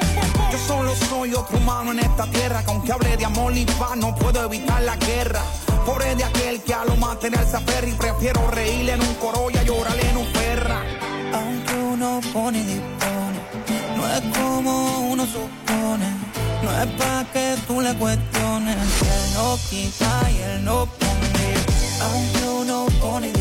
Yo 0.52 0.58
solo 0.58 0.94
soy 1.08 1.32
otro 1.32 1.56
humano 1.56 1.92
en 1.92 2.00
esta 2.00 2.30
tierra, 2.30 2.62
que 2.62 2.70
aunque 2.70 2.92
hable 2.92 3.16
de 3.16 3.24
amor 3.24 3.56
y 3.56 3.64
paz, 3.64 3.96
no 3.96 4.14
puedo 4.14 4.44
evitar 4.44 4.82
la 4.82 4.96
guerra. 4.96 5.40
Pobre 5.86 6.14
de 6.16 6.24
aquel 6.24 6.60
que 6.60 6.74
a 6.74 6.84
lo 6.84 6.96
material 6.96 7.46
se 7.46 7.56
aferra 7.56 7.88
y 7.88 7.92
prefiero 7.92 8.50
reírle 8.50 8.92
en 8.92 9.00
un 9.00 9.14
coro 9.14 9.48
y 9.50 9.56
a 9.56 9.62
llorarle 9.62 10.10
en 10.10 10.16
un 10.18 10.32
perra. 10.34 10.82
Aunque 11.32 11.74
uno 11.94 12.20
pone 12.30 12.58
y 12.58 12.64
dispone, 12.64 13.96
no 13.96 14.06
es 14.06 14.20
como 14.36 15.12
uno 15.12 15.24
supone. 15.24 16.21
No 16.62 16.70
es 16.70 16.86
pa' 16.98 17.24
que 17.32 17.56
tú 17.66 17.80
le 17.80 17.94
cuestiones, 17.94 18.76
que 19.00 19.08
él 19.08 19.34
no 19.34 19.58
quita 19.68 20.30
y 20.30 20.36
él 20.42 20.64
no 20.64 20.86
pone. 20.86 21.54
Aunque 22.00 22.48
uno 22.48 22.86
pone 23.00 23.32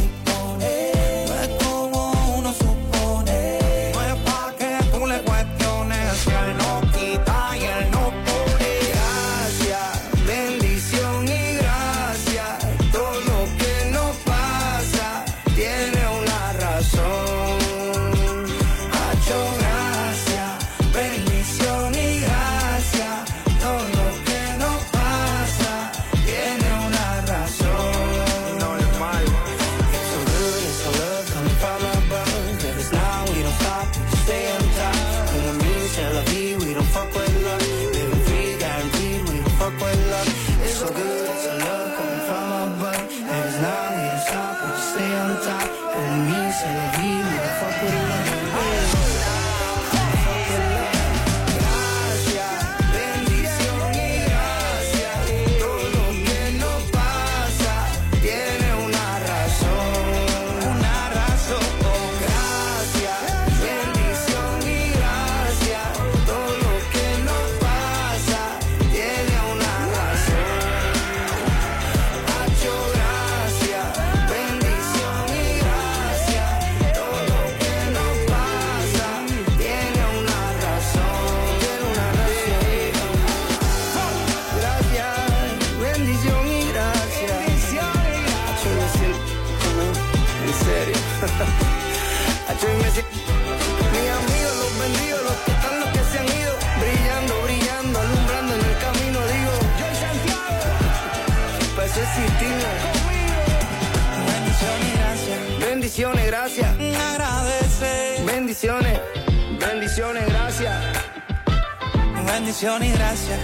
Bendiciones 112.51 112.89
y 112.89 112.97
gracias. 112.97 113.39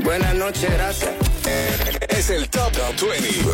Buenas 0.00 0.34
noches, 0.34 0.68
gracias. 0.68 1.10
Es 2.08 2.28
el 2.28 2.50
Top 2.50 2.72
20. 2.72 3.44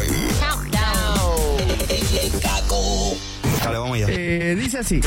Dale, 3.63 3.79
vamos 3.79 3.97
allá. 3.97 4.07
Eh, 4.09 4.57
dice 4.59 4.79
así. 4.79 5.03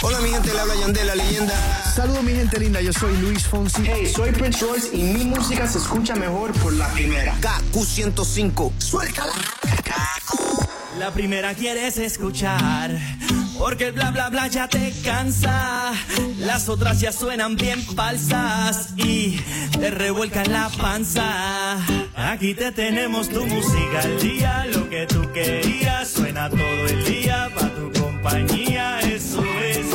Hola, 0.00 0.18
mi 0.20 0.30
gente, 0.30 0.54
le 0.54 0.60
habla 0.60 0.74
Yandel, 0.76 1.06
la 1.06 1.14
leyenda. 1.14 1.92
Saludos, 1.94 2.22
mi 2.22 2.32
gente 2.32 2.58
linda. 2.58 2.80
Yo 2.80 2.94
soy 2.94 3.14
Luis 3.18 3.44
Fonsi. 3.44 3.82
Hey, 3.84 4.10
soy 4.10 4.32
Prince 4.32 4.64
Royce 4.64 4.96
y 4.96 5.02
mi 5.02 5.24
música 5.24 5.68
se 5.68 5.76
escucha 5.76 6.14
mejor 6.14 6.52
por 6.60 6.72
la 6.72 6.88
primera. 6.88 7.36
KQ105. 7.42 8.72
Suéltala. 8.78 9.34
La 10.98 11.10
primera 11.10 11.52
quieres 11.52 11.98
escuchar, 11.98 12.98
porque 13.62 13.86
el 13.86 13.92
bla 13.92 14.10
bla 14.10 14.28
bla 14.28 14.48
ya 14.48 14.66
te 14.66 14.92
cansa. 15.04 15.92
Las 16.40 16.68
otras 16.68 17.00
ya 17.00 17.12
suenan 17.12 17.54
bien 17.54 17.80
falsas 17.80 18.92
y 18.96 19.38
te 19.78 19.92
revuelcan 19.92 20.50
la 20.50 20.68
panza. 20.68 21.76
Aquí 22.16 22.54
te 22.54 22.72
tenemos 22.72 23.28
tu 23.28 23.46
música 23.46 24.00
al 24.02 24.20
día, 24.20 24.66
lo 24.66 24.90
que 24.90 25.06
tú 25.06 25.30
querías 25.32 26.08
suena 26.08 26.50
todo 26.50 26.88
el 26.88 27.04
día 27.04 27.50
pa 27.54 27.68
tu 27.68 27.92
compañía. 28.00 28.98
Eso 28.98 29.44
es, 29.44 29.86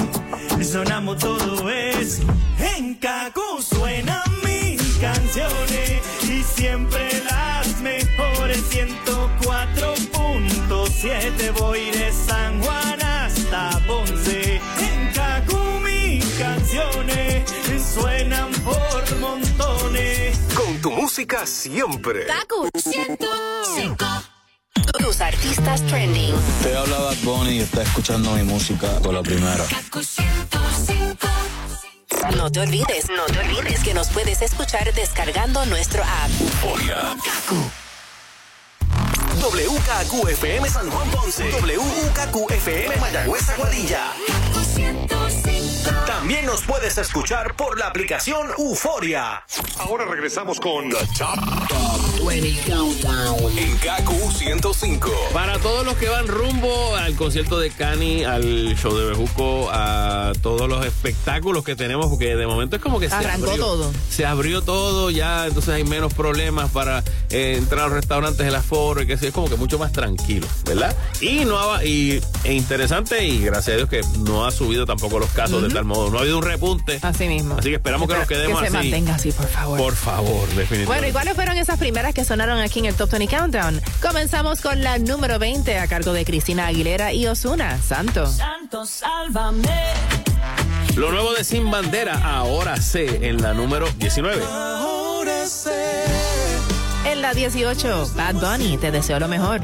sonamos 0.66 1.18
todo 1.18 1.70
es. 1.70 2.22
En 2.74 2.96
Kaku 2.96 3.62
suenan 3.62 4.24
mis 4.46 4.82
canciones 5.02 6.04
y 6.24 6.42
siempre 6.42 7.22
las 7.30 7.82
mejores 7.82 8.64
104.7 8.72 11.52
voy 11.60 11.92
de 11.92 12.14
San 12.14 12.62
Juan 12.62 12.87
música 21.18 21.48
siempre. 21.48 22.28
Kaku 22.28 22.70
105. 22.78 24.06
Tus 25.00 25.20
artistas 25.20 25.82
trending. 25.88 26.36
Te 26.62 26.78
habla 26.78 27.00
Bad 27.00 27.18
Bunny 27.24 27.58
y 27.58 27.60
está 27.62 27.82
escuchando 27.82 28.34
mi 28.34 28.44
música 28.44 29.00
con 29.02 29.16
la 29.16 29.24
primera. 29.24 29.66
Kaku 29.66 30.04
105. 30.04 31.28
No 32.36 32.52
te 32.52 32.60
olvides, 32.60 33.10
no 33.10 33.26
te 33.26 33.40
olvides 33.40 33.84
que 33.84 33.96
nos 33.96 34.10
puedes 34.10 34.44
escuchar 34.44 34.94
descargando 34.94 35.66
nuestro 35.66 36.04
app. 36.04 36.30
WKQFM 39.42 40.70
San 40.70 40.92
Juan 40.92 41.10
Ponce. 41.10 41.50
WKQFM 41.50 42.98
Mayagüez 43.00 43.50
Aguadilla. 43.50 44.14
También 46.08 46.46
nos 46.46 46.62
puedes 46.62 46.98
escuchar 46.98 47.54
por 47.56 47.78
la 47.78 47.88
aplicación 47.88 48.48
Euforia. 48.58 49.44
Ahora 49.78 50.06
regresamos 50.06 50.58
con 50.60 50.90
The 50.90 51.06
Top, 51.18 52.26
20 52.26 52.72
Countdown. 52.72 53.58
En 53.58 53.78
KQ 53.78 54.32
105. 54.38 55.12
Para 55.34 55.60
todos 55.60 55.86
los 55.86 55.96
que 55.96 56.08
van 56.08 56.28
rumbo 56.28 56.96
al 56.96 57.16
concierto 57.16 57.60
de 57.60 57.72
Cani, 57.72 58.24
al 58.24 58.76
show 58.78 58.96
de 58.96 59.06
Bejuco, 59.06 59.70
a 59.72 60.32
todos 60.42 60.70
los 60.70 60.86
espectáculos 60.86 61.64
que 61.64 61.76
tenemos, 61.76 62.08
porque 62.08 62.36
de 62.36 62.48
momento 62.48 62.78
es 62.78 62.82
como 62.82 63.00
que 63.00 63.10
se 63.10 63.16
abrió, 63.16 63.56
todo. 63.56 63.92
Se 64.10 64.26
abrió 64.26 64.62
todo, 64.62 65.10
ya 65.10 65.46
entonces 65.48 65.74
hay 65.74 65.84
menos 65.84 66.14
problemas 66.14 66.72
para 66.72 67.04
eh, 67.30 67.56
entrar 67.58 67.82
a 67.82 67.88
los 67.88 67.94
restaurantes, 67.94 68.48
el 68.48 68.56
aforo 68.56 69.02
y 69.02 69.08
que 69.08 69.18
sé, 69.18 69.28
es 69.28 69.34
como 69.34 69.50
que 69.50 69.56
mucho 69.56 69.78
más 69.78 69.92
tranquilo, 69.92 70.48
¿verdad? 70.66 70.96
Y 71.20 71.46
no 71.46 71.60
ha, 71.60 71.84
y 71.84 72.22
e 72.44 72.54
interesante 72.54 73.26
y 73.26 73.44
gracias 73.44 73.74
a 73.74 73.78
Dios 73.78 73.90
que 73.90 74.02
no 74.20 74.46
ha 74.46 74.52
subido 74.52 74.86
tampoco 74.86 75.20
los 75.20 75.30
casos 75.32 75.62
de 75.62 75.70
tal 75.70 75.86
modo, 75.86 75.97
no 76.12 76.18
ha 76.18 76.22
habido 76.22 76.38
un 76.38 76.44
repunte. 76.44 77.00
Así 77.02 77.28
mismo. 77.28 77.56
Así 77.58 77.70
que 77.70 77.76
esperamos 77.76 78.08
que 78.08 78.16
nos 78.16 78.28
quedemos 78.28 78.62
Que 78.62 78.70
se 78.70 78.78
así. 78.78 78.88
mantenga 78.90 79.16
así, 79.16 79.32
por 79.32 79.48
favor. 79.48 79.78
Por 79.80 79.96
favor, 79.96 80.42
definitivamente. 80.50 80.86
Bueno, 80.86 81.08
¿y 81.08 81.12
cuáles 81.12 81.34
fueron 81.36 81.58
esas 81.58 81.78
primeras 81.80 82.14
que 82.14 82.24
sonaron 82.26 82.60
aquí 82.60 82.80
en 82.80 82.86
el 82.86 82.96
Top 82.96 83.10
20 83.12 83.36
Countdown? 83.36 83.82
Comenzamos 84.02 84.62
con 84.62 84.84
la 84.84 84.98
número 85.00 85.40
20 85.40 85.78
a 85.80 85.88
cargo 85.88 86.14
de 86.14 86.24
Cristina 86.26 86.68
Aguilera 86.68 87.14
y 87.14 87.28
Osuna, 87.28 87.78
Santo. 87.82 88.28
Santo, 88.28 88.86
sálvame. 88.86 89.68
Lo 90.96 91.12
nuevo 91.12 91.34
de 91.34 91.44
Sin 91.44 91.70
Bandera, 91.70 92.16
ahora 92.24 92.78
sé, 92.82 93.28
en 93.28 93.42
la 93.42 93.54
número 93.54 93.88
19. 93.98 94.44
Ahora 94.44 95.46
sé. 95.46 96.06
En 97.06 97.22
la 97.22 97.34
18, 97.34 98.12
Bad 98.16 98.36
Bunny, 98.36 98.78
te 98.78 98.92
deseo 98.92 99.20
lo 99.20 99.28
mejor. 99.28 99.62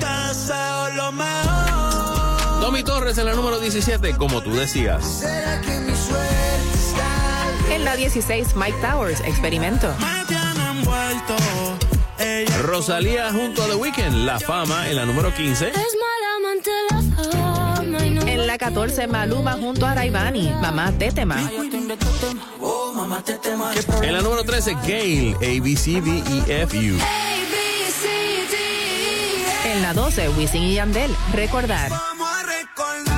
Tommy 2.61 2.83
Torres 2.83 3.17
en 3.17 3.25
la 3.25 3.33
número 3.33 3.59
17, 3.59 4.15
como 4.15 4.41
tú 4.41 4.53
decías. 4.53 5.03
¿Será 5.05 5.59
que 5.61 5.79
mi 5.81 5.92
En 7.73 7.83
la 7.83 7.95
16, 7.95 8.55
Mike 8.55 8.77
Towers, 8.81 9.19
Experimento. 9.21 9.91
Rosalía 12.61 13.31
junto 13.31 13.63
a 13.63 13.67
The 13.67 13.75
Weeknd, 13.75 14.25
La 14.25 14.39
Fama 14.39 14.87
en 14.89 14.95
la 14.95 15.05
número 15.05 15.33
15. 15.33 15.69
Es 15.69 15.75
mal 15.75 16.23
amante 16.37 16.71
la 16.89 17.01
fama 17.23 18.05
y 18.05 18.09
no 18.11 18.21
En 18.27 18.47
la 18.47 18.57
14, 18.57 19.07
Maluma 19.07 19.53
junto 19.53 19.85
a 19.85 19.95
Raivani, 19.95 20.49
Mamá 20.61 20.91
Tetema. 20.91 21.35
Mamá, 22.93 23.23
te 23.23 23.37
tema. 23.39 23.73
En 24.01 24.13
la 24.13 24.21
número 24.21 24.43
13, 24.43 24.77
Gail, 24.85 25.35
A, 25.35 25.63
B, 25.63 25.75
C, 25.75 25.99
D, 25.99 26.23
E, 26.47 26.61
F, 26.63 26.77
U. 26.77 26.97
En 29.65 29.81
la 29.81 29.93
12, 29.93 30.29
Wisin 30.29 30.63
y 30.63 30.75
Yandel, 30.75 31.13
Recordar. 31.33 31.91
En 31.91 33.03
la 33.05 33.12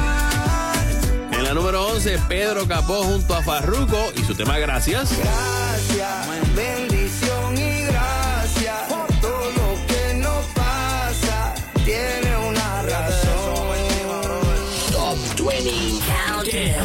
número 1.56 1.88
11, 1.88 2.20
Pedro 2.28 2.68
Capó 2.68 3.02
junto 3.04 3.34
a 3.34 3.42
Farruko 3.42 4.12
y 4.18 4.24
su 4.26 4.36
tema 4.36 4.60
Gracias. 4.60 5.18
Gracias, 5.18 6.54
bendición 6.54 7.58
y 7.58 7.86
gracias. 7.86 8.90
Todo 9.22 9.52
lo 9.52 9.88
que 9.88 10.16
nos 10.16 10.46
pasa 10.48 11.54
tiene 11.86 12.36
una 12.50 12.82
razón. 12.82 13.78
Top 14.92 15.18
20 15.48 16.76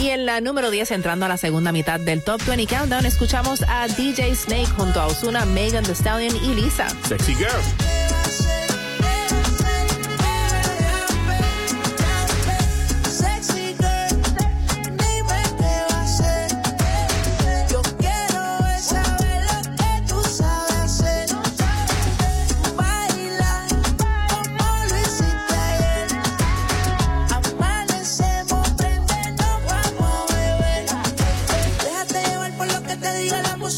Y 0.00 0.10
en 0.10 0.24
la 0.24 0.40
número 0.40 0.70
10, 0.70 0.92
entrando 0.92 1.26
a 1.26 1.28
la 1.28 1.36
segunda 1.36 1.72
mitad 1.72 1.98
del 1.98 2.22
Top 2.22 2.40
20 2.46 2.72
Countdown, 2.72 3.06
escuchamos 3.06 3.64
a 3.66 3.88
DJ 3.88 4.36
Snake 4.36 4.68
junto 4.76 5.00
a 5.00 5.06
Osuna, 5.06 5.44
Megan 5.46 5.82
Thee 5.82 5.94
Stallion 5.94 6.36
y 6.44 6.54
Lisa. 6.54 6.86
Sexy 7.08 7.34
Girl. 7.34 8.05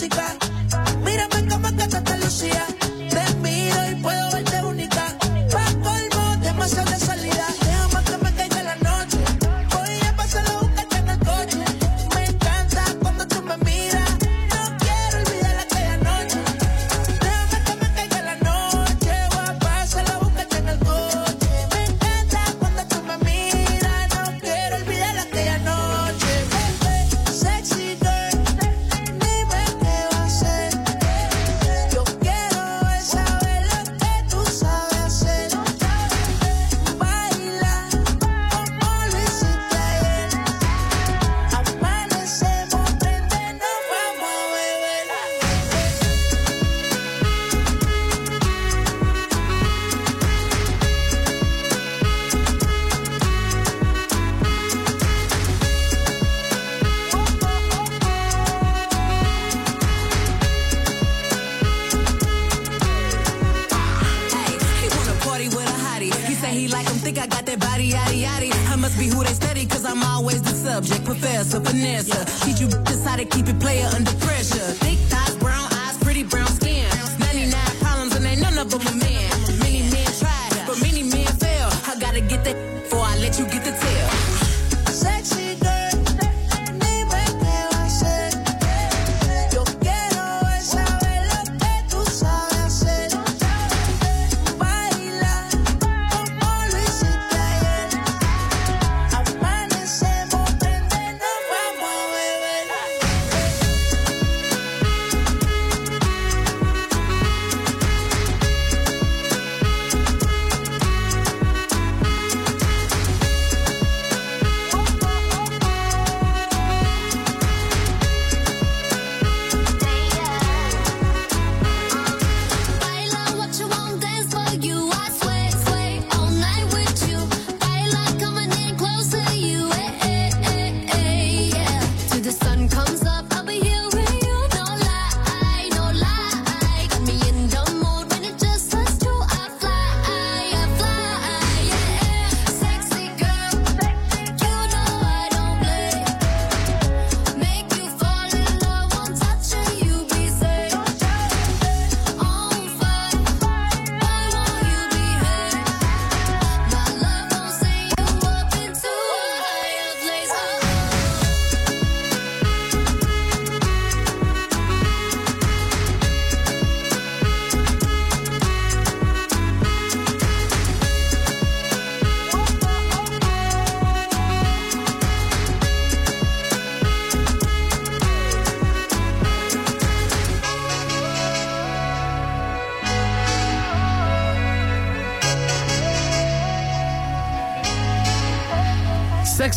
Música. 0.08 0.36
Mírame 1.04 1.48
como 1.48 1.68
que 1.76 1.86
te 1.86 2.18
lucía. 2.18 2.77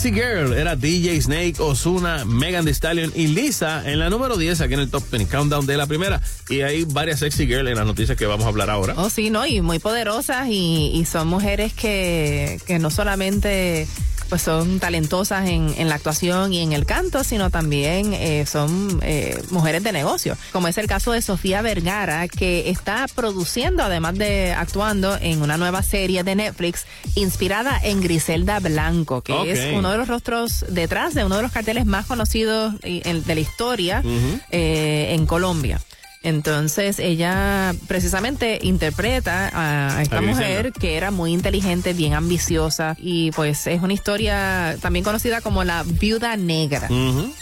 Sexy 0.02 0.20
Girl 0.20 0.54
era 0.54 0.76
DJ 0.76 1.22
Snake, 1.22 1.58
Osuna, 1.60 2.26
Megan 2.26 2.66
Thee 2.66 2.74
Stallion 2.74 3.14
y 3.16 3.28
Lisa 3.28 3.84
en 3.86 4.00
la 4.00 4.10
número 4.10 4.36
10 4.36 4.62
aquí 4.62 4.74
en 4.74 4.80
el 4.80 4.90
Top 4.90 5.04
20 5.12 5.30
Countdown 5.30 5.68
de 5.68 5.78
la 5.78 5.86
primera. 5.86 6.20
Y 6.50 6.62
hay 6.62 6.86
varias 6.86 7.20
Sexy 7.20 7.46
Girl 7.46 7.68
en 7.68 7.76
las 7.76 7.86
noticias 7.86 8.18
que 8.18 8.26
vamos 8.26 8.48
a 8.48 8.50
hablar 8.50 8.72
ahora. 8.72 8.96
Oh, 8.98 9.12
sí, 9.12 9.30
¿no? 9.30 9.46
Y 9.46 9.62
muy 9.62 9.78
poderosas 9.78 10.48
y, 10.48 10.90
y 10.96 11.06
son 11.06 11.28
mujeres 11.28 11.74
que, 11.74 12.60
que 12.66 12.80
no 12.80 12.90
solamente 12.90 13.88
pues 14.32 14.44
son 14.44 14.80
talentosas 14.80 15.50
en, 15.50 15.76
en 15.78 15.90
la 15.90 15.96
actuación 15.96 16.54
y 16.54 16.62
en 16.62 16.72
el 16.72 16.86
canto, 16.86 17.26
sino 17.26 17.50
también 17.50 18.14
eh, 18.14 18.46
son 18.46 19.02
eh, 19.04 19.44
mujeres 19.50 19.84
de 19.84 19.92
negocio, 19.92 20.38
como 20.54 20.70
es 20.70 20.78
el 20.78 20.88
caso 20.88 21.12
de 21.12 21.22
Sofía 21.22 21.62
Vergara, 21.62 22.30
que 22.30 22.70
está 22.70 23.08
produciendo, 23.14 23.84
además 23.84 24.18
de 24.18 24.54
actuando, 24.54 25.18
en 25.20 25.42
una 25.42 25.58
nueva 25.58 25.84
serie 25.84 26.24
de 26.24 26.36
Netflix 26.36 26.86
inspirada 27.16 27.80
en 27.84 28.02
Griselda 28.02 28.60
Blanco, 28.60 29.22
que 29.22 29.52
es 29.52 29.74
uno 29.74 29.92
de 29.92 29.98
los 29.98 30.08
rostros 30.08 30.66
detrás 30.70 31.14
de 31.14 31.24
uno 31.26 31.38
de 31.38 31.42
los 31.42 31.52
carteles 31.52 31.86
más 31.86 32.06
conocidos 32.06 32.80
de 32.82 33.24
la 33.36 33.40
historia 33.42 34.04
eh, 34.52 35.14
en 35.16 35.26
Colombia. 35.26 35.80
Entonces 36.24 37.00
ella 37.00 37.74
precisamente 37.88 38.60
interpreta 38.62 39.50
a, 39.52 39.98
a 39.98 40.02
esta 40.04 40.20
A 40.20 40.22
mujer 40.22 40.72
que 40.72 40.96
era 40.96 41.10
muy 41.10 41.34
inteligente, 41.34 41.94
bien 41.94 42.14
ambiciosa 42.14 42.96
y 43.00 43.32
pues 43.32 43.66
es 43.66 43.82
una 43.82 43.94
historia 43.94 44.78
también 44.82 45.04
conocida 45.04 45.42
como 45.42 45.64
la 45.64 45.82
viuda 45.84 46.38
negra 46.38 46.88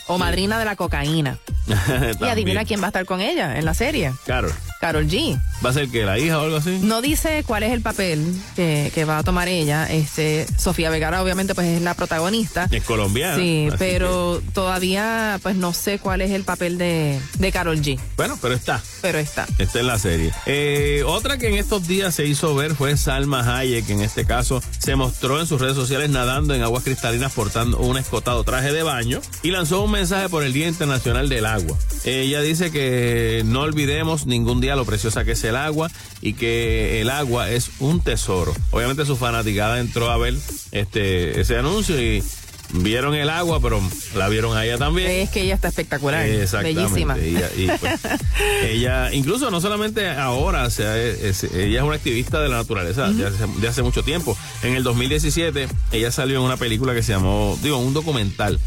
o 0.07 0.17
madrina 0.17 0.57
de 0.59 0.65
la 0.65 0.75
cocaína. 0.77 1.37
Y 2.21 2.23
adivina 2.25 2.63
quién 2.65 2.81
va 2.81 2.85
a 2.85 2.87
estar 2.87 3.05
con 3.05 3.19
ella 3.21 3.57
en 3.57 3.65
la 3.65 3.73
serie. 3.73 4.13
Carol. 4.25 4.51
Carol 4.79 5.07
G. 5.07 5.39
¿Va 5.63 5.71
a 5.71 5.73
ser 5.73 5.89
que 5.89 6.05
la 6.05 6.17
hija 6.17 6.39
o 6.39 6.43
algo 6.45 6.57
así? 6.57 6.79
No 6.81 7.01
dice 7.01 7.43
cuál 7.45 7.63
es 7.63 7.71
el 7.73 7.81
papel 7.81 8.23
que, 8.55 8.91
que 8.95 9.05
va 9.05 9.17
a 9.17 9.23
tomar 9.23 9.47
ella. 9.47 9.85
Este, 9.91 10.45
Sofía 10.57 10.89
Vergara 10.89 11.21
obviamente 11.21 11.53
pues 11.55 11.67
es 11.67 11.81
la 11.81 11.93
protagonista. 11.93 12.67
Es 12.71 12.83
colombiana. 12.83 13.35
Sí, 13.35 13.67
pero 13.77 14.41
todavía 14.53 15.39
pues 15.43 15.55
no 15.55 15.73
sé 15.73 15.99
cuál 15.99 16.21
es 16.21 16.31
el 16.31 16.43
papel 16.43 16.77
de, 16.77 17.19
de 17.39 17.51
Carol 17.51 17.81
G. 17.81 17.99
bueno, 18.15 18.37
pero 18.41 18.53
está. 18.53 18.81
Pero 19.01 19.17
está. 19.17 19.47
Está 19.57 19.79
en 19.79 19.87
la 19.87 19.99
serie. 19.99 20.31
Eh, 20.45 21.03
otra 21.05 21.37
que 21.37 21.47
en 21.49 21.55
estos 21.55 21.87
días 21.87 22.15
se 22.15 22.25
hizo 22.25 22.55
ver 22.55 22.75
fue 22.75 22.95
Salma 22.97 23.57
Hayek, 23.57 23.85
que 23.85 23.93
en 23.93 24.01
este 24.01 24.25
caso 24.25 24.61
se 24.77 24.95
mostró 24.95 25.39
en 25.39 25.47
sus 25.47 25.59
redes 25.59 25.75
sociales 25.75 26.09
nadando 26.09 26.53
en 26.53 26.61
aguas 26.63 26.83
cristalinas 26.83 27.33
portando 27.33 27.79
un 27.79 27.97
escotado 27.97 28.43
traje 28.43 28.71
de 28.71 28.83
baño 28.83 29.21
y 29.43 29.51
lanzó 29.51 29.81
un 29.81 29.91
mensaje 29.91 30.29
por 30.29 30.43
el 30.43 30.53
Día 30.53 30.67
Internacional 30.67 31.27
del 31.29 31.45
Agua. 31.45 31.77
Ella 32.05 32.41
dice 32.41 32.71
que 32.71 33.43
no 33.45 33.61
olvidemos 33.61 34.25
ningún 34.25 34.61
día 34.61 34.75
lo 34.75 34.85
preciosa 34.85 35.25
que 35.25 35.35
el 35.49 35.55
agua 35.55 35.91
y 36.21 36.33
que 36.33 37.01
el 37.01 37.09
agua 37.09 37.49
es 37.49 37.69
un 37.79 38.01
tesoro. 38.01 38.53
Obviamente 38.71 39.05
su 39.05 39.15
fanaticada 39.17 39.79
entró 39.79 40.09
a 40.09 40.17
ver 40.17 40.35
este 40.71 41.39
ese 41.41 41.57
anuncio 41.57 41.99
y 42.01 42.23
vieron 42.71 43.15
el 43.15 43.29
agua, 43.31 43.59
pero 43.59 43.81
la 44.15 44.29
vieron 44.29 44.55
a 44.55 44.63
ella 44.63 44.77
también. 44.77 45.09
Es 45.09 45.29
que 45.31 45.41
ella 45.41 45.55
está 45.55 45.69
espectacular. 45.69 46.23
Bellísima. 46.61 47.17
Ella, 47.17 47.49
y, 47.57 47.65
pues, 47.67 47.99
ella, 48.63 49.11
incluso 49.11 49.49
no 49.49 49.59
solamente 49.59 50.07
ahora, 50.07 50.65
o 50.65 50.69
sea, 50.69 50.95
es- 50.97 51.43
ella 51.45 51.79
es 51.79 51.83
una 51.83 51.95
activista 51.95 52.39
de 52.41 52.49
la 52.49 52.57
naturaleza 52.57 53.09
de, 53.11 53.25
hace, 53.25 53.47
de 53.59 53.67
hace 53.67 53.81
mucho 53.81 54.03
tiempo. 54.03 54.37
En 54.61 54.75
el 54.75 54.83
2017, 54.83 55.67
ella 55.91 56.11
salió 56.11 56.37
en 56.37 56.43
una 56.43 56.57
película 56.57 56.93
que 56.93 57.01
se 57.01 57.11
llamó, 57.13 57.57
digo, 57.63 57.77
un 57.77 57.93
documental 57.95 58.59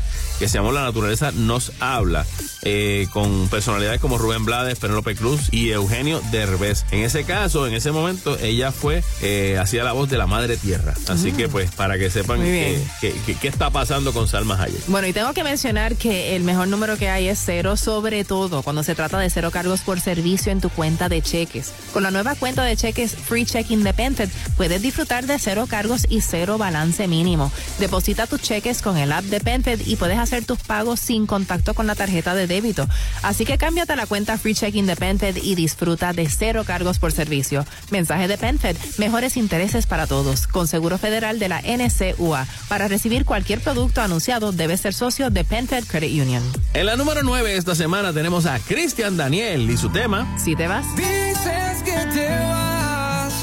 que 0.42 0.48
se 0.48 0.58
llamó 0.58 0.72
La 0.72 0.82
naturaleza 0.82 1.30
nos 1.30 1.70
habla, 1.78 2.26
eh, 2.62 3.06
con 3.12 3.46
personalidades 3.48 4.00
como 4.00 4.18
Rubén 4.18 4.44
Blades, 4.44 4.76
Penélope 4.76 5.14
Cruz 5.14 5.42
y 5.52 5.70
Eugenio 5.70 6.20
Derbez. 6.32 6.84
En 6.90 7.04
ese 7.04 7.22
caso, 7.22 7.68
en 7.68 7.74
ese 7.74 7.92
momento, 7.92 8.36
ella 8.40 8.72
fue, 8.72 9.04
eh, 9.20 9.56
hacía 9.62 9.84
la 9.84 9.92
voz 9.92 10.10
de 10.10 10.18
la 10.18 10.26
madre 10.26 10.56
tierra. 10.56 10.94
Así 11.06 11.30
que, 11.30 11.48
pues, 11.48 11.70
para 11.70 11.96
que 11.96 12.10
sepan 12.10 12.38
Muy 12.38 12.46
qué 12.48 12.52
bien. 12.70 12.90
que, 13.00 13.12
que- 13.24 13.34
qué 13.38 13.46
está 13.46 13.70
pasando 13.70 14.12
con 14.12 14.26
Salma 14.26 14.60
Hayek. 14.60 14.84
Bueno, 14.88 15.06
y 15.06 15.12
tengo 15.12 15.32
que 15.32 15.44
mencionar 15.44 15.94
que 15.94 16.34
el 16.34 16.42
mejor 16.42 16.66
número 16.66 16.96
que 16.98 17.08
hay 17.08 17.28
es 17.28 17.40
cero, 17.44 17.76
sobre 17.76 18.24
todo 18.24 18.62
cuando 18.62 18.82
se 18.82 18.96
trata 18.96 19.20
de 19.20 19.30
cero 19.30 19.52
cargos 19.52 19.82
por 19.82 20.00
servicio 20.00 20.50
en 20.50 20.60
tu 20.60 20.70
cuenta 20.70 21.08
de 21.08 21.22
cheques. 21.22 21.70
Con 21.92 22.02
la 22.02 22.10
nueva 22.10 22.34
cuenta 22.34 22.64
de 22.64 22.76
cheques 22.76 23.14
Free 23.14 23.44
Check 23.46 23.70
Independent, 23.70 24.32
puedes 24.56 24.82
disfrutar 24.82 25.24
de 25.24 25.38
cero 25.38 25.66
cargos 25.70 26.04
y 26.08 26.20
cero 26.20 26.58
balance 26.58 27.06
mínimo. 27.06 27.52
Deposita 27.78 28.26
tus 28.26 28.40
cheques 28.42 28.82
con 28.82 28.96
el 28.98 29.12
app 29.12 29.22
de 29.26 29.38
Penfed 29.38 29.82
y 29.86 29.94
puedes 29.94 30.18
hacer 30.18 30.31
tus 30.40 30.58
pagos 30.60 31.00
sin 31.00 31.26
contacto 31.26 31.74
con 31.74 31.86
la 31.86 31.94
tarjeta 31.94 32.34
de 32.34 32.46
débito. 32.46 32.88
Así 33.22 33.44
que 33.44 33.58
cámbiate 33.58 33.92
a 33.92 33.96
la 33.96 34.06
cuenta 34.06 34.38
Free 34.38 34.54
Check 34.54 34.74
Independent 34.74 35.36
y 35.42 35.54
disfruta 35.54 36.14
de 36.14 36.28
cero 36.30 36.64
cargos 36.66 36.98
por 36.98 37.12
servicio. 37.12 37.66
Mensaje 37.90 38.28
de 38.28 38.38
Penfed, 38.38 38.76
mejores 38.96 39.36
intereses 39.36 39.86
para 39.86 40.06
todos. 40.06 40.46
Con 40.46 40.66
Seguro 40.66 40.96
Federal 40.96 41.38
de 41.38 41.48
la 41.48 41.60
NCUA. 41.60 42.46
Para 42.68 42.88
recibir 42.88 43.24
cualquier 43.24 43.60
producto 43.60 44.00
anunciado, 44.00 44.52
debes 44.52 44.80
ser 44.80 44.94
socio 44.94 45.28
de 45.28 45.44
Penfed 45.44 45.84
Credit 45.84 46.22
Union. 46.22 46.42
En 46.72 46.86
la 46.86 46.96
número 46.96 47.22
9 47.22 47.56
esta 47.56 47.74
semana 47.74 48.12
tenemos 48.12 48.46
a 48.46 48.58
Cristian 48.60 49.16
Daniel 49.16 49.68
y 49.70 49.76
su 49.76 49.90
tema. 49.90 50.38
Si 50.38 50.56
te 50.56 50.68
vas. 50.68 50.86
Dices 50.96 51.82
que 51.84 51.92
te 52.14 52.28
vas, 52.28 53.34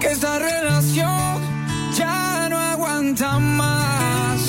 que 0.00 0.06
esta 0.08 0.38
relación 0.38 1.40
ya 1.96 2.48
no 2.50 2.58
aguanta 2.58 3.38
más. 3.38 4.40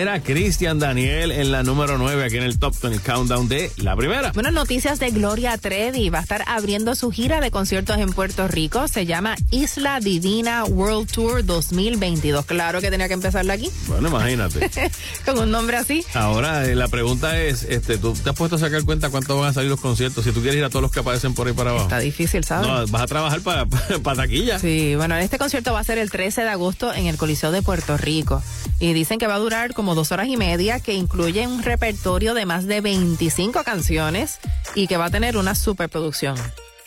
Era 0.00 0.20
Cristian 0.20 0.78
Daniel 0.78 1.30
en 1.30 1.52
la 1.52 1.62
número 1.62 1.98
9 1.98 2.24
aquí 2.24 2.36
en 2.36 2.42
el 2.42 2.58
Top 2.58 2.74
20 2.82 3.00
Countdown 3.00 3.48
de 3.48 3.70
la 3.76 3.94
primera. 3.96 4.32
Buenas 4.32 4.52
noticias 4.52 4.98
de 4.98 5.10
Gloria 5.10 5.56
Trevi. 5.58 6.10
Va 6.10 6.18
a 6.18 6.22
estar 6.22 6.44
abriendo 6.46 6.94
su 6.94 7.10
gira 7.10 7.40
de 7.40 7.50
conciertos 7.50 7.98
en 7.98 8.10
Puerto 8.12 8.48
Rico. 8.48 8.88
Se 8.88 9.06
llama 9.06 9.36
Isla 9.50 10.00
Divina 10.00 10.64
World 10.64 11.10
Tour 11.10 11.44
2022. 11.44 12.44
Claro 12.46 12.80
que 12.80 12.90
tenía 12.90 13.08
que 13.08 13.14
empezarla 13.14 13.54
aquí. 13.54 13.70
Bueno, 13.86 14.08
imagínate. 14.08 14.70
Con 15.24 15.38
un 15.38 15.50
nombre 15.50 15.76
así. 15.76 16.04
Ahora, 16.14 16.66
eh, 16.66 16.74
la 16.74 16.88
pregunta 16.88 17.38
es, 17.40 17.62
este, 17.64 17.98
¿tú 17.98 18.14
te 18.14 18.30
has 18.30 18.36
puesto 18.36 18.56
a 18.56 18.58
sacar 18.58 18.82
cuenta 18.84 19.10
cuánto 19.10 19.38
van 19.38 19.50
a 19.50 19.52
salir 19.52 19.70
los 19.70 19.80
conciertos? 19.80 20.24
Si 20.24 20.32
tú 20.32 20.40
quieres 20.40 20.58
ir 20.58 20.64
a 20.64 20.70
todos 20.70 20.82
los 20.82 20.90
que 20.90 21.00
aparecen 21.00 21.34
por 21.34 21.46
ahí 21.46 21.52
para 21.52 21.70
abajo. 21.70 21.84
Está 21.84 21.98
difícil, 21.98 22.44
¿sabes? 22.44 22.66
No, 22.66 22.86
vas 22.88 23.02
a 23.02 23.06
trabajar 23.06 23.40
para, 23.42 23.66
para 24.02 24.22
taquilla. 24.22 24.58
Sí, 24.58 24.94
bueno, 24.96 25.16
este 25.16 25.38
concierto 25.38 25.72
va 25.72 25.80
a 25.80 25.84
ser 25.84 25.98
el 25.98 26.10
13 26.10 26.42
de 26.42 26.48
agosto 26.48 26.92
en 26.92 27.06
el 27.06 27.16
Coliseo 27.16 27.52
de 27.52 27.62
Puerto 27.62 27.96
Rico. 27.96 28.42
Y 28.80 28.92
dicen 28.92 29.18
que 29.18 29.26
va 29.26 29.34
a 29.34 29.38
durar 29.38 29.74
como 29.74 29.83
dos 29.94 30.12
horas 30.12 30.28
y 30.28 30.38
media, 30.38 30.80
que 30.80 30.94
incluye 30.94 31.46
un 31.46 31.62
repertorio 31.62 32.32
de 32.32 32.46
más 32.46 32.66
de 32.66 32.80
25 32.80 33.64
canciones 33.64 34.38
y 34.74 34.86
que 34.86 34.96
va 34.96 35.06
a 35.06 35.10
tener 35.10 35.36
una 35.36 35.54
superproducción. 35.54 36.36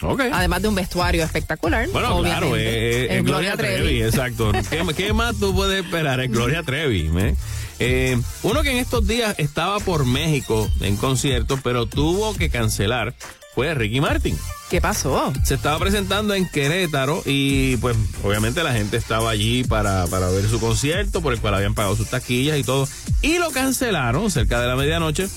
Ok. 0.02 0.22
Además 0.32 0.62
de 0.62 0.68
un 0.68 0.76
vestuario 0.76 1.24
espectacular. 1.24 1.88
Bueno, 1.90 2.22
claro, 2.22 2.56
eh, 2.56 2.62
eh, 2.62 3.08
Es 3.10 3.18
es 3.18 3.24
Gloria 3.24 3.58
Trevi, 3.58 4.02
exacto. 4.04 4.52
¿Qué, 4.70 4.84
qué 4.96 5.14
más 5.14 5.38
tú 5.40 5.54
puedes 5.54 5.84
esperar? 5.84 6.20
Es 6.20 6.32
Gloria 6.32 6.64
Trevi. 6.64 7.12
¿eh? 7.18 7.36
Eh, 7.80 8.20
uno 8.44 8.64
que 8.64 8.72
en 8.72 8.78
estos 8.78 9.08
días 9.08 9.36
estaba 9.38 9.80
por 9.80 10.06
México 10.06 10.70
en 10.82 10.98
concierto, 10.98 11.60
pero 11.64 11.86
tuvo 11.86 12.36
que 12.36 12.50
cancelar, 12.50 13.14
fue 13.58 13.74
Ricky 13.74 14.00
Martin. 14.02 14.38
¿Qué 14.70 14.80
pasó? 14.80 15.34
Se 15.44 15.56
estaba 15.56 15.80
presentando 15.80 16.36
en 16.36 16.48
Querétaro 16.48 17.24
y 17.26 17.76
pues 17.78 17.98
obviamente 18.24 18.62
la 18.62 18.72
gente 18.72 18.98
estaba 18.98 19.32
allí 19.32 19.64
para, 19.64 20.06
para 20.06 20.30
ver 20.30 20.48
su 20.48 20.60
concierto, 20.60 21.22
por 21.22 21.34
el 21.34 21.40
cual 21.40 21.56
habían 21.56 21.74
pagado 21.74 21.96
sus 21.96 22.08
taquillas 22.08 22.60
y 22.60 22.64
todo. 22.64 22.88
Y 23.24 23.40
lo 23.40 23.50
cancelaron 23.50 24.30
cerca 24.30 24.62
de 24.62 24.68
la 24.68 24.76
medianoche 24.76 25.28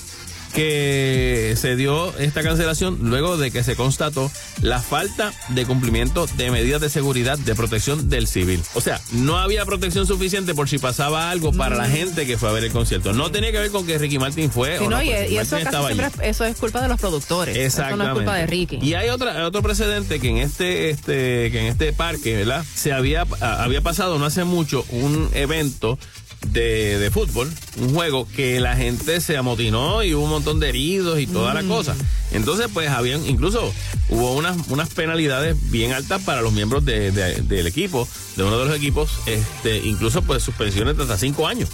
que 0.51 1.55
se 1.57 1.75
dio 1.75 2.15
esta 2.17 2.43
cancelación 2.43 2.97
luego 3.01 3.37
de 3.37 3.51
que 3.51 3.63
se 3.63 3.75
constató 3.75 4.31
la 4.61 4.81
falta 4.81 5.33
de 5.49 5.65
cumplimiento 5.65 6.27
de 6.37 6.51
medidas 6.51 6.81
de 6.81 6.89
seguridad 6.89 7.37
de 7.37 7.55
protección 7.55 8.09
del 8.09 8.27
civil. 8.27 8.61
O 8.73 8.81
sea, 8.81 9.01
no 9.11 9.37
había 9.37 9.65
protección 9.65 10.05
suficiente 10.07 10.53
por 10.53 10.69
si 10.69 10.77
pasaba 10.77 11.31
algo 11.31 11.51
para 11.51 11.75
la 11.75 11.87
gente 11.87 12.25
que 12.25 12.37
fue 12.37 12.49
a 12.49 12.51
ver 12.51 12.63
el 12.63 12.71
concierto. 12.71 13.13
No 13.13 13.31
tenía 13.31 13.51
que 13.51 13.59
ver 13.59 13.71
con 13.71 13.85
que 13.85 13.97
Ricky 13.97 14.19
Martin 14.19 14.51
fue 14.51 14.77
Sí, 14.77 14.85
o 14.85 14.89
no, 14.89 14.97
no, 14.97 15.03
y, 15.03 15.09
pues, 15.09 15.31
y 15.31 15.37
eso, 15.37 15.57
estaba 15.57 15.91
siempre, 15.91 16.29
eso 16.29 16.45
es 16.45 16.55
culpa 16.57 16.81
de 16.81 16.87
los 16.87 16.99
productores. 16.99 17.57
Eso 17.57 17.95
no 17.95 18.03
es 18.03 18.13
culpa 18.13 18.35
de 18.35 18.47
Ricky. 18.47 18.79
Y 18.81 18.93
hay 18.93 19.09
otra, 19.09 19.45
otro 19.45 19.61
precedente 19.61 20.19
que 20.19 20.29
en 20.29 20.37
este, 20.37 20.89
este, 20.89 21.51
que 21.51 21.59
en 21.59 21.65
este 21.67 21.93
parque, 21.93 22.35
¿verdad? 22.35 22.65
Se 22.73 22.93
había, 22.93 23.25
había 23.39 23.81
pasado 23.81 24.19
no 24.19 24.25
hace 24.25 24.43
mucho 24.43 24.85
un 24.89 25.29
evento 25.33 25.97
de, 26.47 26.97
de 26.99 27.11
fútbol, 27.11 27.51
un 27.77 27.93
juego 27.93 28.27
que 28.35 28.59
la 28.59 28.75
gente 28.75 29.21
se 29.21 29.37
amotinó 29.37 30.03
y 30.03 30.13
hubo 30.13 30.23
un 30.23 30.29
montón 30.31 30.59
de 30.59 30.69
heridos 30.69 31.19
y 31.19 31.27
toda 31.27 31.53
la 31.53 31.63
cosa. 31.63 31.95
Entonces, 32.31 32.67
pues 32.73 32.89
habían, 32.89 33.25
incluso 33.27 33.73
hubo 34.09 34.33
unas, 34.33 34.57
unas 34.69 34.89
penalidades 34.89 35.55
bien 35.71 35.91
altas 35.93 36.21
para 36.23 36.41
los 36.41 36.51
miembros 36.51 36.83
de- 36.83 37.11
de- 37.11 37.41
del 37.41 37.67
equipo, 37.67 38.07
de 38.35 38.43
uno 38.43 38.57
de 38.59 38.65
los 38.65 38.75
equipos, 38.75 39.11
este, 39.27 39.77
incluso 39.79 40.21
pues 40.23 40.41
suspensiones 40.43 40.97
de 40.97 41.03
hasta 41.03 41.17
cinco 41.17 41.47
años 41.47 41.69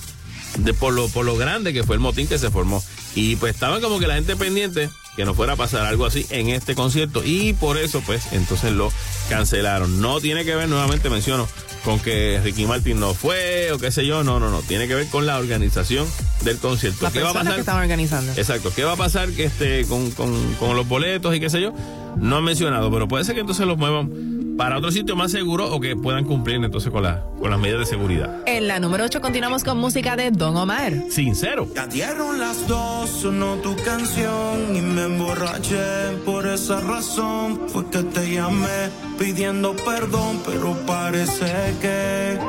de 0.60 0.74
por 0.74 0.94
lo 0.94 1.08
por 1.10 1.26
lo 1.26 1.36
grande 1.38 1.72
que 1.74 1.84
fue 1.84 1.96
el 1.96 2.00
motín 2.00 2.26
que 2.28 2.40
se 2.40 2.50
formó 2.50 2.84
y 3.16 3.36
pues 3.36 3.54
estaban 3.54 3.80
como 3.82 4.00
que 4.00 4.08
la 4.08 4.16
gente 4.16 4.36
pendiente 4.36 4.90
que 5.18 5.26
no 5.26 5.34
fuera 5.34 5.54
a 5.54 5.56
pasar 5.58 5.86
algo 5.86 6.06
así 6.06 6.26
en 6.30 6.48
este 6.48 6.76
concierto 6.76 7.22
y 7.26 7.52
por 7.54 7.78
eso 7.78 8.02
pues 8.06 8.32
entonces 8.32 8.72
lo 8.72 8.90
cancelaron 9.30 10.00
no 10.02 10.22
tiene 10.22 10.46
que 10.46 10.56
ver 10.56 10.70
nuevamente 10.70 11.10
menciono 11.10 11.48
con 11.84 12.00
que 12.00 12.40
Ricky 12.44 12.66
Martin 12.66 13.00
no 13.00 13.14
fue 13.14 13.72
o 13.74 13.78
qué 13.80 13.92
sé 13.92 14.06
yo 14.06 14.24
no 14.24 14.40
no 14.40 14.50
no 14.50 14.62
tiene 14.62 14.88
que 14.88 14.96
ver 14.96 15.08
con 15.08 15.26
la 15.26 15.38
organización 15.38 16.08
del 16.44 16.58
concierto 16.58 17.00
Las 17.04 17.14
qué 17.14 17.22
va 17.22 17.32
a 17.32 17.34
pasar 17.34 17.56
que 17.64 17.72
organizando. 17.72 18.32
Exacto. 18.34 18.72
¿Qué 18.76 18.84
va 18.84 18.94
a 18.94 18.96
pasar 18.96 19.30
este, 19.38 19.86
con, 19.88 20.12
con- 20.12 20.54
con 20.60 20.76
los 20.76 20.88
boletos 20.88 21.36
y 21.36 21.40
qué 21.40 21.50
sé 21.50 21.62
yo? 21.62 21.74
No 22.16 22.38
han 22.38 22.44
mencionado, 22.44 22.92
pero 22.92 23.08
puede 23.08 23.24
ser 23.24 23.34
que 23.36 23.42
entonces 23.42 23.66
los 23.66 23.78
muevan 23.78 24.37
para 24.58 24.78
otro 24.78 24.92
sitio 24.92 25.16
más 25.16 25.32
seguro 25.32 25.74
o 25.74 25.80
que 25.80 25.96
puedan 25.96 26.26
cumplir 26.26 26.64
entonces 26.64 26.92
con, 26.92 27.04
la, 27.04 27.24
con 27.40 27.52
las 27.52 27.60
medidas 27.60 27.82
de 27.82 27.86
seguridad. 27.86 28.42
En 28.48 28.68
la 28.68 28.80
número 28.80 29.06
8 29.06 29.22
continuamos 29.22 29.64
con 29.64 29.78
música 29.78 30.16
de 30.16 30.32
Don 30.32 30.58
Omar. 30.58 30.94
Sincero. 31.10 31.68
Ya 31.76 31.88
dieron 31.88 32.40
las 32.40 32.68
dos, 32.68 33.10
sonó 33.10 33.56
tu 33.58 33.76
canción 33.84 34.76
y 34.76 34.82
me 34.82 35.04
emborraché. 35.04 36.18
Por 36.26 36.48
esa 36.48 36.82
razón 36.82 37.62
fue 37.68 37.86
que 37.90 38.04
te 38.04 38.34
llamé 38.34 38.90
pidiendo 39.20 39.76
perdón, 39.76 40.42
pero 40.46 40.76
parece 40.86 41.76
que 41.80 42.40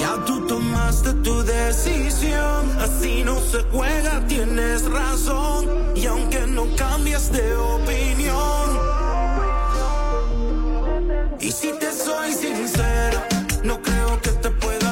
ya 0.00 0.24
tú 0.26 0.46
tomaste 0.46 1.12
tu 1.22 1.42
decisión. 1.42 2.70
Así 2.80 3.22
no 3.24 3.38
se 3.40 3.62
juega, 3.70 4.26
tienes 4.26 4.84
razón. 4.90 5.66
Y 5.94 6.06
aunque 6.06 6.46
no 6.46 6.66
cambies 6.76 7.30
de 7.30 7.54
opinión, 7.54 8.95
y 11.40 11.50
si 11.52 11.72
te 11.78 11.92
soy 11.92 12.32
sincero, 12.32 13.22
no 13.64 13.80
creo 13.82 14.20
que 14.22 14.30
te 14.30 14.50
pueda 14.50 14.85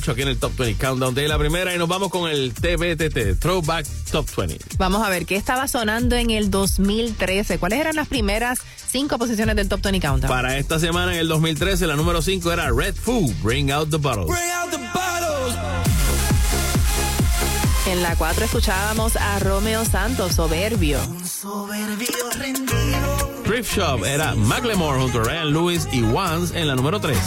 8 0.00 0.12
aquí 0.12 0.22
en 0.22 0.28
el 0.28 0.38
Top 0.38 0.56
20 0.56 0.82
Countdown 0.82 1.14
de 1.14 1.28
la 1.28 1.38
primera 1.38 1.74
y 1.74 1.78
nos 1.78 1.86
vamos 1.86 2.08
con 2.08 2.30
el 2.30 2.54
TBTT, 2.54 3.38
Throwback 3.38 3.86
Top 4.10 4.26
20. 4.34 4.58
Vamos 4.78 5.06
a 5.06 5.10
ver 5.10 5.26
qué 5.26 5.36
estaba 5.36 5.68
sonando 5.68 6.16
en 6.16 6.30
el 6.30 6.50
2013. 6.50 7.58
¿Cuáles 7.58 7.80
eran 7.80 7.96
las 7.96 8.08
primeras 8.08 8.60
cinco 8.88 9.18
posiciones 9.18 9.56
del 9.56 9.68
Top 9.68 9.82
20 9.82 10.00
Countdown? 10.00 10.30
Para 10.30 10.56
esta 10.56 10.78
semana 10.78 11.12
en 11.12 11.18
el 11.20 11.28
2013 11.28 11.86
la 11.86 11.96
número 11.96 12.22
5 12.22 12.50
era 12.50 12.70
Red 12.70 12.94
Foo, 12.94 13.30
Bring 13.42 13.70
Out 13.70 13.90
the 13.90 13.98
Bottles. 13.98 14.26
Bring 14.26 14.50
out 14.52 14.70
the 14.70 14.78
bottles. 14.78 15.54
En 17.86 18.02
la 18.02 18.16
4 18.16 18.46
escuchábamos 18.46 19.16
a 19.16 19.38
Romeo 19.40 19.84
Santos, 19.84 20.36
Soberbio. 20.36 20.98
Soberbio 21.26 22.30
rendido. 22.38 23.42
Thrift 23.44 23.76
Shop 23.76 24.02
era 24.06 24.34
Macklemore 24.34 24.98
junto 24.98 25.20
a 25.20 25.24
Ryan 25.24 25.52
Lewis 25.52 25.86
y 25.92 26.02
Once 26.04 26.58
en 26.58 26.68
la 26.68 26.74
número 26.74 27.00
3. 27.00 27.18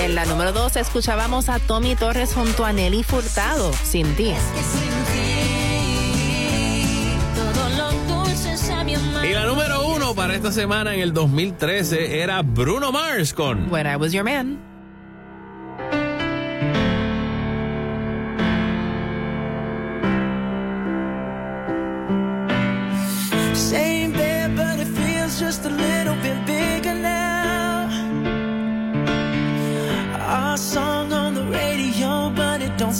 En 0.00 0.14
la 0.14 0.24
número 0.26 0.52
2 0.52 0.76
escuchábamos 0.76 1.48
a 1.48 1.58
Tommy 1.58 1.96
Torres 1.96 2.34
junto 2.34 2.64
a 2.64 2.72
Nelly 2.72 3.02
Furtado, 3.02 3.72
Sin 3.72 4.14
ti. 4.16 4.32
Y 9.22 9.32
la 9.32 9.46
número 9.46 9.88
1 9.88 10.14
para 10.14 10.34
esta 10.34 10.52
semana 10.52 10.94
en 10.94 11.00
el 11.00 11.12
2013 11.12 12.20
era 12.20 12.42
Bruno 12.42 12.92
Mars 12.92 13.32
con 13.32 13.72
When 13.72 13.86
I 13.86 13.96
Was 13.96 14.12
Your 14.12 14.24
Man. 14.24 14.73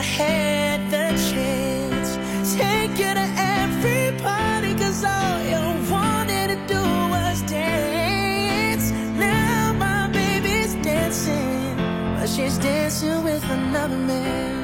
I 0.00 0.02
had 0.02 0.90
the 0.90 1.08
chance. 1.30 2.10
Take 2.56 2.92
you 2.92 3.12
to 3.20 3.26
every 3.60 4.18
party, 4.22 4.72
cause 4.72 5.04
all 5.04 5.42
you 5.52 5.62
wanted 5.92 6.46
to 6.52 6.58
do 6.74 6.82
was 7.14 7.42
dance. 7.42 8.92
Now 9.18 9.74
my 9.74 10.08
baby's 10.08 10.72
dancing, 10.76 11.76
but 12.16 12.30
she's 12.30 12.56
dancing 12.56 13.22
with 13.22 13.44
another 13.50 13.98
man. 13.98 14.56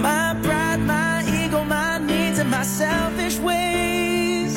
My 0.00 0.34
pride, 0.42 0.80
my 0.80 1.22
ego, 1.28 1.64
my 1.64 1.98
needs, 1.98 2.38
and 2.38 2.50
my 2.50 2.62
selfish 2.62 3.38
ways 3.40 4.56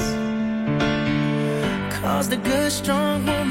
caused 1.99 2.31
a 2.31 2.37
good, 2.37 2.71
strong 2.71 3.42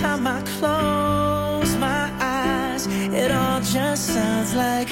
time 0.00 0.26
I 0.28 0.40
close 0.42 1.76
my 1.76 2.10
eyes. 2.20 2.86
It 2.86 3.32
all 3.32 3.60
just 3.60 4.06
sounds 4.06 4.54
like. 4.54 4.88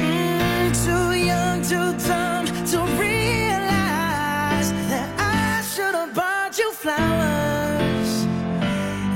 Mm, 0.00 0.70
too 0.84 1.12
young, 1.30 1.62
too 1.62 1.92
dumb 2.08 2.46
to 2.72 2.78
realize 2.98 4.68
that 4.90 5.08
I 5.18 5.62
should 5.62 5.94
have 5.94 6.12
bought 6.12 6.58
you 6.58 6.72
flowers 6.72 8.10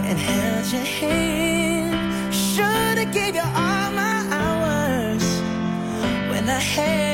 and 0.09 0.17
held 0.19 0.67
your 0.73 0.89
hand. 1.01 2.33
Should 2.33 2.99
have 2.99 3.13
gave 3.13 3.35
you 3.35 3.43
all 3.43 3.91
my 4.05 4.19
hours 4.39 5.25
when 6.31 6.49
I 6.49 6.61
had 6.61 7.14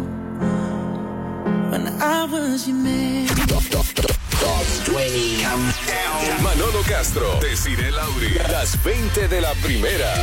when 1.71 1.87
I 2.01 2.25
was 2.25 2.67
your 2.67 2.75
man. 2.75 3.27
Manolo 6.43 6.81
Castro, 6.83 7.39
Desiree 7.39 7.91
Lauri, 7.91 8.33
las 8.51 8.77
20 8.83 9.27
de 9.29 9.41
la 9.41 9.53
primera. 9.63 10.13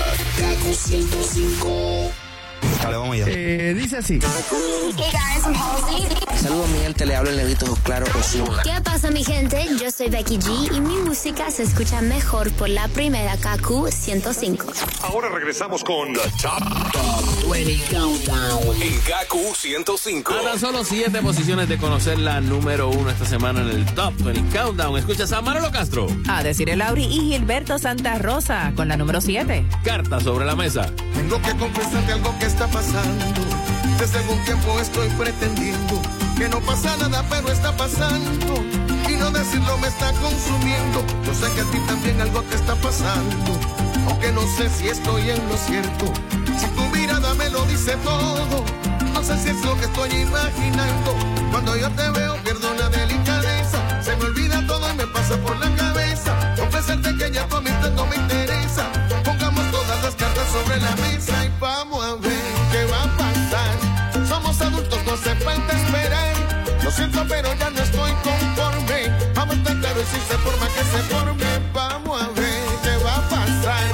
Dale, 2.82 2.96
vamos 2.96 3.14
allá. 3.14 3.24
Eh, 3.28 3.74
dice 3.74 3.96
así. 3.96 4.18
Hey 4.96 5.10
guys, 5.12 5.46
I'm 5.46 5.54
Halsey. 5.54 6.27
Saludos, 6.40 6.68
mi 6.68 6.78
gente. 6.78 7.04
Le 7.04 7.16
habla 7.16 7.30
el 7.30 7.36
negrito 7.36 7.66
Claro 7.82 8.06
Osuna. 8.18 8.62
¿Qué 8.62 8.80
pasa 8.82 9.10
mi 9.10 9.24
gente? 9.24 9.66
Yo 9.80 9.90
soy 9.90 10.08
Becky 10.08 10.38
G 10.38 10.76
y 10.76 10.80
mi 10.80 10.96
música 10.98 11.50
se 11.50 11.64
escucha 11.64 12.00
mejor 12.00 12.52
por 12.52 12.68
la 12.68 12.86
primera 12.88 13.36
KQ 13.36 13.90
105. 13.90 14.66
Ahora 15.02 15.30
regresamos 15.30 15.82
con 15.82 16.12
The 16.12 16.20
Top, 16.40 16.92
Top 16.92 17.50
20 17.50 17.78
Countdown 17.90 18.82
en 18.82 19.00
KQ 19.00 19.56
105. 19.56 20.32
A 20.32 20.42
tan 20.42 20.60
solo 20.60 20.84
siete 20.84 21.20
posiciones 21.22 21.68
de 21.68 21.76
conocer 21.76 22.18
la 22.18 22.40
número 22.40 22.88
uno 22.88 23.10
esta 23.10 23.24
semana 23.24 23.62
en 23.62 23.70
el 23.70 23.86
Top 23.94 24.14
20 24.18 24.56
Countdown. 24.56 24.96
Escuchas 24.96 25.32
a 25.32 25.40
Manolo 25.42 25.72
Castro. 25.72 26.06
A 26.28 26.44
decir 26.44 26.70
el 26.70 26.78
Lauri 26.78 27.04
y 27.04 27.20
Gilberto 27.32 27.78
Santa 27.78 28.16
Rosa 28.18 28.72
con 28.76 28.86
la 28.86 28.96
número 28.96 29.20
7. 29.20 29.66
Carta 29.82 30.20
sobre 30.20 30.46
la 30.46 30.54
mesa. 30.54 30.88
Tengo 31.14 31.42
que 31.42 31.56
confesarte 31.56 32.12
algo 32.12 32.32
que 32.38 32.46
está 32.46 32.68
pasando. 32.68 33.24
Desde 33.98 34.18
algún 34.18 34.38
tiempo 34.44 34.78
estoy 34.78 35.08
pretendiendo 35.10 35.87
que 36.38 36.48
no 36.48 36.60
pasa 36.60 36.96
nada, 36.96 37.24
pero 37.28 37.50
está 37.50 37.76
pasando. 37.76 38.54
Y 39.08 39.16
no 39.16 39.30
decirlo 39.30 39.76
me 39.78 39.88
está 39.88 40.12
consumiendo. 40.12 41.04
Yo 41.24 41.34
sé 41.34 41.52
que 41.52 41.62
a 41.62 41.64
ti 41.64 41.78
también 41.86 42.20
algo 42.20 42.42
te 42.42 42.54
está 42.54 42.76
pasando. 42.76 43.58
Aunque 44.06 44.30
no 44.30 44.42
sé 44.56 44.70
si 44.70 44.88
estoy 44.88 45.30
en 45.30 45.48
lo 45.48 45.56
cierto. 45.56 46.12
Si 46.60 46.66
tu 46.68 46.82
mirada 46.96 47.34
me 47.34 47.50
lo 47.50 47.64
dice 47.66 47.96
todo. 48.04 48.64
No 49.12 49.22
sé 49.22 49.36
si 49.38 49.48
es 49.48 49.64
lo 49.64 49.74
que 49.78 49.86
estoy 49.86 50.10
imaginando. 50.10 51.16
Cuando 51.50 51.76
yo 51.76 51.90
te 51.90 52.08
veo 52.10 52.36
pierdo 52.44 52.72
la 52.74 52.88
delicadeza. 52.88 54.02
Se 54.02 54.14
me 54.16 54.24
olvida 54.24 54.64
todo 54.66 54.88
y 54.92 54.96
me 54.96 55.06
pasa 55.08 55.36
por 55.38 55.58
la 55.58 55.74
cabeza. 55.74 56.54
Confesarte 56.56 57.16
que 57.16 57.32
ya 57.32 57.48
tu 57.48 57.56
amistad 57.56 57.90
no 57.92 58.06
me 58.06 58.14
interesa. 58.14 58.86
Pongamos 59.24 59.68
todas 59.72 60.04
las 60.04 60.14
cartas 60.14 60.46
sobre 60.52 60.80
la 60.80 60.94
mesa 60.96 61.44
y 61.44 61.50
vamos 61.58 62.04
a 62.04 62.14
ver 62.16 62.37
Lo 66.88 66.94
siento, 66.94 67.22
pero 67.28 67.52
ya 67.52 67.68
no 67.68 67.82
estoy 67.82 68.12
conforme. 68.24 69.12
Vamos 69.34 69.56
a 69.58 69.74
claro 69.78 70.00
y 70.00 70.04
si 70.06 70.20
se 70.26 70.38
forma 70.38 70.66
que 70.68 70.84
se 70.84 71.02
forme. 71.12 71.44
Vamos 71.74 72.22
a 72.22 72.28
ver 72.28 72.62
qué 72.82 73.04
va 73.04 73.16
a 73.16 73.28
pasar. 73.28 73.84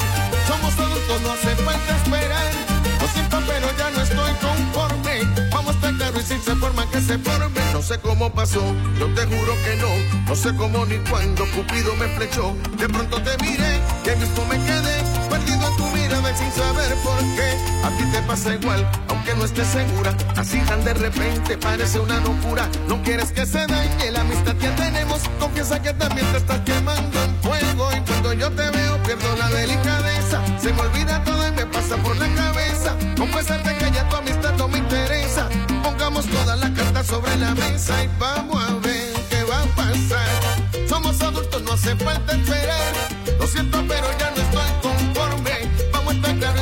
Somos 0.47 0.79
adultos, 0.79 1.21
no 1.23 1.33
hace 1.33 1.57
falta 1.57 1.97
esperar. 1.97 2.53
Lo 3.01 3.09
siento, 3.09 3.43
pero 3.49 3.67
ya 3.77 3.91
no 3.91 4.01
estoy 4.01 4.33
conforme. 4.35 5.51
Vamos 5.51 5.75
a 5.83 5.91
claro 5.91 6.21
y 6.21 6.23
si 6.23 6.39
se 6.39 6.55
forma 6.55 6.89
que 6.89 7.01
se 7.01 7.19
forme. 7.19 7.61
No 7.73 7.83
sé 7.83 7.99
cómo 7.99 8.33
pasó, 8.33 8.63
yo 8.97 9.13
te 9.13 9.27
juro 9.27 9.55
que 9.65 9.75
no. 9.75 9.91
No 10.29 10.37
sé 10.37 10.55
cómo 10.55 10.87
ni 10.87 10.99
cuándo 11.11 11.51
Cupido 11.51 11.97
me 11.97 12.07
flechó. 12.15 12.55
De 12.79 12.89
pronto 12.89 13.21
te 13.21 13.37
miré 13.45 13.81
y 14.05 14.09
ahí 14.09 14.17
mismo 14.19 14.45
me 14.45 14.57
quedé 14.65 15.03
perdido 15.29 15.67
en 15.67 15.77
tu 15.77 15.94
sin 16.37 16.51
saber 16.53 16.95
por 17.03 17.19
qué. 17.37 17.49
A 17.85 17.91
ti 17.97 18.05
te 18.13 18.23
pasa 18.23 18.55
igual, 18.55 18.87
aunque 19.09 19.35
no 19.35 19.45
estés 19.45 19.69
segura. 19.69 20.15
Así 20.37 20.59
tan 20.61 20.85
de 20.85 20.95
repente 20.95 21.57
parece 21.59 21.99
una 21.99 22.21
locura. 22.21 22.69
No 22.89 23.03
quieres 23.03 23.33
que 23.33 23.47
se 23.47 23.67
dañe 23.67 24.11
la 24.11 24.21
amistad 24.21 24.57
que 24.57 24.69
tenemos. 24.69 25.23
Confiesa 25.39 25.81
que 25.81 25.93
también 25.95 26.27
te 26.33 26.39
estás 26.39 26.61
quemando 26.61 27.23
en 27.23 27.35
fuego. 27.43 27.89
Y 27.97 28.01
cuando 28.01 28.33
yo 28.33 28.51
te 28.51 28.71
veo 28.71 29.03
pierdo 29.03 29.37
la 29.37 29.49
delicadeza. 29.49 30.41
Se 30.61 30.73
me 30.73 30.81
olvida 30.81 31.23
todo 31.25 31.47
y 31.49 31.53
me 31.53 31.67
pasa 31.67 31.97
por 31.97 32.17
la 32.17 32.29
cabeza. 32.35 32.97
Confesarte 33.17 33.77
que 33.77 33.91
ya 33.91 34.09
tu 34.09 34.17
amistad 34.17 34.55
no 34.59 34.69
me 34.69 34.79
interesa. 34.79 35.49
Pongamos 35.83 36.27
todas 36.27 36.59
las 36.59 36.71
cartas 36.71 37.07
sobre 37.07 37.37
la 37.37 37.55
mesa 37.55 38.03
y 38.03 38.09
vamos 38.19 38.63
a 38.63 38.75
ver 38.87 39.13
qué 39.31 39.43
va 39.45 39.63
a 39.63 39.67
pasar. 39.77 40.89
Somos 40.89 41.21
adultos, 41.21 41.63
no 41.63 41.73
hace 41.73 41.95
falta 41.97 42.33
esperar. 42.33 42.95
Lo 43.39 43.47
siento, 43.47 43.85
pero 43.87 44.07
ya 44.19 44.31
no 44.31 44.34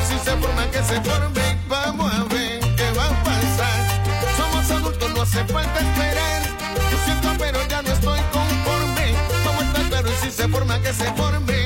si 0.05 0.19
se 0.19 0.37
forma 0.37 0.71
que 0.71 0.83
se 0.83 1.01
forme. 1.03 1.59
Vamos 1.69 2.13
a 2.13 2.25
ver 2.25 2.61
qué 2.77 2.91
va 2.97 3.07
a 3.07 3.25
pasar. 3.25 4.03
Somos 4.37 4.71
adultos, 4.71 5.11
no 5.15 5.23
hace 5.23 5.45
falta 5.45 5.79
esperar. 5.81 6.43
Lo 6.91 6.99
siento, 7.05 7.29
pero 7.39 7.59
ya 7.69 7.83
no 7.83 7.93
estoy 7.93 8.21
conforme. 8.33 9.15
Vamos 9.45 9.63
a 9.63 9.67
estar 9.67 9.89
claros 9.89 10.13
y 10.23 10.27
si 10.27 10.31
se 10.31 10.49
forma 10.49 10.81
que 10.81 10.93
se 10.93 11.05
forme. 11.13 11.62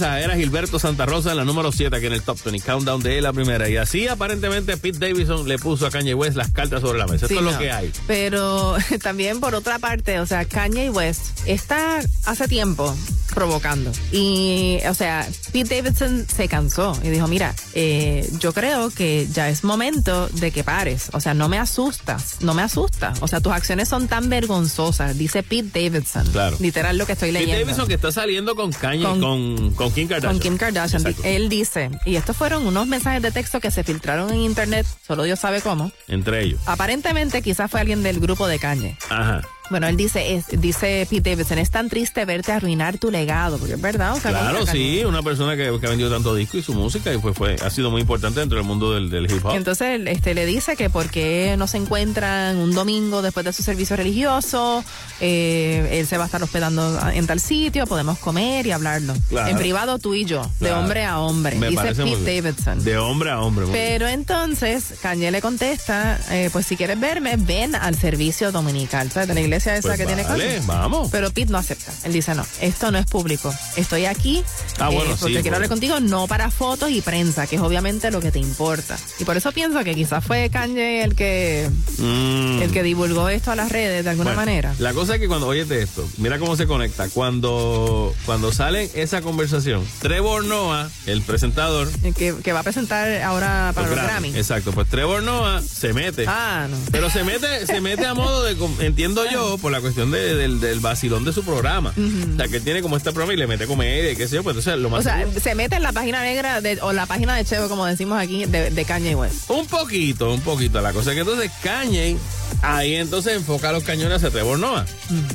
Era 0.00 0.36
Gilberto 0.36 0.78
Santa 0.78 1.06
Rosa 1.06 1.30
en 1.30 1.38
la 1.38 1.44
número 1.44 1.72
7, 1.72 1.96
aquí 1.96 2.06
en 2.06 2.12
el 2.12 2.22
Top 2.22 2.38
20 2.44 2.64
Countdown 2.64 3.02
de 3.02 3.20
la 3.22 3.32
primera. 3.32 3.68
Y 3.68 3.78
así 3.78 4.06
aparentemente 4.08 4.76
Pete 4.76 4.98
Davidson 4.98 5.48
le 5.48 5.58
puso 5.58 5.86
a 5.86 5.90
Kanye 5.90 6.14
West 6.14 6.36
las 6.36 6.50
cartas 6.50 6.82
sobre 6.82 6.98
la 6.98 7.06
mesa. 7.06 7.26
Esto 7.26 7.38
es 7.38 7.44
lo 7.44 7.58
que 7.58 7.70
hay. 7.70 7.90
Pero 8.06 8.76
también 9.02 9.40
por 9.40 9.54
otra 9.54 9.78
parte, 9.78 10.20
o 10.20 10.26
sea, 10.26 10.44
Kanye 10.44 10.90
West 10.90 11.40
está 11.46 12.00
hace 12.26 12.46
tiempo 12.46 12.94
provocando. 13.36 13.92
Y, 14.12 14.78
o 14.88 14.94
sea, 14.94 15.28
Pete 15.52 15.76
Davidson 15.76 16.26
se 16.26 16.48
cansó 16.48 16.98
y 17.04 17.10
dijo, 17.10 17.28
mira, 17.28 17.54
eh, 17.74 18.26
yo 18.40 18.54
creo 18.54 18.88
que 18.88 19.28
ya 19.30 19.50
es 19.50 19.62
momento 19.62 20.26
de 20.28 20.50
que 20.50 20.64
pares. 20.64 21.10
O 21.12 21.20
sea, 21.20 21.34
no 21.34 21.46
me 21.46 21.58
asustas, 21.58 22.38
no 22.40 22.54
me 22.54 22.62
asustas. 22.62 23.18
O 23.20 23.28
sea, 23.28 23.40
tus 23.42 23.52
acciones 23.52 23.90
son 23.90 24.08
tan 24.08 24.30
vergonzosas, 24.30 25.18
dice 25.18 25.42
Pete 25.42 25.68
Davidson. 25.82 26.26
Claro. 26.32 26.56
Literal 26.60 26.96
lo 26.96 27.04
que 27.04 27.12
estoy 27.12 27.28
Pete 27.28 27.40
leyendo. 27.40 27.66
Davidson 27.66 27.88
que 27.88 27.94
está 27.94 28.10
saliendo 28.10 28.56
con 28.56 28.72
Kanye, 28.72 29.04
Con- 29.04 29.20
con, 29.20 29.70
con, 29.74 29.92
Kim 29.92 30.08
Kardashian. 30.08 30.32
Con 30.32 30.40
Kim 30.40 30.56
Kardashian. 30.56 31.02
Exacto. 31.02 31.22
Él 31.28 31.50
dice, 31.50 31.90
y 32.06 32.16
estos 32.16 32.38
fueron 32.38 32.66
unos 32.66 32.86
mensajes 32.86 33.20
de 33.20 33.32
texto 33.32 33.60
que 33.60 33.70
se 33.70 33.84
filtraron 33.84 34.30
en 34.32 34.40
internet, 34.40 34.86
solo 35.06 35.24
Dios 35.24 35.38
sabe 35.38 35.60
cómo. 35.60 35.92
Entre 36.08 36.42
ellos. 36.42 36.60
Aparentemente 36.64 37.42
quizás 37.42 37.70
fue 37.70 37.80
alguien 37.80 38.02
del 38.02 38.18
grupo 38.18 38.46
de 38.48 38.58
Kanye. 38.58 38.96
Ajá. 39.10 39.42
Bueno, 39.70 39.88
él 39.88 39.96
dice, 39.96 40.34
es- 40.36 40.46
dice 40.60 41.06
Pete 41.10 41.30
Davidson, 41.30 41.58
es 41.58 41.70
tan 41.70 41.88
triste 41.88 42.24
verte 42.24 42.52
arruinar 42.52 42.98
tu 42.98 43.10
legado, 43.10 43.58
porque 43.58 43.74
es 43.74 43.80
verdad. 43.80 44.12
O 44.14 44.20
sea, 44.20 44.30
Claro, 44.30 44.64
sí, 44.66 45.02
una 45.04 45.22
persona 45.22 45.56
que, 45.56 45.76
que 45.80 45.86
ha 45.86 45.90
vendido 45.90 46.10
tanto 46.10 46.34
disco 46.34 46.56
y 46.58 46.62
su 46.62 46.72
música 46.72 47.12
y 47.12 47.18
pues 47.18 47.36
fue, 47.36 47.56
ha 47.64 47.70
sido 47.70 47.90
muy 47.90 48.00
importante 48.00 48.38
dentro 48.40 48.58
del 48.58 48.66
mundo 48.66 48.92
del, 48.92 49.10
del 49.10 49.30
hip 49.30 49.44
hop. 49.44 49.54
Entonces 49.56 49.88
él, 49.88 50.08
este, 50.08 50.34
le 50.34 50.46
dice 50.46 50.76
que 50.76 50.88
por 50.88 51.10
qué 51.10 51.56
no 51.58 51.66
se 51.66 51.78
encuentran 51.78 52.56
un 52.58 52.74
domingo 52.74 53.22
después 53.22 53.44
de 53.44 53.52
su 53.52 53.62
servicio 53.64 53.96
religioso, 53.96 54.84
eh, 55.20 55.88
él 55.98 56.06
se 56.06 56.16
va 56.16 56.24
a 56.24 56.26
estar 56.26 56.42
hospedando 56.42 56.98
en 57.12 57.26
tal 57.26 57.40
sitio, 57.40 57.86
podemos 57.86 58.18
comer 58.18 58.66
y 58.66 58.70
hablarlo. 58.70 59.14
Claro. 59.28 59.50
En 59.50 59.56
privado 59.58 59.98
tú 59.98 60.14
y 60.14 60.24
yo, 60.24 60.48
de 60.60 60.70
hombre 60.72 61.04
a 61.04 61.18
hombre, 61.18 61.56
Me 61.56 61.70
dice 61.70 61.94
Pete. 61.94 62.40
Davidson. 62.40 62.84
De 62.84 62.98
hombre 62.98 63.30
a 63.30 63.40
hombre. 63.40 63.64
bien. 63.64 63.76
Pero 63.76 64.06
entonces 64.06 64.94
Kanye 65.02 65.30
le 65.32 65.40
contesta, 65.42 66.20
eh, 66.30 66.50
pues 66.52 66.66
si 66.66 66.76
quieres 66.76 67.00
verme, 67.00 67.34
ven 67.36 67.74
al 67.74 67.96
servicio 67.96 68.52
dominical, 68.52 69.10
¿sabes? 69.10 69.26
De 69.28 69.34
la 69.34 69.40
iglesia 69.40 69.55
esa 69.56 69.80
Pues 69.80 69.96
que 69.98 70.06
tiene 70.06 70.22
vale, 70.24 70.46
cosas. 70.56 70.66
vamos. 70.66 71.08
Pero 71.10 71.30
Pete 71.30 71.50
no 71.52 71.58
acepta. 71.58 71.92
Él 72.04 72.12
dice, 72.12 72.34
no, 72.34 72.44
esto 72.60 72.90
no 72.90 72.98
es 72.98 73.06
público. 73.06 73.52
Estoy 73.76 74.04
aquí 74.06 74.42
Ah, 74.78 74.88
bueno, 74.88 75.12
eh, 75.12 75.14
sí, 75.14 75.20
porque 75.20 75.32
quiero 75.34 75.42
porque- 75.42 75.54
hablar 75.56 75.68
contigo, 75.68 76.00
no 76.00 76.26
para 76.26 76.50
fotos 76.50 76.90
y 76.90 77.00
prensa, 77.00 77.46
que 77.46 77.56
es 77.56 77.62
obviamente 77.62 78.10
lo 78.10 78.20
que 78.20 78.30
te 78.30 78.38
importa. 78.38 78.96
Y 79.18 79.24
por 79.24 79.36
eso 79.36 79.52
pienso 79.52 79.82
que 79.84 79.94
quizás 79.94 80.24
fue 80.24 80.50
Kanye 80.50 81.02
el 81.02 81.14
que, 81.14 81.68
Mm. 81.98 82.62
el 82.62 82.70
que 82.72 82.82
divulgó 82.82 83.28
esto 83.28 83.50
a 83.50 83.56
las 83.56 83.70
redes 83.72 84.04
de 84.04 84.10
alguna 84.10 84.30
Bueno, 84.34 84.40
manera. 84.40 84.74
La 84.78 84.92
cosa 84.92 85.14
es 85.14 85.20
que 85.20 85.28
cuando 85.28 85.46
oyete 85.46 85.82
esto, 85.82 86.06
mira 86.18 86.38
cómo 86.38 86.56
se 86.56 86.66
conecta. 86.66 87.08
Cuando, 87.08 88.14
cuando 88.26 88.52
sale 88.52 88.90
esa 88.94 89.22
conversación, 89.22 89.86
Trevor 90.00 90.44
Noah, 90.44 90.88
el 91.06 91.22
presentador, 91.22 91.88
El 92.02 92.14
Que, 92.14 92.34
que 92.42 92.52
va 92.52 92.60
a 92.60 92.62
presentar 92.62 93.22
ahora 93.22 93.72
para 93.74 93.88
los, 93.88 93.96
Grammy. 93.96 94.28
Exacto, 94.36 94.72
pues 94.72 94.88
Trevor 94.88 95.22
Noah 95.22 95.62
se 95.62 95.92
mete. 95.92 96.24
Ah, 96.28 96.66
no. 96.70 96.76
Pero 96.90 97.10
se 97.10 97.24
mete, 97.24 97.66
se 97.66 97.80
mete 97.80 98.06
a 98.06 98.14
modo 98.14 98.42
de, 98.44 98.56
entiendo 98.84 99.24
yo, 99.32 99.45
por 99.60 99.72
la 99.72 99.80
cuestión 99.80 100.10
de- 100.10 100.34
del, 100.34 100.60
del 100.60 100.80
vacilón 100.80 101.24
de 101.24 101.32
su 101.32 101.42
programa. 101.44 101.92
O 101.96 102.36
sea, 102.36 102.48
que 102.48 102.56
él 102.56 102.62
tiene 102.62 102.82
como 102.82 102.96
este 102.96 103.10
programa 103.12 103.32
y 103.34 103.36
le 103.36 103.46
mete 103.46 103.66
comedia 103.66 104.10
y 104.12 104.16
qué 104.16 104.26
sé 104.28 104.36
yo, 104.36 104.42
pues 104.42 104.56
entonces 104.56 104.80
lo 104.80 104.90
más 104.90 105.00
O 105.00 105.02
sea, 105.02 105.26
se 105.42 105.54
mete 105.54 105.76
en 105.76 105.82
la 105.82 105.92
página 105.92 106.22
negra 106.22 106.60
de, 106.60 106.78
o 106.82 106.92
la 106.92 107.06
página 107.06 107.34
de 107.36 107.44
Chevo, 107.44 107.68
como 107.68 107.86
decimos 107.86 108.20
aquí, 108.20 108.44
de, 108.44 108.70
de 108.70 108.84
Kanye 108.84 109.14
West. 109.14 109.48
Un 109.50 109.66
poquito, 109.66 110.32
un 110.32 110.40
poquito. 110.40 110.80
La 110.80 110.92
cosa 110.92 111.10
es 111.10 111.14
que 111.14 111.20
entonces 111.20 111.50
Kanye, 111.62 112.16
ahí 112.62 112.94
entonces 112.96 113.34
enfoca 113.34 113.72
los 113.72 113.84
cañones 113.84 114.16
hacia 114.16 114.30
Trevor 114.30 114.58
Noah. 114.58 114.84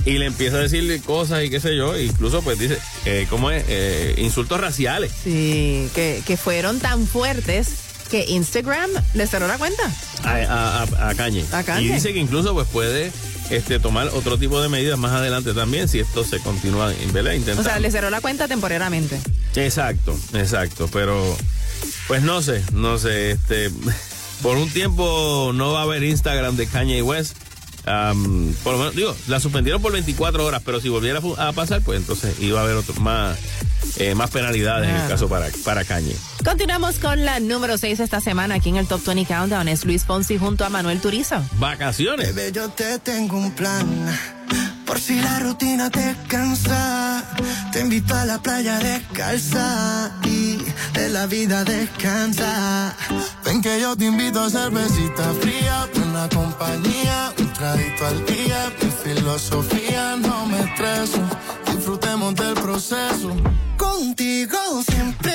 Y 0.06 0.18
le 0.18 0.26
empieza 0.26 0.58
a 0.58 0.60
decirle 0.60 1.00
cosas 1.02 1.44
y 1.44 1.50
qué 1.50 1.60
sé 1.60 1.76
yo. 1.78 1.98
Incluso 1.98 2.42
pues 2.42 2.60
dice, 2.60 2.78
eh, 3.06 3.28
¿cómo 3.30 3.52
es? 3.52 3.64
Eh, 3.68 4.16
insultos 4.18 4.60
raciales. 4.60 5.12
Sí, 5.24 5.88
que, 5.96 6.22
que 6.26 6.38
fueron 6.38 6.80
tan 6.80 7.08
fuertes 7.08 7.70
que 8.10 8.26
Instagram 8.28 8.90
le 9.14 9.26
cerró 9.28 9.48
la 9.48 9.58
cuenta. 9.58 9.84
a, 10.24 10.32
a, 10.32 10.84
a- 10.84 11.10
a 11.10 11.16
Kanye. 11.16 11.46
A 11.54 11.64
Kanye. 11.64 11.88
Y 11.88 11.94
dice 11.94 12.12
que 12.12 12.20
incluso 12.20 12.54
pues 12.54 12.68
puede 12.68 13.10
este, 13.52 13.80
tomar 13.80 14.08
otro 14.14 14.38
tipo 14.38 14.62
de 14.62 14.70
medidas 14.70 14.98
más 14.98 15.12
adelante 15.12 15.54
también 15.54 15.88
si 15.88 16.00
esto 16.00 16.24
se 16.24 16.40
continúa 16.40 16.94
¿verdad? 17.12 17.34
O 17.34 17.36
intentando. 17.36 17.64
sea, 17.64 17.80
le 17.80 17.92
cerró 17.92 18.10
la 18.10 18.22
cuenta 18.22 18.48
temporariamente. 18.48 19.20
Exacto, 19.56 20.18
exacto, 20.34 20.90
pero 20.92 21.38
pues 22.08 22.22
no 22.24 22.42
sé, 22.42 22.64
no 22.74 22.98
sé, 22.98 23.32
este, 23.32 23.70
por 24.42 24.58
un 24.58 24.70
tiempo 24.70 25.52
no 25.54 25.74
va 25.74 25.82
a 25.82 25.84
haber 25.84 26.04
Instagram 26.04 26.56
de 26.56 26.68
Kanye 26.68 27.02
West. 27.02 27.36
Am, 27.86 28.54
por 28.64 28.74
lo 28.74 28.80
menos, 28.80 28.96
digo, 28.96 29.16
la 29.28 29.40
suspendieron 29.40 29.82
por 29.82 29.92
24 29.92 30.46
horas, 30.46 30.62
pero 30.64 30.80
si 30.80 30.90
volviera 30.90 31.20
a 31.38 31.52
pasar, 31.52 31.82
pues 31.82 32.00
entonces 32.00 32.40
iba 32.40 32.60
a 32.60 32.64
haber 32.64 32.76
otro, 32.76 32.94
más, 32.96 33.38
eh, 33.98 34.16
más 34.16 34.30
penalidades 34.30 34.90
en 34.90 34.96
el 34.96 35.08
caso 35.08 35.28
para, 35.28 35.48
para 35.64 35.84
Kanye. 35.84 36.16
Continuamos 36.44 37.00
con 37.00 37.26
la 37.26 37.40
número 37.40 37.78
6 37.78 38.00
esta 38.00 38.22
semana 38.22 38.56
aquí 38.56 38.70
en 38.70 38.78
el 38.78 38.88
Top 38.88 39.04
20 39.06 39.26
Countdown. 39.26 39.68
Es 39.68 39.86
Luis 39.86 40.06
Fonsi 40.06 40.38
junto 40.38 40.66
a 40.66 40.70
Manuel 40.70 41.02
Turizo. 41.02 41.42
Vacaciones. 41.60 42.34
Bebé, 42.36 42.52
yo 42.52 42.70
te 42.70 43.00
tengo 43.00 43.38
un 43.38 43.52
plan. 43.52 43.88
Por 44.86 45.00
si 45.00 45.22
la 45.22 45.40
rutina 45.40 45.90
te 45.90 46.16
cansa, 46.28 47.24
te 47.72 47.80
invito 47.80 48.14
a 48.14 48.26
la 48.26 48.42
playa 48.42 48.78
descalza 48.80 50.12
y 50.26 50.58
de 50.94 51.10
la 51.10 51.28
vida 51.28 51.64
descansa. 51.64 52.94
Ven 53.46 53.62
que 53.62 53.80
yo 53.80 53.96
te 53.96 54.06
invito 54.06 54.42
a 54.42 54.50
cervecita 54.50 55.34
fría, 55.40 55.88
buena 55.96 56.28
compañía, 56.28 57.32
traguito 57.62 58.08
al 58.08 58.26
día, 58.26 58.74
mi 58.82 58.90
filosofía, 58.90 60.16
no 60.18 60.48
me 60.48 60.60
estreso, 60.62 61.22
disfrutemos 61.68 62.34
del 62.34 62.56
proceso. 62.56 63.36
Contigo 63.78 64.58
siempre 64.90 65.32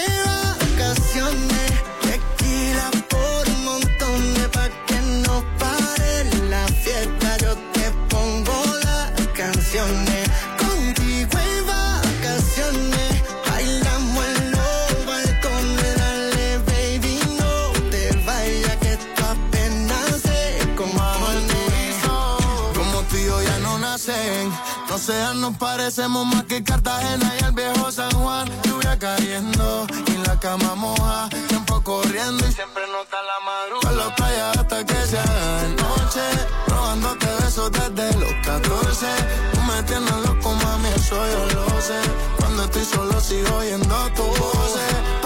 no 25.07 25.13
sean, 25.13 25.41
nos 25.41 25.57
parecemos 25.57 26.27
más 26.27 26.45
que 26.45 26.63
Cartagena 26.65 27.33
y 27.41 27.45
el 27.45 27.53
viejo 27.53 27.93
San 27.93 28.11
Juan. 28.11 28.49
Lluvia 28.65 28.99
cayendo 28.99 29.87
y 30.07 30.27
la 30.27 30.39
cama 30.41 30.75
moja, 30.75 31.29
tiempo 31.49 31.81
corriendo 31.83 32.47
y 32.49 32.53
siempre 32.53 32.83
nota 32.89 33.17
la 33.23 33.45
madrugada. 33.45 33.89
Con 33.89 33.97
la 33.99 34.15
playa 34.15 34.51
hasta 34.53 34.85
que 34.85 34.95
se 35.07 35.19
haga 35.19 35.63
noche, 35.69 36.21
robándote 36.69 37.27
besos 37.41 37.71
desde 37.73 38.19
los 38.19 38.33
14. 38.45 39.07
Tú 39.53 39.61
me 39.63 39.83
tienes 39.85 40.27
loco, 40.27 40.53
mami, 40.55 40.89
eso 40.89 41.17
yo 41.17 41.55
lo 41.55 41.81
sé. 41.81 42.01
Cuando 42.39 42.65
estoy 42.65 42.85
solo 42.85 43.21
sigo 43.21 43.57
oyendo 43.57 44.11
tu 44.15 44.23
voz. 44.23 45.26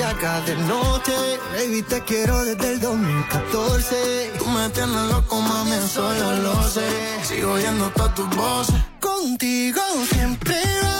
A 0.00 0.12
la 0.12 0.18
playa 0.18 0.18
hasta 0.18 0.18
que 0.18 0.26
se 0.26 0.26
haga 0.26 0.40
de 0.40 0.56
noche. 0.56 1.12
Baby, 1.52 1.82
te 1.82 2.00
quiero 2.02 2.44
desde 2.44 2.72
el 2.72 2.80
2014. 2.80 4.32
Tú 4.38 4.46
me 4.46 4.68
tienes 4.70 5.10
loco, 5.10 5.40
mami, 5.40 5.72
eso 5.72 6.14
yo 6.14 6.32
lo 6.42 6.62
sé. 6.68 6.88
Sigo 7.22 7.52
oyendo 7.52 7.90
todas 7.90 8.14
tus 8.14 8.28
voces. 8.36 8.76
Contigo 9.00 9.82
siempre 10.10 10.56
vacaciones. 10.56 10.99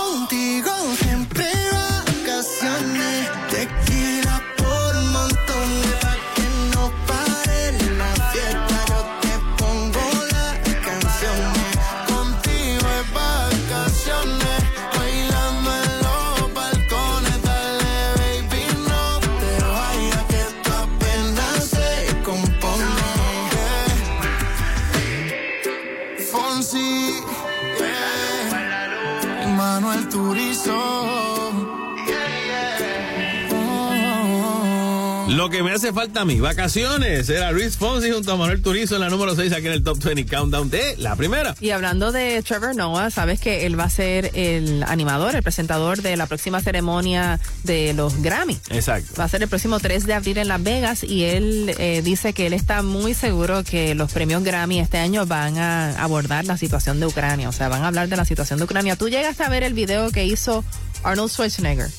Que 35.61 35.69
me 35.69 35.75
hace 35.75 35.93
falta 35.93 36.21
a 36.21 36.25
mí, 36.25 36.39
vacaciones. 36.39 37.29
Era 37.29 37.51
Luis 37.51 37.77
Fonsi 37.77 38.09
junto 38.09 38.31
a 38.31 38.35
Manuel 38.35 38.63
Turizo 38.63 38.95
en 38.95 39.01
la 39.01 39.09
número 39.09 39.35
6 39.35 39.53
aquí 39.53 39.67
en 39.67 39.73
el 39.73 39.83
Top 39.83 40.01
20 40.01 40.25
Countdown 40.25 40.71
de 40.71 40.95
la 40.97 41.15
primera. 41.15 41.55
Y 41.59 41.69
hablando 41.69 42.11
de 42.11 42.41
Trevor 42.41 42.75
Noah, 42.75 43.11
sabes 43.11 43.39
que 43.39 43.67
él 43.67 43.79
va 43.79 43.83
a 43.83 43.89
ser 43.91 44.31
el 44.33 44.83
animador, 44.87 45.35
el 45.35 45.43
presentador 45.43 46.01
de 46.01 46.17
la 46.17 46.25
próxima 46.25 46.61
ceremonia 46.61 47.39
de 47.63 47.93
los 47.93 48.23
Grammy. 48.23 48.57
Exacto. 48.71 49.13
Va 49.19 49.25
a 49.25 49.27
ser 49.27 49.43
el 49.43 49.49
próximo 49.49 49.79
3 49.79 50.07
de 50.07 50.13
abril 50.15 50.39
en 50.39 50.47
Las 50.47 50.63
Vegas 50.63 51.03
y 51.03 51.25
él 51.25 51.75
eh, 51.77 52.01
dice 52.03 52.33
que 52.33 52.47
él 52.47 52.53
está 52.53 52.81
muy 52.81 53.13
seguro 53.13 53.63
que 53.63 53.93
los 53.93 54.11
premios 54.11 54.43
Grammy 54.43 54.79
este 54.79 54.97
año 54.97 55.27
van 55.27 55.59
a 55.59 56.01
abordar 56.01 56.45
la 56.45 56.57
situación 56.57 56.99
de 56.99 57.05
Ucrania, 57.05 57.49
o 57.49 57.51
sea, 57.51 57.69
van 57.69 57.83
a 57.83 57.87
hablar 57.87 58.07
de 58.07 58.17
la 58.17 58.25
situación 58.25 58.57
de 58.57 58.65
Ucrania. 58.65 58.95
Tú 58.95 59.09
llegaste 59.09 59.43
a 59.43 59.49
ver 59.49 59.61
el 59.61 59.73
video 59.73 60.09
que 60.09 60.25
hizo 60.25 60.63
Arnold 61.03 61.31
Schwarzenegger. 61.31 61.89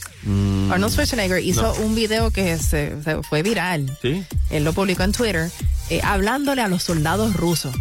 Arnold 0.71 0.93
Schwarzenegger 0.93 1.43
hizo 1.43 1.63
Mm. 1.75 1.79
no. 1.81 1.87
un 1.87 1.95
video 1.95 2.31
que 2.31 2.57
se, 2.59 3.03
se 3.03 3.23
fue 3.23 3.43
viral. 3.43 3.97
Sí. 4.03 4.25
Él 4.51 4.65
lo 4.65 4.73
publicó 4.73 5.03
en 5.03 5.13
Twitter, 5.13 5.51
eh, 5.91 6.01
hablándole 6.05 6.63
a 6.63 6.69
los 6.69 6.83
soldados 6.85 7.35
rusos, 7.35 7.75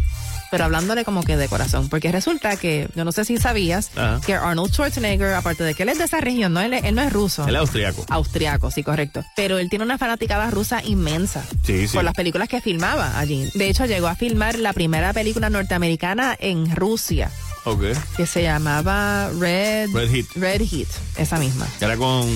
pero 0.50 0.64
hablándole 0.64 1.04
como 1.04 1.22
que 1.22 1.36
de 1.36 1.48
corazón, 1.48 1.88
porque 1.88 2.10
resulta 2.12 2.56
que, 2.56 2.88
yo 2.96 3.04
no 3.04 3.12
sé 3.12 3.24
si 3.24 3.36
sabías, 3.38 3.90
Ajá. 3.96 4.20
que 4.26 4.34
Arnold 4.34 4.72
Schwarzenegger, 4.72 5.32
aparte 5.34 5.62
de 5.64 5.74
que 5.74 5.84
él 5.84 5.88
es 5.90 5.98
de 5.98 6.04
esa 6.04 6.20
región, 6.20 6.52
no, 6.52 6.60
él, 6.60 6.74
él 6.74 6.94
no 6.94 7.02
es 7.02 7.12
ruso. 7.12 7.46
El 7.46 7.56
austriaco. 7.56 8.04
Austriaco, 8.10 8.70
sí, 8.72 8.82
correcto. 8.82 9.24
Pero 9.36 9.58
él 9.58 9.70
tiene 9.70 9.84
una 9.84 9.96
fanaticada 9.98 10.50
rusa 10.50 10.82
inmensa. 10.84 11.44
Sí, 11.64 11.86
sí. 11.86 11.94
Por 11.94 12.02
las 12.04 12.14
películas 12.14 12.48
que 12.48 12.60
filmaba 12.60 13.18
allí. 13.18 13.50
De 13.54 13.68
hecho, 13.68 13.86
llegó 13.86 14.08
a 14.08 14.16
filmar 14.16 14.58
la 14.58 14.72
primera 14.72 15.12
película 15.12 15.48
norteamericana 15.48 16.36
en 16.38 16.74
Rusia, 16.74 17.30
Ok. 17.64 17.82
que 18.16 18.26
se 18.26 18.42
llamaba 18.42 19.30
Red, 19.38 19.90
Red 19.92 20.10
Heat. 20.10 20.26
Red 20.34 20.62
Heat, 20.62 20.88
esa 21.16 21.38
misma. 21.38 21.66
Era 21.80 21.96
con, 21.96 22.26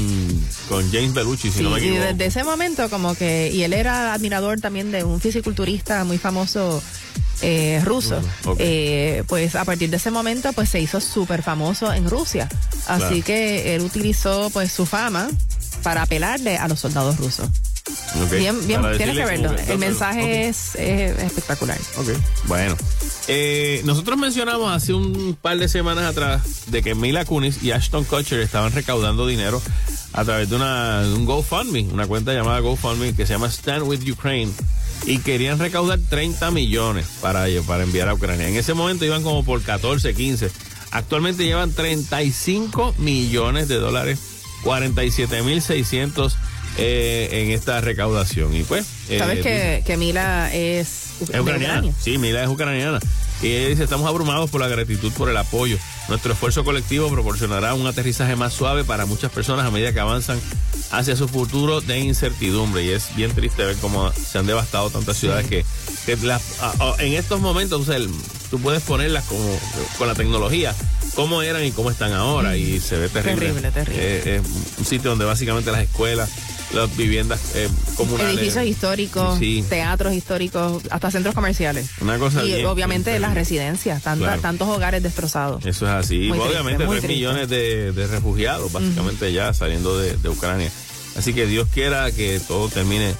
con 0.68 0.90
James 0.92 1.12
Belushi, 1.14 1.50
si 1.50 1.58
Sí, 1.58 1.62
no 1.64 1.70
me 1.70 1.80
y 1.80 1.88
equivoco. 1.88 2.04
desde 2.04 2.26
ese 2.26 2.44
momento 2.44 2.88
como 2.90 3.14
que, 3.14 3.50
y 3.52 3.62
él 3.62 3.72
era 3.72 4.14
admirador 4.14 4.60
también 4.60 4.92
de 4.92 5.02
un 5.04 5.20
fisiculturista 5.20 6.04
muy 6.04 6.18
famoso 6.18 6.80
eh, 7.42 7.80
ruso. 7.84 8.20
Eh, 8.58 9.24
pues 9.26 9.56
a 9.56 9.64
partir 9.64 9.90
de 9.90 9.96
ese 9.96 10.10
momento 10.10 10.52
pues 10.52 10.68
se 10.70 10.80
hizo 10.80 11.00
súper 11.00 11.42
famoso 11.42 11.92
en 11.92 12.08
Rusia. 12.08 12.48
Así 12.86 13.00
Claro. 13.08 13.24
que 13.24 13.74
él 13.74 13.82
utilizó 13.82 14.48
pues 14.50 14.70
su 14.72 14.86
fama 14.86 15.28
para 15.82 16.02
apelarle 16.02 16.56
a 16.56 16.68
los 16.68 16.80
soldados 16.80 17.16
rusos. 17.18 17.48
Bien, 18.30 18.66
bien, 18.66 18.80
tienes 18.96 19.16
que 19.16 19.24
verlo. 19.24 19.54
El 19.68 19.78
mensaje 19.78 20.48
es, 20.48 20.74
es 20.74 21.22
espectacular. 21.22 21.78
Ok, 21.96 22.08
bueno. 22.46 22.76
Eh, 23.28 23.82
nosotros 23.84 24.18
mencionamos 24.18 24.72
hace 24.72 24.92
un 24.92 25.36
par 25.40 25.58
de 25.58 25.68
semanas 25.68 26.04
atrás 26.04 26.70
de 26.70 26.82
que 26.82 26.94
Mila 26.94 27.24
Kunis 27.24 27.62
y 27.62 27.72
Ashton 27.72 28.04
Kutcher 28.04 28.40
estaban 28.40 28.72
recaudando 28.72 29.26
dinero 29.26 29.62
a 30.12 30.24
través 30.24 30.48
de, 30.48 30.56
una, 30.56 31.02
de 31.02 31.12
un 31.12 31.26
GoFundMe, 31.26 31.88
una 31.92 32.06
cuenta 32.06 32.32
llamada 32.32 32.58
GoFundMe 32.60 33.14
que 33.14 33.26
se 33.26 33.34
llama 33.34 33.50
Stand 33.50 33.82
With 33.82 34.08
Ukraine. 34.10 34.52
Y 35.04 35.18
querían 35.18 35.58
recaudar 35.58 36.00
30 36.00 36.50
millones 36.50 37.06
para, 37.20 37.44
para 37.66 37.84
enviar 37.84 38.08
a 38.08 38.14
Ucrania. 38.14 38.48
En 38.48 38.56
ese 38.56 38.74
momento 38.74 39.04
iban 39.04 39.22
como 39.22 39.44
por 39.44 39.62
14, 39.62 40.14
15. 40.14 40.50
Actualmente 40.90 41.44
llevan 41.44 41.72
35 41.72 42.94
millones 42.98 43.68
de 43.68 43.76
dólares, 43.76 44.18
47 44.62 45.42
mil 45.42 45.60
600 45.60 46.36
eh, 46.78 47.28
en 47.32 47.50
esta 47.50 47.80
recaudación. 47.80 48.54
Y 48.54 48.62
pues... 48.64 48.86
eh, 49.08 49.18
Sabes 49.18 49.40
que, 49.42 49.82
que 49.86 49.96
Mila 49.96 50.52
es, 50.54 51.14
ucraniana. 51.20 51.52
Ucrania. 51.78 51.92
Sí, 52.00 52.18
Mila 52.18 52.42
es 52.42 52.48
ucraniana. 52.48 52.98
Y 53.42 53.48
ella 53.48 53.68
dice, 53.68 53.84
estamos 53.84 54.08
abrumados 54.08 54.48
por 54.48 54.62
la 54.62 54.68
gratitud, 54.68 55.12
por 55.12 55.28
el 55.28 55.36
apoyo. 55.36 55.76
Nuestro 56.08 56.32
esfuerzo 56.32 56.64
colectivo 56.64 57.10
proporcionará 57.10 57.74
un 57.74 57.86
aterrizaje 57.86 58.34
más 58.34 58.54
suave 58.54 58.82
para 58.84 59.04
muchas 59.04 59.30
personas 59.30 59.66
a 59.66 59.70
medida 59.70 59.92
que 59.92 60.00
avanzan 60.00 60.40
hacia 60.90 61.16
su 61.16 61.28
futuro 61.28 61.82
de 61.82 61.98
incertidumbre. 61.98 62.84
Y 62.84 62.90
es 62.90 63.14
bien 63.14 63.32
triste 63.32 63.62
ver 63.64 63.76
cómo 63.76 64.10
se 64.12 64.38
han 64.38 64.46
devastado 64.46 64.88
tantas 64.88 65.18
ciudades 65.18 65.46
que, 65.48 65.66
que 66.06 66.16
las- 66.24 66.60
a- 66.62 66.72
a- 66.78 67.02
en 67.02 67.12
estos 67.12 67.40
momentos 67.40 67.82
o 67.82 67.84
sea, 67.84 67.96
el- 67.96 68.08
tú 68.50 68.58
puedes 68.58 68.82
ponerlas 68.82 69.24
como 69.24 69.58
con 69.98 70.08
la 70.08 70.14
tecnología, 70.14 70.74
cómo 71.14 71.42
eran 71.42 71.62
y 71.62 71.72
cómo 71.72 71.90
están 71.90 72.14
ahora. 72.14 72.56
Y 72.56 72.80
se 72.80 72.96
ve 72.96 73.10
terrible. 73.10 73.48
Terrible, 73.48 73.70
terrible. 73.70 74.02
Eh, 74.02 74.36
es 74.36 74.78
un 74.78 74.84
sitio 74.86 75.10
donde 75.10 75.26
básicamente 75.26 75.70
las 75.72 75.82
escuelas, 75.82 76.30
las 76.74 76.94
viviendas 76.96 77.54
eh, 77.54 77.68
comunales. 77.96 78.36
Edificios 78.38 78.64
históricos, 78.66 79.38
Sí. 79.38 79.64
teatros 79.68 80.14
históricos, 80.14 80.82
hasta 80.90 81.10
centros 81.10 81.34
comerciales. 81.34 81.88
Una 82.00 82.18
cosa 82.18 82.42
y 82.44 82.48
bien- 82.54 82.66
obviamente 82.66 83.10
bien 83.10 83.22
las 83.22 83.34
residencias, 83.34 84.02
tanta- 84.02 84.24
Claro. 84.26 84.42
tantos 84.42 84.68
hogares 84.68 85.02
destrozados. 85.02 85.64
Eso 85.64 85.86
es 85.86 85.92
así. 85.92 86.28
Muy 86.28 86.38
obviamente 86.38 86.84
muy 86.84 86.96
3 86.96 87.06
triste. 87.06 87.08
millones 87.14 87.48
de, 87.48 87.92
de 87.92 88.06
refugiados, 88.08 88.72
básicamente 88.72 89.32
ya 89.32 89.52
saliendo 89.54 89.98
de, 89.98 90.16
de 90.16 90.28
Ucrania. 90.28 90.70
Así 91.16 91.32
que 91.32 91.46
Dios 91.46 91.68
quiera 91.72 92.10
que 92.12 92.40
todo 92.40 92.68
termine 92.68 93.14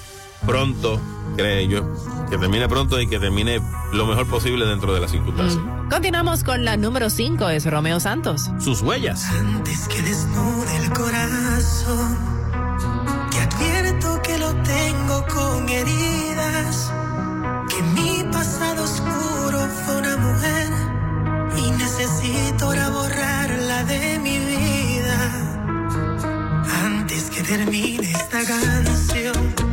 pronto, 0.45 1.01
creo 1.35 1.67
yo, 1.69 2.27
que 2.29 2.37
termine 2.37 2.67
pronto 2.67 2.99
y 3.01 3.07
que 3.07 3.17
termine 3.19 3.59
lo 3.93 4.05
mejor 4.05 4.27
posible 4.29 4.65
dentro 4.65 4.93
de 4.93 4.99
las 4.99 5.09
circunstancias. 5.11 5.61
Continuamos 5.89 6.43
con 6.43 6.63
la 6.65 6.77
número 6.77 7.09
5, 7.09 7.49
es 7.49 7.65
Romeo 7.65 7.99
Santos. 7.99 8.41
Sus 8.59 8.81
huellas. 8.81 9.23
Antes 9.31 9.87
que 9.87 10.01
desnude 10.01 10.77
el 10.77 10.89
corazón, 10.91 12.36
lo 14.47 14.63
tengo 14.63 15.25
con 15.27 15.67
heridas, 15.67 16.91
que 17.69 17.81
mi 17.95 18.23
pasado 18.31 18.83
oscuro 18.83 19.59
fue 19.83 19.97
una 19.97 20.15
mujer 20.17 20.69
y 21.57 21.71
necesito 21.71 22.65
ahora 22.65 22.89
borrarla 22.89 23.83
de 23.83 24.19
mi 24.19 24.37
vida. 24.39 25.17
Antes 26.85 27.29
que 27.29 27.41
termine 27.43 28.11
esta 28.11 28.41
canción, 28.45 29.66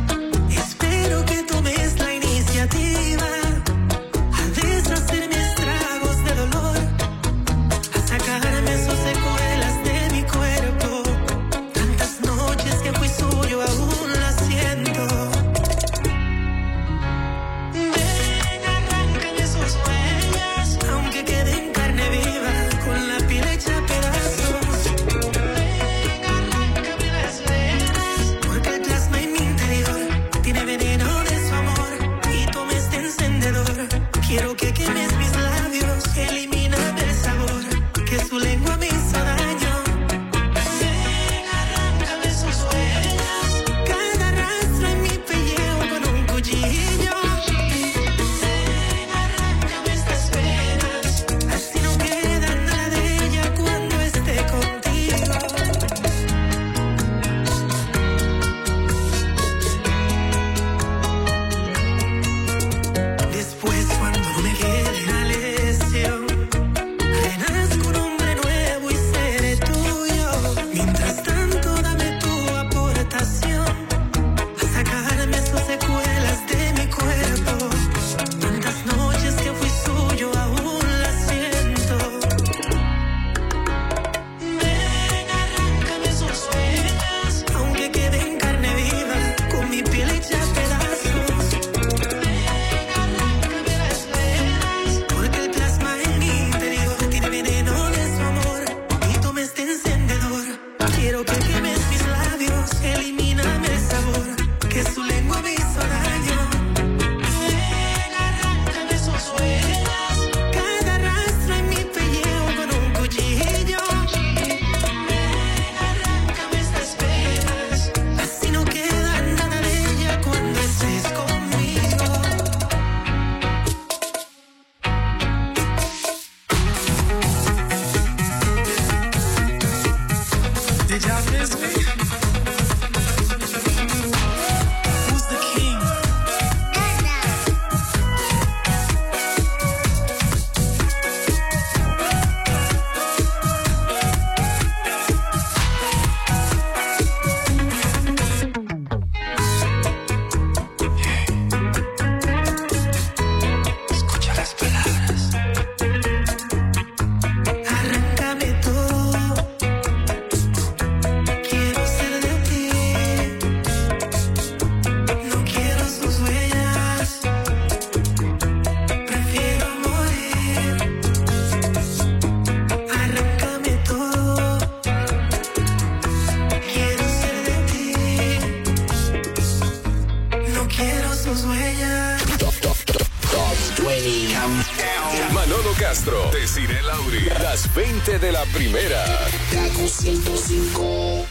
Castro, 185.79 186.31
Desiree 186.31 186.81
Lauri, 186.83 187.29
las 187.41 187.73
20 187.75 188.17
de 188.19 188.31
la 188.31 188.43
primera. 188.45 189.03
Kaku 189.51 189.87
105. 189.87 191.25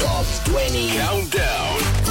Top 0.00 0.26
20. 0.54 0.98
Countdown. 0.98 2.03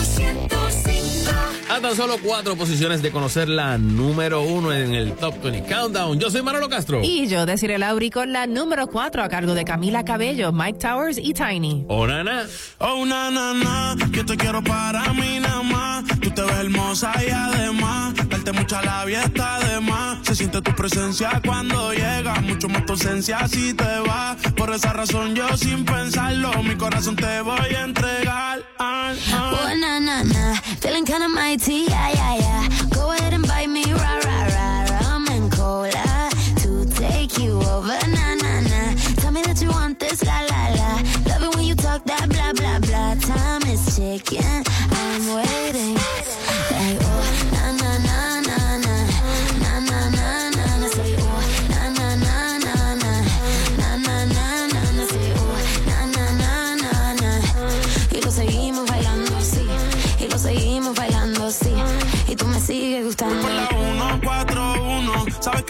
Tan 1.83 1.97
solo 1.97 2.17
cuatro 2.23 2.55
posiciones 2.55 3.01
de 3.01 3.11
conocer 3.11 3.49
la 3.49 3.77
número 3.77 4.41
uno 4.41 4.71
en 4.71 4.93
el 4.93 5.11
Top 5.17 5.35
20 5.43 5.67
Countdown. 5.69 6.17
Yo 6.17 6.31
soy 6.31 6.41
Manolo 6.41 6.69
Castro. 6.69 7.01
Y 7.03 7.27
yo, 7.27 7.45
Desiree 7.45 7.77
Lauri, 7.77 8.09
con 8.09 8.31
la 8.31 8.47
número 8.47 8.87
4 8.87 9.21
a 9.21 9.27
cargo 9.27 9.53
de 9.53 9.65
Camila 9.65 10.05
Cabello, 10.05 10.53
Mike 10.53 10.79
Towers 10.79 11.17
y 11.17 11.33
Tiny. 11.33 11.83
Oh, 11.89 12.07
nana. 12.07 12.47
Oh, 12.77 13.05
na, 13.05 13.29
na, 13.29 13.97
yo 14.11 14.25
te 14.25 14.37
quiero 14.37 14.63
para 14.63 15.11
mí 15.11 15.41
nada 15.41 15.61
más. 15.61 16.05
Tú 16.21 16.31
te 16.31 16.41
ves 16.43 16.55
hermosa 16.55 17.11
y 17.21 17.29
además, 17.29 18.13
darte 18.29 18.53
mucha 18.53 18.81
labia 18.81 19.23
está 19.23 19.59
de 19.59 19.81
más. 19.81 20.25
Se 20.25 20.35
siente 20.35 20.61
tu 20.61 20.73
presencia 20.73 21.41
cuando 21.45 21.91
llega, 21.91 22.35
mucho 22.35 22.69
más 22.69 22.85
tu 22.85 22.93
ausencia 22.93 23.45
si 23.49 23.73
te 23.73 23.99
va. 24.07 24.37
Por 24.55 24.73
esa 24.73 24.93
razón 24.93 25.35
yo 25.35 25.57
sin 25.57 25.83
pensarlo, 25.83 26.63
mi 26.63 26.75
corazón 26.75 27.17
te 27.17 27.41
voy 27.41 27.75
a 27.75 27.83
entregar. 27.83 28.63
Ah, 28.79 29.13
ah. 29.33 29.59
Oh, 29.65 29.75
na, 29.75 29.99
na, 29.99 30.23
na. 30.23 30.61
Feeling 30.83 31.05
kinda 31.05 31.27
mighty, 31.29 31.72
yeah, 31.73 32.09
yeah, 32.13 32.35
yeah. 32.35 32.89
Go 32.91 33.11
ahead 33.11 33.33
and 33.33 33.47
bite 33.47 33.69
me, 33.69 33.83
rah, 33.93 34.19
rah, 34.25 34.47
rah. 34.55 35.09
Rum 35.09 35.27
and 35.29 35.51
cola 35.51 36.29
to 36.61 36.85
take 36.85 37.37
you 37.39 37.61
over, 37.61 37.97
na, 38.07 38.35
na, 38.35 38.61
na. 38.61 38.95
Tell 39.17 39.31
me 39.31 39.41
that 39.43 39.61
you 39.61 39.69
want 39.69 39.99
this, 39.99 40.23
la, 40.23 40.41
la, 40.41 40.63
la. 40.79 40.89
Love 41.29 41.43
it 41.43 41.55
when 41.55 41.65
you 41.65 41.75
talk 41.75 42.03
that 42.05 42.29
blah, 42.29 42.53
blah, 42.53 42.79
blah. 42.79 43.15
Time 43.15 43.63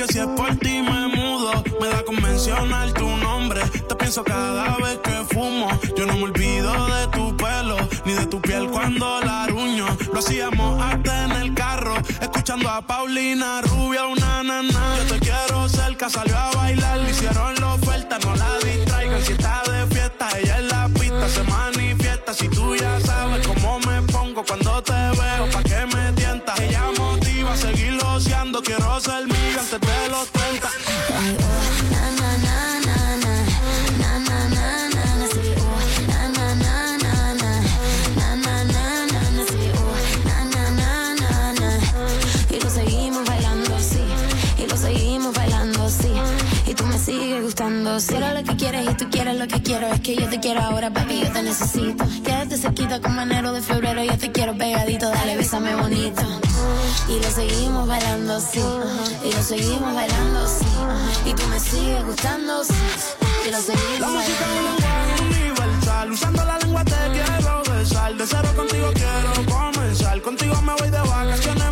que 0.05 0.13
si 0.13 0.19
es 0.19 0.27
por 0.27 0.55
ti 0.57 0.81
me 0.81 1.07
mudo. 1.07 1.51
Me 1.79 1.87
da 1.87 2.03
con 2.03 2.21
mencionar 2.21 2.91
tu 2.93 3.07
nombre. 3.17 3.61
Te 3.87 3.95
pienso 3.95 4.23
cada 4.23 4.77
vez 4.77 4.99
que 5.03 5.11
fumo. 5.33 5.67
Yo 5.95 6.05
no 6.05 6.13
me 6.13 6.23
olvido 6.23 6.71
de 6.87 7.07
tu 7.07 7.35
pelo, 7.37 7.77
ni 8.05 8.13
de 8.13 8.25
tu 8.27 8.41
piel 8.41 8.69
cuando 8.69 9.21
la 9.21 9.47
ruño. 9.47 9.85
Lo 10.11 10.19
hacíamos 10.19 10.81
hasta 10.81 11.25
en 11.25 11.31
el 11.31 11.53
carro, 11.53 11.95
escuchando 12.21 12.69
a 12.69 12.81
Paulina 12.81 13.61
Rubia, 13.61 14.05
una 14.05 14.43
nana. 14.43 14.97
Yo 14.97 15.15
te 15.15 15.19
quiero 15.19 15.69
cerca, 15.69 16.09
salió 16.09 16.37
a 16.37 16.51
bailar, 16.51 16.99
le 16.99 17.11
hicieron 17.11 17.55
la 17.55 17.73
oferta, 17.73 18.19
no 18.19 18.35
la 18.35 18.57
distraigan. 18.63 19.21
Si 19.21 19.33
está 19.33 19.61
de 19.69 19.87
fiesta, 19.95 20.27
ella 20.39 20.59
en 20.59 20.67
la 20.67 20.89
pista 20.89 21.29
se 21.29 21.43
manifiesta. 21.43 22.33
Si 22.33 22.47
tú 22.49 22.75
ya 22.75 22.99
sabes 23.01 23.45
cómo 23.47 23.79
me 23.79 24.01
pongo 24.03 24.43
cuando 24.43 24.81
te 24.83 24.93
veo, 24.93 25.49
ser 29.73 29.79
mía 29.81 30.32
Si 47.83 48.15
era 48.15 48.33
lo 48.33 48.43
que 48.43 48.55
quieres 48.55 48.89
y 48.89 48.93
tú 48.95 49.09
quieres 49.11 49.37
lo 49.37 49.45
que 49.47 49.61
quiero, 49.61 49.87
es 49.87 49.99
que 49.99 50.15
yo 50.15 50.27
te 50.27 50.39
quiero 50.39 50.61
ahora, 50.61 50.91
papi, 50.91 51.19
yo 51.19 51.31
te 51.31 51.43
necesito. 51.43 52.05
Quédate 52.23 52.57
cerquita 52.57 52.99
como 53.01 53.21
enero 53.21 53.51
de 53.53 53.61
febrero, 53.61 54.01
yo 54.03 54.17
te 54.17 54.31
quiero 54.31 54.57
pegadito, 54.57 55.09
dale, 55.09 55.35
bésame 55.37 55.75
bonito. 55.75 56.21
Y 57.09 57.19
lo 57.21 57.29
seguimos 57.29 57.87
bailando 57.87 58.37
así, 58.37 58.63
y 59.23 59.31
lo 59.33 59.43
seguimos 59.43 59.93
bailando 59.93 60.39
así. 60.39 60.65
Y 61.25 61.33
tú 61.33 61.43
me 61.49 61.59
sigues 61.59 62.03
gustando, 62.05 62.63
sí, 62.63 62.73
y 63.45 63.51
lo 63.51 63.57
La 63.57 63.63
seguimos 63.63 64.11
música 64.11 64.45
es 64.45 64.49
un 64.49 64.55
bailando. 64.55 64.81
lenguaje 64.81 65.21
universal. 65.23 66.11
Usando 66.11 66.45
la 66.45 66.57
lengua 66.59 66.83
te 66.85 66.95
quiero 67.11 67.63
besar. 67.77 68.15
De 68.15 68.25
cero 68.27 68.49
contigo 68.55 68.91
quiero 68.93 69.45
comenzar. 69.55 70.21
Contigo 70.21 70.61
me 70.61 70.73
voy 70.73 70.89
de 70.89 70.99
vacaciones 70.99 71.62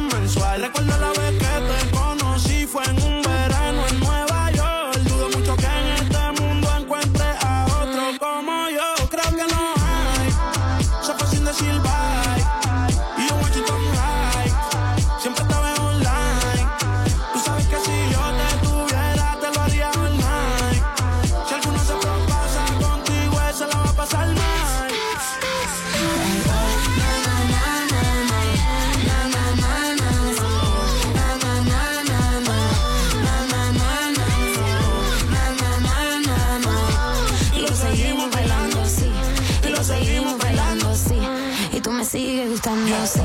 Sigues 42.12 42.50
gustando 42.50 42.94
así. 42.98 43.22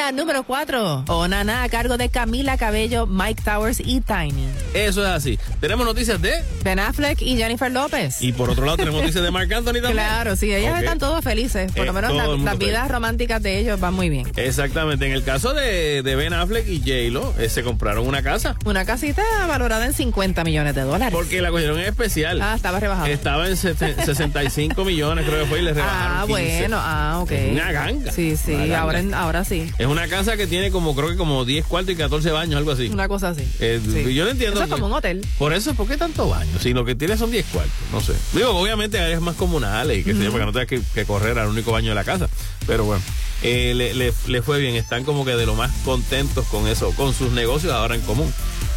La 0.00 0.12
número 0.12 0.44
4, 0.44 1.04
Onana 1.08 1.62
a 1.62 1.68
cargo 1.68 1.98
de 1.98 2.08
Camila 2.08 2.56
Cabello, 2.56 3.06
Mike 3.06 3.42
Towers 3.44 3.80
y 3.80 4.00
Tiny. 4.00 4.46
Eso 4.72 5.02
es 5.02 5.08
así. 5.10 5.38
Tenemos 5.60 5.84
noticias 5.84 6.20
de. 6.22 6.42
Ben 6.64 6.78
Affleck 6.78 7.20
y 7.20 7.36
Jennifer 7.36 7.70
López. 7.70 8.22
Y 8.22 8.32
por 8.32 8.48
otro 8.48 8.64
lado, 8.64 8.78
tenemos 8.78 9.00
noticias 9.02 9.22
de 9.22 9.30
Marc 9.30 9.52
Anthony 9.52 9.72
también. 9.74 9.92
Claro, 9.92 10.36
sí, 10.36 10.54
ellas 10.54 10.72
Ok. 10.72 10.78
están 10.80 10.98
todos 10.98 11.22
felices. 11.22 11.70
Por 11.72 11.82
Eh, 11.82 11.86
lo 11.86 11.92
menos 11.92 12.14
la- 12.14 12.22
el 12.24 12.28
mundo 12.30 12.44
las 12.46 12.54
feliz. 12.54 12.68
vidas 12.70 12.90
románticas 12.90 13.42
de 13.42 13.58
ellos 13.58 13.78
van 13.78 13.92
muy 13.92 14.08
bien. 14.08 14.26
Exactamente. 14.36 15.04
En 15.06 15.12
el 15.12 15.22
caso 15.22 15.52
de, 15.52 16.02
de 16.02 16.16
Ben 16.16 16.32
Affleck 16.32 16.66
y 16.66 16.78
J-Lo, 16.78 17.34
eh, 17.38 17.50
se 17.50 17.62
compraron 17.62 18.06
una 18.06 18.22
casa. 18.22 18.56
Una 18.64 18.86
casita 18.86 19.22
valorada 19.48 19.84
en 19.84 19.92
50 19.92 20.44
millones 20.44 20.74
de 20.74 20.80
dólares. 20.82 21.12
Porque 21.12 21.42
la 21.42 21.50
cogieron 21.50 21.78
en 21.78 21.84
especial. 21.86 22.40
Ah, 22.40 22.54
estaba 22.56 22.80
rebajada. 22.80 23.08
Estaba 23.10 23.48
en 23.48 23.56
sete- 23.58 23.96
65 24.04 24.82
millones, 24.84 25.26
creo 25.26 25.40
que 25.42 25.46
fue, 25.46 25.58
y 25.58 25.62
le 25.62 25.74
rebajaron 25.74 26.16
Ah, 26.18 26.24
15. 26.26 26.58
bueno, 26.60 26.78
ah, 26.80 27.18
ok. 27.22 27.30
Es 27.32 27.52
una 27.52 27.72
ganga. 27.72 28.12
Sí, 28.12 28.36
sí, 28.36 28.72
ahora, 28.72 29.02
ahora 29.14 29.44
sí. 29.44 29.70
Es 29.78 29.86
una 29.90 30.08
casa 30.08 30.36
que 30.36 30.46
tiene 30.46 30.70
como, 30.70 30.94
creo 30.94 31.08
que 31.10 31.16
como 31.16 31.44
10 31.44 31.66
cuartos 31.66 31.92
y 31.94 31.96
14 31.96 32.30
baños, 32.30 32.56
algo 32.56 32.70
así. 32.72 32.88
Una 32.88 33.08
cosa 33.08 33.30
así. 33.30 33.42
Eh, 33.60 33.80
Sí. 33.82 34.14
Yo 34.14 34.24
no 34.24 34.30
entiendo. 34.30 34.56
Eso 34.56 34.64
es 34.64 34.70
como 34.70 34.86
un 34.86 34.92
hotel. 34.92 35.24
Por 35.38 35.52
eso, 35.52 35.74
¿por 35.74 35.86
qué 35.88 35.96
tanto 35.96 36.28
baño? 36.28 36.50
Si 36.60 36.72
lo 36.72 36.84
que 36.84 36.94
tiene 36.94 37.16
son 37.16 37.30
10 37.30 37.46
cuartos, 37.46 37.72
no 37.92 38.00
sé. 38.00 38.12
Digo, 38.32 38.50
obviamente 38.50 38.98
áreas 38.98 39.20
más 39.20 39.36
comunales 39.36 39.98
y 39.98 40.04
que 40.04 40.14
sé 40.14 40.24
yo, 40.24 40.32
para 40.32 40.44
que 40.44 40.46
no 40.46 40.52
tengas 40.52 40.68
que, 40.68 40.82
que 40.94 41.04
correr 41.06 41.38
al 41.38 41.48
único 41.48 41.72
baño 41.72 41.88
de 41.90 41.94
la 41.94 42.04
casa. 42.04 42.28
Pero 42.66 42.84
bueno, 42.84 43.02
eh, 43.42 43.72
le, 43.74 43.94
le- 43.94 44.12
le 44.26 44.42
fue 44.42 44.58
bien. 44.60 44.74
Están 44.76 45.04
como 45.04 45.24
que 45.24 45.34
de 45.36 45.46
lo 45.46 45.54
más 45.54 45.70
contentos 45.84 46.46
con 46.46 46.66
eso, 46.68 46.92
con 46.92 47.12
sus 47.14 47.32
negocios 47.32 47.72
ahora 47.72 47.94
en 47.94 48.00
común. 48.02 48.32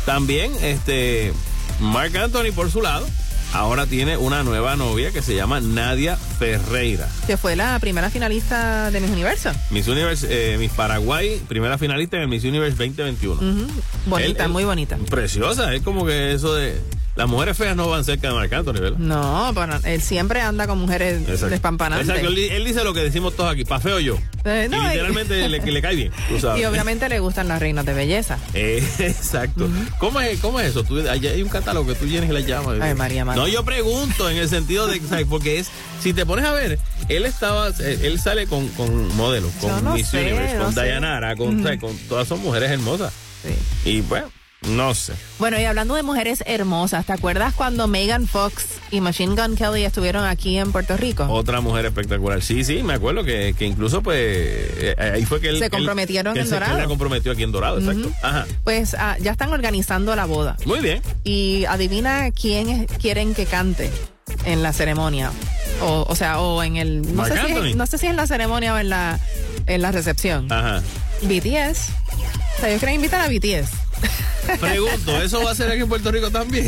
También, 0.06 0.52
este, 0.62 1.34
Mark 1.80 2.16
Anthony, 2.18 2.52
por 2.56 2.70
su 2.72 2.82
lado, 2.82 3.08
ahora 3.54 3.86
tiene 3.86 4.18
una 4.18 4.44
nueva 4.44 4.76
novia 4.76 5.12
que 5.12 5.22
se 5.22 5.36
llama 5.36 5.60
Nadia 5.60 6.16
Ferreira. 6.18 7.08
Que 7.28 7.38
fue 7.38 7.56
la 7.56 7.78
primera 7.80 8.10
finalista 8.10 8.92
de 8.92 9.00
Miss 9.00 9.12
Universo. 9.12 9.52
Miss 9.70 9.88
Universe, 9.88 10.28
eh, 10.30 10.58
Miss 10.58 10.72
Paraguay, 10.72 11.42
primera 11.48 11.78
finalista 11.78 12.18
en 12.18 12.24
el 12.24 12.28
Miss 12.30 12.44
Universe 12.44 12.76
2021. 12.78 13.36
Ujú. 13.36 13.68
Bonita, 14.08 14.30
Él- 14.30 14.46
él- 14.48 14.50
muy 14.50 14.64
bonita. 14.64 14.98
Preciosa, 15.10 15.74
es 15.74 15.82
como 15.82 16.06
que 16.06 16.34
eso 16.34 16.54
de. 16.56 16.80
Las 17.16 17.28
mujeres 17.30 17.56
feas 17.56 17.76
no 17.76 17.88
van 17.90 18.04
cerca 18.04 18.30
de 18.30 18.34
Marc 18.34 18.52
Anthony, 18.54 18.74
¿verdad? 18.74 18.98
No, 18.98 19.52
pero 19.54 19.78
él 19.84 20.02
siempre 20.02 20.42
anda 20.42 20.66
con 20.66 20.80
mujeres 20.80 21.22
Exacto. 21.22 21.50
despampanantes. 21.50 22.10
Exacto, 22.10 22.30
él, 22.30 22.38
él 22.40 22.66
dice 22.66 22.84
lo 22.84 22.92
que 22.94 23.02
decimos 23.02 23.36
todos 23.36 23.52
aquí, 23.52 23.66
pa' 23.66 23.80
feo 23.80 24.00
yo. 24.00 24.18
Eh, 24.46 24.68
no, 24.70 24.78
y 24.78 24.86
y- 24.86 24.90
literalmente 24.90 25.48
le, 25.48 25.60
le 25.60 25.82
cae 25.82 25.96
bien, 25.96 26.12
tú 26.28 26.40
sabes. 26.40 26.62
Y 26.62 26.66
obviamente 26.66 27.08
le 27.10 27.20
gustan 27.20 27.48
las 27.48 27.60
reinas 27.60 27.86
de 27.86 27.94
belleza. 27.94 28.40
Eh, 28.56 28.84
exacto. 29.00 29.70
¿Cómo, 30.00 30.22
es, 30.22 30.40
¿Cómo 30.40 30.60
es 30.60 30.70
eso? 30.72 30.84
Tú, 30.84 30.98
allá 31.08 31.32
hay 31.32 31.44
un 31.44 31.50
catálogo 31.50 31.86
que 31.88 31.96
tú 31.96 32.08
tienes 32.08 32.30
y 32.30 32.34
le 32.34 32.44
llamas. 32.46 32.80
Ay, 32.82 32.96
María, 32.96 33.24
María. 33.26 33.42
No, 33.44 33.48
yo 33.48 33.64
pregunto 33.64 34.28
en 34.30 34.38
el 34.38 34.50
sentido 34.50 34.88
de, 34.88 35.00
¿sabes? 35.02 35.28
Porque 35.30 35.60
es, 35.60 35.70
si 36.02 36.14
te 36.14 36.26
pones 36.26 36.46
a 36.46 36.52
ver, 36.52 36.80
él 37.10 37.26
estaba, 37.26 37.70
eh, 37.80 38.00
él 38.04 38.20
sale 38.20 38.48
con, 38.48 38.68
con 38.70 39.16
modelos, 39.16 39.52
con 39.62 39.84
no 39.84 39.94
Miss 39.94 40.08
sé, 40.08 40.20
Universe, 40.22 40.58
no 40.58 40.66
con. 40.66 40.74
Dayanara, 40.76 41.36
con, 41.36 41.64
con 41.78 41.96
todas 42.10 42.28
son 42.28 42.42
mujeres 42.42 42.72
hermosas. 42.72 43.14
Y 43.86 44.02
bueno, 44.02 44.28
no 44.68 44.94
sé. 44.96 45.14
Bueno, 45.40 45.60
y 45.60 45.66
hablando 45.66 45.96
de 45.96 46.04
mujeres 46.04 46.44
hermosas, 46.46 47.06
¿te 47.06 47.14
acuerdas 47.14 47.54
cuando 47.54 47.88
Megan 47.88 48.28
Fox 48.28 48.66
y 48.92 49.02
Machine 49.02 49.36
Gun 49.36 49.56
Kelly 49.56 49.84
estuvieron 49.84 50.26
aquí 50.26 50.58
en 50.58 50.72
Puerto 50.72 50.96
Rico? 50.98 51.26
Otra 51.30 51.62
mujer 51.62 51.86
espectacular. 51.86 52.42
Sí, 52.42 52.64
sí, 52.64 52.84
me 52.84 52.94
acuerdo 52.94 53.24
que, 53.24 53.56
que 53.58 53.66
incluso 53.66 54.02
pues 54.02 54.18
eh, 54.20 54.96
ahí 54.98 55.26
fue 55.26 55.42
que 55.42 55.50
él... 55.50 55.60
Se 55.60 55.70
comprometieron 55.70 56.36
en 56.36 56.44
él 56.44 56.48
se- 56.48 56.54
Dorado. 56.56 56.76
él 56.76 56.82
la 56.84 56.88
comprometió 56.88 57.32
aquí 57.32 57.44
en 57.44 57.52
Dorado, 57.52 57.80
exacto. 57.80 58.10
Ajá. 58.22 58.46
Pues 58.64 58.94
ah, 58.98 59.18
ya 59.20 59.32
están 59.32 59.52
organizando 59.52 60.16
la 60.16 60.26
boda. 60.26 60.58
Muy 60.66 60.80
bien. 60.80 61.02
Y 61.24 61.66
adivina 61.66 62.32
quién 62.32 62.70
es- 62.70 62.92
quieren 63.00 63.34
que 63.34 63.46
cante 63.46 63.90
en 64.46 64.64
la 64.64 64.74
ceremonia. 64.74 65.32
O, 65.82 66.06
o 66.08 66.16
sea, 66.16 66.40
o 66.40 66.64
en 66.64 66.78
el. 66.78 67.16
No 67.16 67.26
sé, 67.26 67.34
si 67.46 67.52
es, 67.52 67.76
no 67.76 67.86
sé 67.88 67.98
si 67.98 68.06
en 68.08 68.16
la 68.16 68.28
ceremonia 68.28 68.74
o 68.74 68.78
en 68.78 68.90
la, 68.90 69.20
en 69.66 69.82
la 69.82 69.92
recepción. 69.92 70.50
Ajá. 70.52 70.82
BTS. 71.28 71.90
O 72.58 72.60
sea, 72.60 72.70
ellos 72.70 72.80
quieren 72.80 72.96
invitar 72.96 73.22
a 73.22 73.28
BTS. 73.28 73.84
Pregunto, 74.60 75.22
¿eso 75.22 75.44
va 75.44 75.52
a 75.52 75.56
ser 75.56 75.72
aquí 75.72 75.82
en 75.82 75.90
Puerto 75.90 76.12
Rico 76.12 76.30
también? 76.30 76.68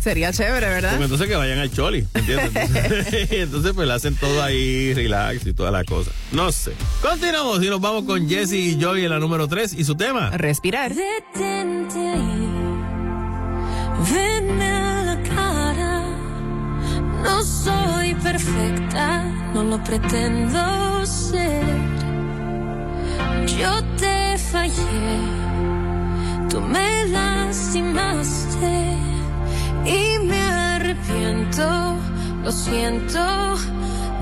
Sería 0.00 0.32
chévere, 0.32 0.68
¿verdad? 0.68 1.00
Entonces 1.00 1.28
que 1.28 1.36
vayan 1.36 1.58
al 1.58 1.70
Choli, 1.70 2.06
¿entiendes? 2.14 2.50
Entonces, 2.54 3.28
entonces, 3.30 3.72
pues 3.74 3.86
le 3.86 3.94
hacen 3.94 4.14
todo 4.16 4.42
ahí, 4.42 4.94
relax 4.94 5.46
y 5.46 5.52
toda 5.52 5.70
la 5.70 5.84
cosa. 5.84 6.10
No 6.32 6.50
sé. 6.50 6.72
Continuamos 7.02 7.62
y 7.62 7.68
nos 7.68 7.80
vamos 7.80 8.04
con 8.04 8.28
Jesse 8.28 8.54
y 8.54 8.78
Joy 8.80 9.04
en 9.04 9.10
la 9.10 9.18
número 9.18 9.46
3 9.48 9.74
y 9.74 9.84
su 9.84 9.96
tema. 9.96 10.30
Respirar. 10.30 10.94
Detente 10.94 11.98
ahí, 11.98 12.48
venme 14.12 14.64
a 14.64 15.02
la 15.04 15.22
cara. 15.22 16.04
No 17.22 17.42
soy 17.44 18.14
perfecta, 18.14 19.24
no 19.52 19.64
lo 19.64 19.84
pretendo 19.84 21.04
ser. 21.04 21.97
Yo 23.56 23.82
te 23.96 24.38
fallé, 24.38 25.18
tú 26.50 26.60
me 26.60 27.06
lastimaste 27.06 28.96
y 29.84 30.18
me 30.24 30.40
arrepiento. 30.40 31.96
Lo 32.44 32.52
siento, 32.52 33.18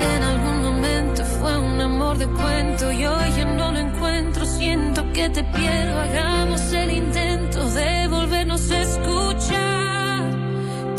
en 0.00 0.22
algún 0.22 0.62
momento 0.62 1.24
fue 1.24 1.58
un 1.58 1.80
amor 1.80 2.18
de 2.18 2.26
cuento 2.28 2.92
y 2.92 3.06
hoy 3.06 3.30
ya 3.36 3.44
no 3.44 3.72
lo 3.72 3.78
encuentro. 3.78 4.46
Siento 4.46 5.12
que 5.12 5.28
te 5.28 5.44
pierdo, 5.44 6.00
hagamos 6.00 6.72
el 6.72 6.90
intento 6.92 7.68
de 7.70 8.08
volvernos 8.08 8.70
a 8.70 8.80
escuchar. 8.80 10.22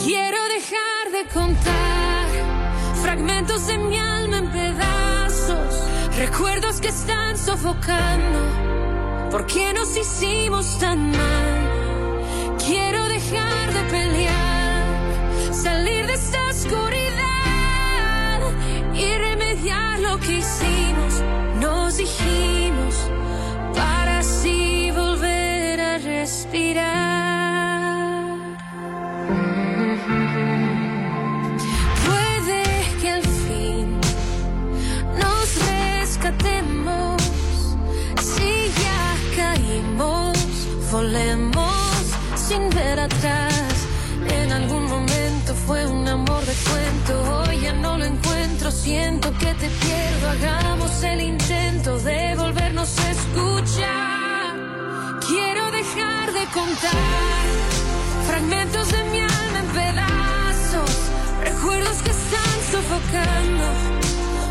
Quiero 0.04 0.38
dejar 0.58 1.12
de 1.12 1.24
contar 1.34 2.28
fragmentos 3.02 3.68
de 3.68 3.78
mi 3.78 3.98
alma 3.98 4.38
en 4.38 4.48
pedazos, 4.52 5.07
recuerdos 6.18 6.82
que 6.82 6.88
están 6.88 7.38
sofocando. 7.38 8.40
¿Por 9.32 9.46
qué 9.46 9.72
nos 9.74 9.96
hicimos 9.96 10.80
tan 10.80 11.12
mal? 11.12 12.58
Quiero 12.66 13.08
dejar 13.08 13.74
de 13.74 13.82
pelear, 13.84 15.54
salir 15.54 16.08
de 16.08 16.14
esta 16.14 16.44
oscuridad 16.48 16.82
y 18.94 19.16
remediar 19.18 20.00
lo 20.00 20.20
que 20.20 20.38
hicimos. 20.38 21.22
Nos 21.62 21.98
dijimos 21.98 22.96
para 23.76 24.20
así 24.20 24.92
volver 24.92 25.80
a 25.80 25.98
respirar. 26.00 27.57
Volemos 40.98 42.02
sin 42.36 42.70
ver 42.72 43.00
atrás. 43.00 43.76
En 44.42 44.52
algún 44.52 44.86
momento 44.86 45.54
fue 45.66 45.86
un 45.86 46.08
amor 46.08 46.44
de 46.44 46.56
cuento. 46.70 47.14
Hoy 47.38 47.60
ya 47.62 47.74
no 47.74 48.00
lo 48.00 48.06
encuentro. 48.06 48.72
Siento 48.72 49.28
que 49.42 49.52
te 49.62 49.70
pierdo. 49.84 50.26
Hagamos 50.36 51.04
el 51.04 51.22
intento 51.22 52.00
de 52.00 52.36
volvernos 52.36 52.90
a 53.04 53.12
escuchar. 53.12 54.48
Quiero 55.28 55.64
dejar 55.80 56.26
de 56.40 56.46
contar 56.60 57.46
fragmentos 58.30 58.86
de 58.96 59.02
mi 59.12 59.20
alma 59.20 59.60
en 59.64 59.70
pedazos. 59.82 60.92
Recuerdos 61.50 61.98
que 62.06 62.12
están 62.22 62.58
sofocando. 62.74 63.66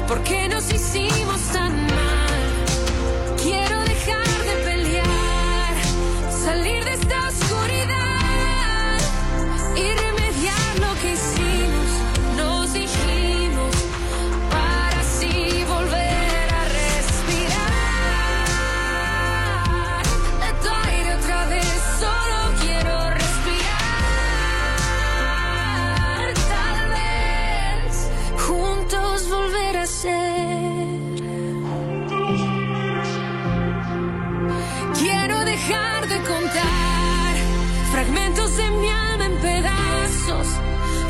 ¿Por 0.06 0.22
qué 0.22 0.48
nos 0.48 0.64
hicimos 0.72 1.40
tan 1.52 1.72
mal? 1.86 1.95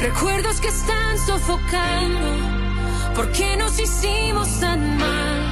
Recuerdos 0.07 0.61
que 0.61 0.69
están 0.69 1.19
sofocando. 1.19 2.29
¿Por 3.15 3.33
qué 3.33 3.57
nos 3.57 3.79
hicimos 3.81 4.61
tan 4.61 4.99
mal? 4.99 5.46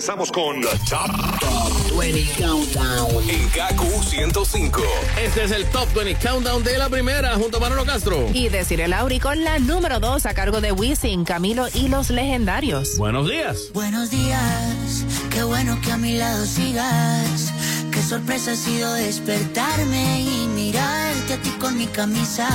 Regresamos 0.00 0.32
con 0.32 0.58
The 0.62 0.78
Top, 0.88 1.98
20 1.98 2.42
Countdown 2.42 3.28
en 3.28 3.46
KQ 3.50 4.02
105. 4.02 4.80
Este 5.22 5.44
es 5.44 5.50
el 5.50 5.66
Top 5.66 5.92
20 5.92 6.26
Countdown 6.26 6.64
de 6.64 6.78
la 6.78 6.88
primera, 6.88 7.34
junto 7.34 7.58
a 7.58 7.60
Manolo 7.60 7.84
Castro. 7.84 8.26
Y 8.32 8.48
decir 8.48 8.80
el 8.80 8.92
Lauri 8.92 9.20
con 9.20 9.44
la 9.44 9.58
número 9.58 10.00
2 10.00 10.24
a 10.24 10.32
cargo 10.32 10.62
de 10.62 10.72
Wisin, 10.72 11.26
Camilo 11.26 11.66
y 11.74 11.88
los 11.88 12.08
legendarios. 12.08 12.96
Buenos 12.96 13.28
días. 13.28 13.72
Buenos 13.74 14.08
días, 14.08 15.04
qué 15.28 15.42
bueno 15.42 15.78
que 15.82 15.92
a 15.92 15.98
mi 15.98 16.16
lado 16.16 16.46
sigas. 16.46 17.52
Qué 17.92 18.02
sorpresa 18.02 18.52
ha 18.52 18.56
sido 18.56 18.94
despertarme 18.94 20.22
y 20.22 20.46
mirarte 20.54 21.34
a 21.34 21.42
ti 21.42 21.50
con 21.60 21.76
mi 21.76 21.86
camisa. 21.88 22.48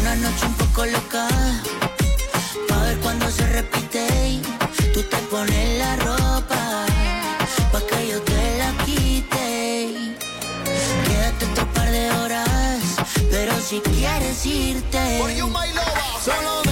Una 0.00 0.16
noche 0.16 0.46
un 0.46 0.54
poco 0.54 0.84
loca, 0.84 1.28
pa' 2.66 2.82
ver 2.86 2.98
cuando 2.98 3.30
se 3.30 3.46
repite. 3.46 4.61
Tú 4.92 5.02
te 5.04 5.16
pones 5.30 5.78
la 5.78 5.96
ropa, 5.96 6.84
pa' 7.72 7.80
que 7.80 8.08
yo 8.08 8.20
te 8.20 8.58
la 8.58 8.84
quite. 8.84 10.14
Quédate 11.06 11.46
otro 11.46 11.66
par 11.72 11.90
de 11.90 12.10
horas, 12.10 12.80
pero 13.30 13.52
si 13.58 13.80
quieres 13.80 14.44
irte. 14.44 15.18
Solo 16.22 16.62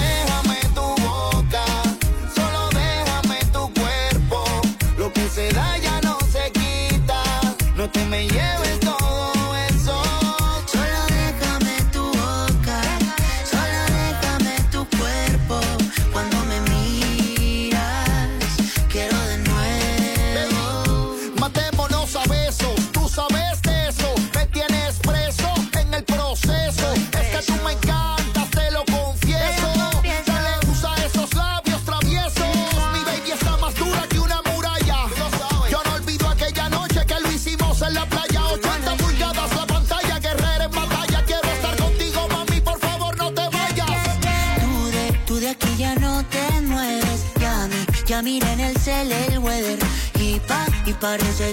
parece 51.18 51.52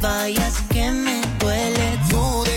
Vayas 0.00 0.54
que 0.72 0.90
me 0.90 1.20
duele. 1.38 1.98
Tú 2.08 2.49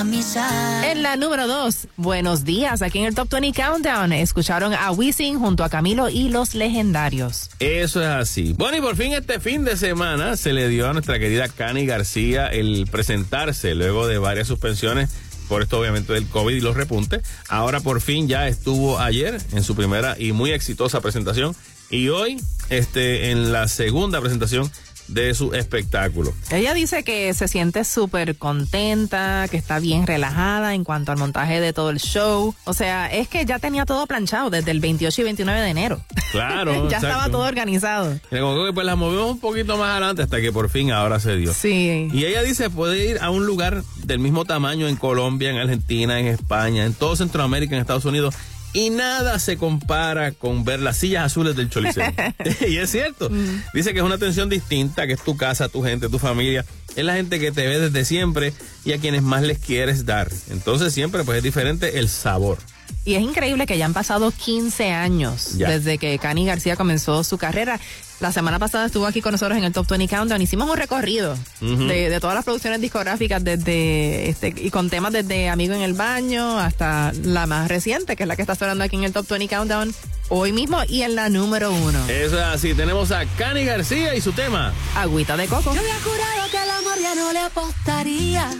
camisa. 0.00 0.90
En 0.90 1.02
la 1.02 1.16
número 1.16 1.46
2, 1.46 1.88
buenos 1.98 2.46
días, 2.46 2.80
aquí 2.80 3.00
en 3.00 3.04
el 3.04 3.14
Top 3.14 3.28
20 3.28 3.52
Countdown. 3.52 4.14
Escucharon 4.14 4.72
a 4.72 4.90
Wisin 4.92 5.38
junto 5.38 5.62
a 5.62 5.68
Camilo 5.68 6.08
y 6.08 6.30
los 6.30 6.54
legendarios. 6.54 7.50
Eso 7.58 8.00
es 8.00 8.08
así. 8.08 8.54
Bueno, 8.56 8.78
y 8.78 8.80
por 8.80 8.96
fin 8.96 9.12
este 9.12 9.40
fin 9.40 9.62
de 9.62 9.76
semana 9.76 10.38
se 10.38 10.54
le 10.54 10.68
dio 10.68 10.88
a 10.88 10.94
nuestra 10.94 11.18
querida 11.18 11.48
Cani 11.48 11.84
García 11.84 12.46
el 12.46 12.88
presentarse 12.90 13.74
luego 13.74 14.06
de 14.06 14.16
varias 14.16 14.48
suspensiones 14.48 15.10
por 15.50 15.60
esto 15.60 15.78
obviamente 15.78 16.14
del 16.14 16.26
COVID 16.26 16.56
y 16.56 16.60
los 16.62 16.76
repuntes. 16.76 17.20
Ahora 17.50 17.80
por 17.80 18.00
fin 18.00 18.26
ya 18.26 18.48
estuvo 18.48 19.00
ayer 19.00 19.38
en 19.52 19.62
su 19.62 19.76
primera 19.76 20.16
y 20.18 20.32
muy 20.32 20.52
exitosa 20.52 21.02
presentación 21.02 21.54
y 21.90 22.08
hoy 22.08 22.40
este 22.70 23.32
en 23.32 23.52
la 23.52 23.68
segunda 23.68 24.18
presentación 24.20 24.70
de 25.10 25.34
su 25.34 25.52
espectáculo. 25.54 26.32
Ella 26.50 26.74
dice 26.74 27.02
que 27.02 27.32
se 27.34 27.48
siente 27.48 27.84
súper 27.84 28.36
contenta, 28.36 29.46
que 29.50 29.56
está 29.56 29.78
bien 29.78 30.06
relajada 30.06 30.74
en 30.74 30.84
cuanto 30.84 31.12
al 31.12 31.18
montaje 31.18 31.60
de 31.60 31.72
todo 31.72 31.90
el 31.90 31.98
show. 31.98 32.54
O 32.64 32.74
sea, 32.74 33.06
es 33.06 33.28
que 33.28 33.44
ya 33.44 33.58
tenía 33.58 33.84
todo 33.86 34.06
planchado 34.06 34.50
desde 34.50 34.70
el 34.70 34.80
28 34.80 35.20
y 35.20 35.24
29 35.24 35.60
de 35.60 35.68
enero. 35.68 36.00
Claro. 36.30 36.88
ya 36.90 36.98
estaba 36.98 37.28
todo 37.28 37.42
organizado. 37.42 38.18
Como 38.30 38.66
que 38.66 38.72
pues 38.72 38.86
la 38.86 38.96
movimos 38.96 39.32
un 39.32 39.40
poquito 39.40 39.76
más 39.76 39.90
adelante 39.90 40.22
hasta 40.22 40.40
que 40.40 40.52
por 40.52 40.70
fin 40.70 40.92
ahora 40.92 41.20
se 41.20 41.36
dio. 41.36 41.52
Sí. 41.52 42.08
Y 42.12 42.24
ella 42.24 42.42
dice 42.42 42.70
puede 42.70 43.04
ir 43.04 43.18
a 43.20 43.30
un 43.30 43.46
lugar 43.46 43.82
del 44.04 44.18
mismo 44.18 44.44
tamaño 44.44 44.88
en 44.88 44.96
Colombia, 44.96 45.50
en 45.50 45.56
Argentina, 45.56 46.18
en 46.20 46.26
España, 46.26 46.84
en 46.84 46.94
todo 46.94 47.16
Centroamérica, 47.16 47.74
en 47.74 47.80
Estados 47.80 48.04
Unidos. 48.04 48.34
Y 48.72 48.90
nada 48.90 49.38
se 49.38 49.56
compara 49.56 50.32
con 50.32 50.64
ver 50.64 50.80
las 50.80 50.98
sillas 50.98 51.24
azules 51.24 51.56
del 51.56 51.70
Choliseo. 51.70 52.04
y 52.68 52.76
es 52.76 52.90
cierto. 52.90 53.30
Dice 53.74 53.92
que 53.92 53.98
es 53.98 54.04
una 54.04 54.14
atención 54.14 54.48
distinta, 54.48 55.06
que 55.06 55.14
es 55.14 55.22
tu 55.22 55.36
casa, 55.36 55.68
tu 55.68 55.82
gente, 55.82 56.08
tu 56.08 56.18
familia. 56.18 56.64
Es 56.96 57.04
la 57.04 57.14
gente 57.14 57.38
que 57.38 57.52
te 57.52 57.66
ve 57.66 57.78
desde 57.78 58.04
siempre 58.04 58.52
y 58.84 58.92
a 58.92 58.98
quienes 58.98 59.22
más 59.22 59.42
les 59.42 59.58
quieres 59.58 60.06
dar. 60.06 60.28
Entonces 60.50 60.92
siempre 60.92 61.24
pues 61.24 61.38
es 61.38 61.44
diferente 61.44 61.98
el 61.98 62.08
sabor. 62.08 62.58
Y 63.04 63.14
es 63.14 63.22
increíble 63.22 63.66
que 63.66 63.78
ya 63.78 63.86
han 63.86 63.94
pasado 63.94 64.30
15 64.30 64.90
años 64.92 65.56
Ya. 65.56 65.70
desde 65.70 65.98
que 65.98 66.18
Cani 66.18 66.44
García 66.46 66.76
comenzó 66.76 67.24
su 67.24 67.38
carrera. 67.38 67.80
La 68.20 68.32
semana 68.32 68.58
pasada 68.58 68.84
estuvo 68.86 69.06
aquí 69.06 69.22
con 69.22 69.32
nosotros 69.32 69.56
en 69.56 69.64
el 69.64 69.72
Top 69.72 69.88
20 69.88 70.06
Countdown. 70.14 70.42
Hicimos 70.42 70.68
un 70.68 70.76
recorrido 70.76 71.34
de, 71.60 72.10
de 72.10 72.20
todas 72.20 72.34
las 72.36 72.44
producciones 72.44 72.80
discográficas 72.82 73.42
desde 73.42 74.28
este 74.28 74.52
y 74.54 74.70
con 74.70 74.90
temas 74.90 75.12
desde 75.14 75.48
Amigo 75.48 75.72
en 75.74 75.80
el 75.80 75.94
Baño 75.94 76.58
hasta 76.58 77.12
la 77.24 77.46
más 77.46 77.68
reciente, 77.68 78.16
que 78.16 78.24
es 78.24 78.28
la 78.28 78.36
que 78.36 78.42
está 78.42 78.54
sonando 78.54 78.84
aquí 78.84 78.96
en 78.96 79.04
el 79.04 79.12
Top 79.14 79.26
20 79.26 79.48
Countdown 79.48 79.94
hoy 80.28 80.52
mismo 80.52 80.82
y 80.86 81.00
en 81.00 81.14
la 81.16 81.30
número 81.30 81.72
uno. 81.72 81.98
Eso 82.08 82.36
es 82.38 82.44
así. 82.44 82.74
Tenemos 82.74 83.10
a 83.10 83.24
Cani 83.38 83.64
García 83.64 84.14
y 84.14 84.20
su 84.20 84.32
tema. 84.32 84.74
Agüita 84.96 85.38
de 85.38 85.46
coco. 85.48 85.72
Yo 85.74 85.80
había 85.80 85.98
jurado 86.04 86.50
que 86.50 86.58
al 86.58 86.70
amor 86.70 86.98
ya 87.00 87.14
no 87.14 87.32
le 87.32 87.38
apostaría. 87.38 88.50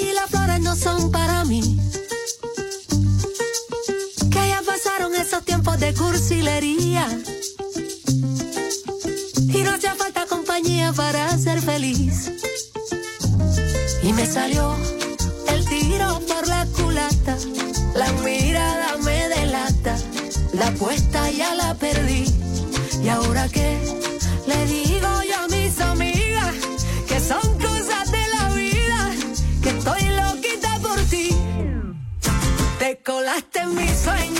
Y 0.00 0.12
las 0.12 0.30
flores 0.30 0.60
no 0.60 0.76
son 0.76 1.10
para 1.10 1.44
mí. 1.44 1.78
Que 4.30 4.48
ya 4.48 4.62
pasaron 4.64 5.14
esos 5.14 5.44
tiempos 5.44 5.78
de 5.80 5.94
cursilería. 5.94 7.06
Y 9.36 9.62
no 9.62 9.70
hacía 9.70 9.94
falta 9.94 10.26
compañía 10.26 10.92
para 10.92 11.36
ser 11.38 11.60
feliz. 11.60 12.30
Y 14.02 14.12
me 14.12 14.26
salió 14.26 14.76
el 15.48 15.64
tiro 15.66 16.20
por 16.28 16.46
la 16.46 16.66
culata. 16.66 17.36
La 17.94 18.12
mirada 18.24 18.96
me 19.04 19.28
delata. 19.28 19.96
La 20.52 20.68
apuesta 20.68 21.30
ya 21.30 21.54
la 21.54 21.74
perdí. 21.74 22.24
¿Y 23.02 23.08
ahora 23.08 23.48
qué? 23.48 24.07
Te 33.38 33.44
colaste 33.44 33.60
en 33.60 33.74
mi 33.76 33.88
sueño 33.88 34.37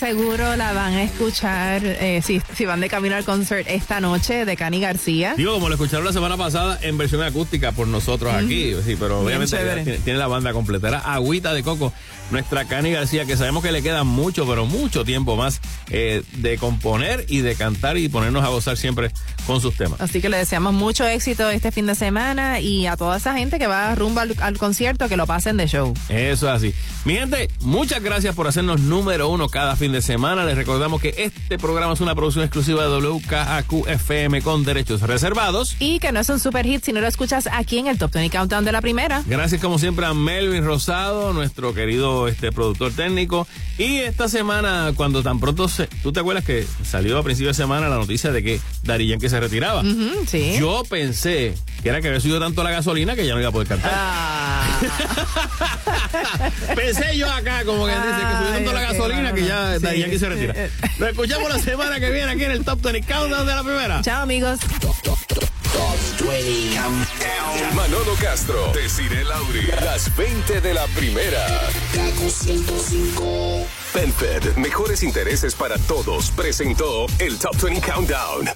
seguro 0.00 0.56
la 0.56 0.72
van 0.72 0.94
a 0.94 1.02
escuchar 1.02 1.84
eh, 1.84 2.22
si, 2.24 2.40
si 2.56 2.64
van 2.64 2.80
de 2.80 2.88
camino 2.88 3.16
al 3.16 3.24
concert 3.24 3.66
esta 3.68 4.00
noche 4.00 4.46
de 4.46 4.56
Cani 4.56 4.80
García. 4.80 5.34
Digo, 5.36 5.52
como 5.52 5.68
lo 5.68 5.74
escucharon 5.74 6.06
la 6.06 6.14
semana 6.14 6.38
pasada 6.38 6.78
en 6.80 6.96
versión 6.96 7.22
acústica 7.22 7.72
por 7.72 7.86
nosotros 7.86 8.32
aquí, 8.32 8.74
sí, 8.82 8.96
pero 8.98 9.22
Bien 9.26 9.42
obviamente 9.42 9.98
tiene 10.02 10.18
la 10.18 10.26
banda 10.26 10.54
completa. 10.54 10.88
Era 10.88 11.00
Agüita 11.00 11.52
de 11.52 11.62
Coco, 11.62 11.92
nuestra 12.30 12.64
Cani 12.64 12.92
García, 12.92 13.26
que 13.26 13.36
sabemos 13.36 13.62
que 13.62 13.72
le 13.72 13.82
queda 13.82 14.02
mucho, 14.02 14.46
pero 14.46 14.64
mucho 14.64 15.04
tiempo 15.04 15.36
más 15.36 15.60
eh, 15.90 16.22
de 16.32 16.56
componer 16.56 17.26
y 17.28 17.40
de 17.42 17.54
cantar 17.54 17.98
y 17.98 18.08
ponernos 18.08 18.42
a 18.42 18.48
gozar 18.48 18.78
siempre 18.78 19.10
con 19.46 19.60
sus 19.60 19.76
temas. 19.76 20.00
Así 20.00 20.22
que 20.22 20.30
le 20.30 20.38
deseamos 20.38 20.72
mucho 20.72 21.06
éxito 21.06 21.50
este 21.50 21.72
fin 21.72 21.84
de 21.84 21.94
semana 21.94 22.58
y 22.60 22.86
a 22.86 22.96
toda 22.96 23.18
esa 23.18 23.34
gente 23.34 23.58
que 23.58 23.66
va 23.66 23.94
rumbo 23.94 24.20
al, 24.20 24.34
al 24.40 24.56
concierto 24.56 25.10
que 25.10 25.18
lo 25.18 25.26
pasen 25.26 25.58
de 25.58 25.66
show. 25.66 25.92
Eso 26.08 26.48
es 26.48 26.54
así. 26.54 26.74
Mi 27.06 27.14
gente, 27.14 27.48
muchas 27.60 28.02
gracias 28.02 28.34
por 28.34 28.46
hacernos 28.46 28.78
número 28.80 29.30
uno 29.30 29.48
cada 29.48 29.74
fin 29.74 29.90
de 29.90 30.02
semana. 30.02 30.44
Les 30.44 30.54
recordamos 30.54 31.00
que 31.00 31.14
este 31.16 31.56
programa 31.56 31.94
es 31.94 32.00
una 32.02 32.14
producción 32.14 32.44
exclusiva 32.44 32.82
de 32.86 32.90
WKAQ 32.90 33.88
FM 33.88 34.42
con 34.42 34.64
derechos 34.64 35.00
reservados. 35.00 35.76
Y 35.78 35.98
que 35.98 36.12
no 36.12 36.20
es 36.20 36.28
un 36.28 36.38
super 36.38 36.66
hit 36.66 36.84
si 36.84 36.92
no 36.92 37.00
lo 37.00 37.06
escuchas 37.06 37.48
aquí 37.50 37.78
en 37.78 37.86
el 37.86 37.96
Top 37.96 38.12
20 38.12 38.36
Countdown 38.36 38.66
de 38.66 38.72
la 38.72 38.82
primera. 38.82 39.22
Gracias 39.26 39.62
como 39.62 39.78
siempre 39.78 40.04
a 40.04 40.12
Melvin 40.12 40.62
Rosado, 40.62 41.32
nuestro 41.32 41.72
querido 41.72 42.28
este 42.28 42.52
productor 42.52 42.92
técnico. 42.92 43.48
Y 43.78 43.96
esta 44.00 44.28
semana, 44.28 44.92
cuando 44.94 45.22
tan 45.22 45.40
pronto 45.40 45.68
se, 45.68 45.86
¿tú 46.02 46.12
te 46.12 46.20
acuerdas 46.20 46.44
que 46.44 46.66
salió 46.84 47.16
a 47.16 47.22
principio 47.22 47.48
de 47.48 47.54
semana 47.54 47.88
la 47.88 47.96
noticia 47.96 48.30
de 48.30 48.42
que 48.42 48.60
Dari 48.82 49.06
Yankee 49.06 49.30
se 49.30 49.40
retiraba? 49.40 49.82
Sí. 50.26 50.56
Yo 50.60 50.82
pensé 50.86 51.54
que 51.82 51.88
era 51.88 52.02
que 52.02 52.08
había 52.08 52.20
subido 52.20 52.40
tanto 52.40 52.62
la 52.62 52.72
gasolina 52.72 53.16
que 53.16 53.26
ya 53.26 53.32
no 53.32 53.40
iba 53.40 53.48
a 53.48 53.52
poder 53.52 53.68
cantar. 53.68 53.90
Ah. 53.94 54.80
Pensé 56.74 57.16
yo 57.16 57.30
acá, 57.30 57.64
como 57.64 57.86
que 57.86 57.92
dice 57.92 58.04
que 58.04 58.36
subió 58.36 58.52
tanto 58.52 58.72
la 58.72 58.80
gasolina 58.80 59.32
que 59.32 59.44
ya 59.44 59.76
sí. 59.76 59.82
Daddy 59.82 60.00
Yankee 60.00 60.18
se 60.18 60.28
retira. 60.28 60.54
Lo 60.98 61.08
escuchamos 61.08 61.52
la 61.52 61.58
semana 61.58 62.00
que 62.00 62.10
viene 62.10 62.30
aquí 62.30 62.44
en 62.44 62.52
el 62.52 62.64
Top 62.64 62.80
20 62.80 63.02
Countdown 63.02 63.46
de 63.46 63.54
la 63.54 63.62
primera. 63.62 64.02
Chao, 64.02 64.22
amigos. 64.22 64.60
Manolo 67.74 68.14
Castro, 68.20 68.72
Desiree 68.72 69.24
Lauri, 69.24 69.66
las 69.82 70.14
20 70.16 70.60
de 70.60 70.74
la 70.74 70.86
primera. 70.88 71.46
PenFed, 73.92 74.56
mejores 74.56 75.02
intereses 75.02 75.54
para 75.54 75.78
todos, 75.78 76.30
presentó 76.30 77.06
el 77.18 77.38
Top 77.38 77.56
20 77.60 77.80
Countdown. 77.80 78.50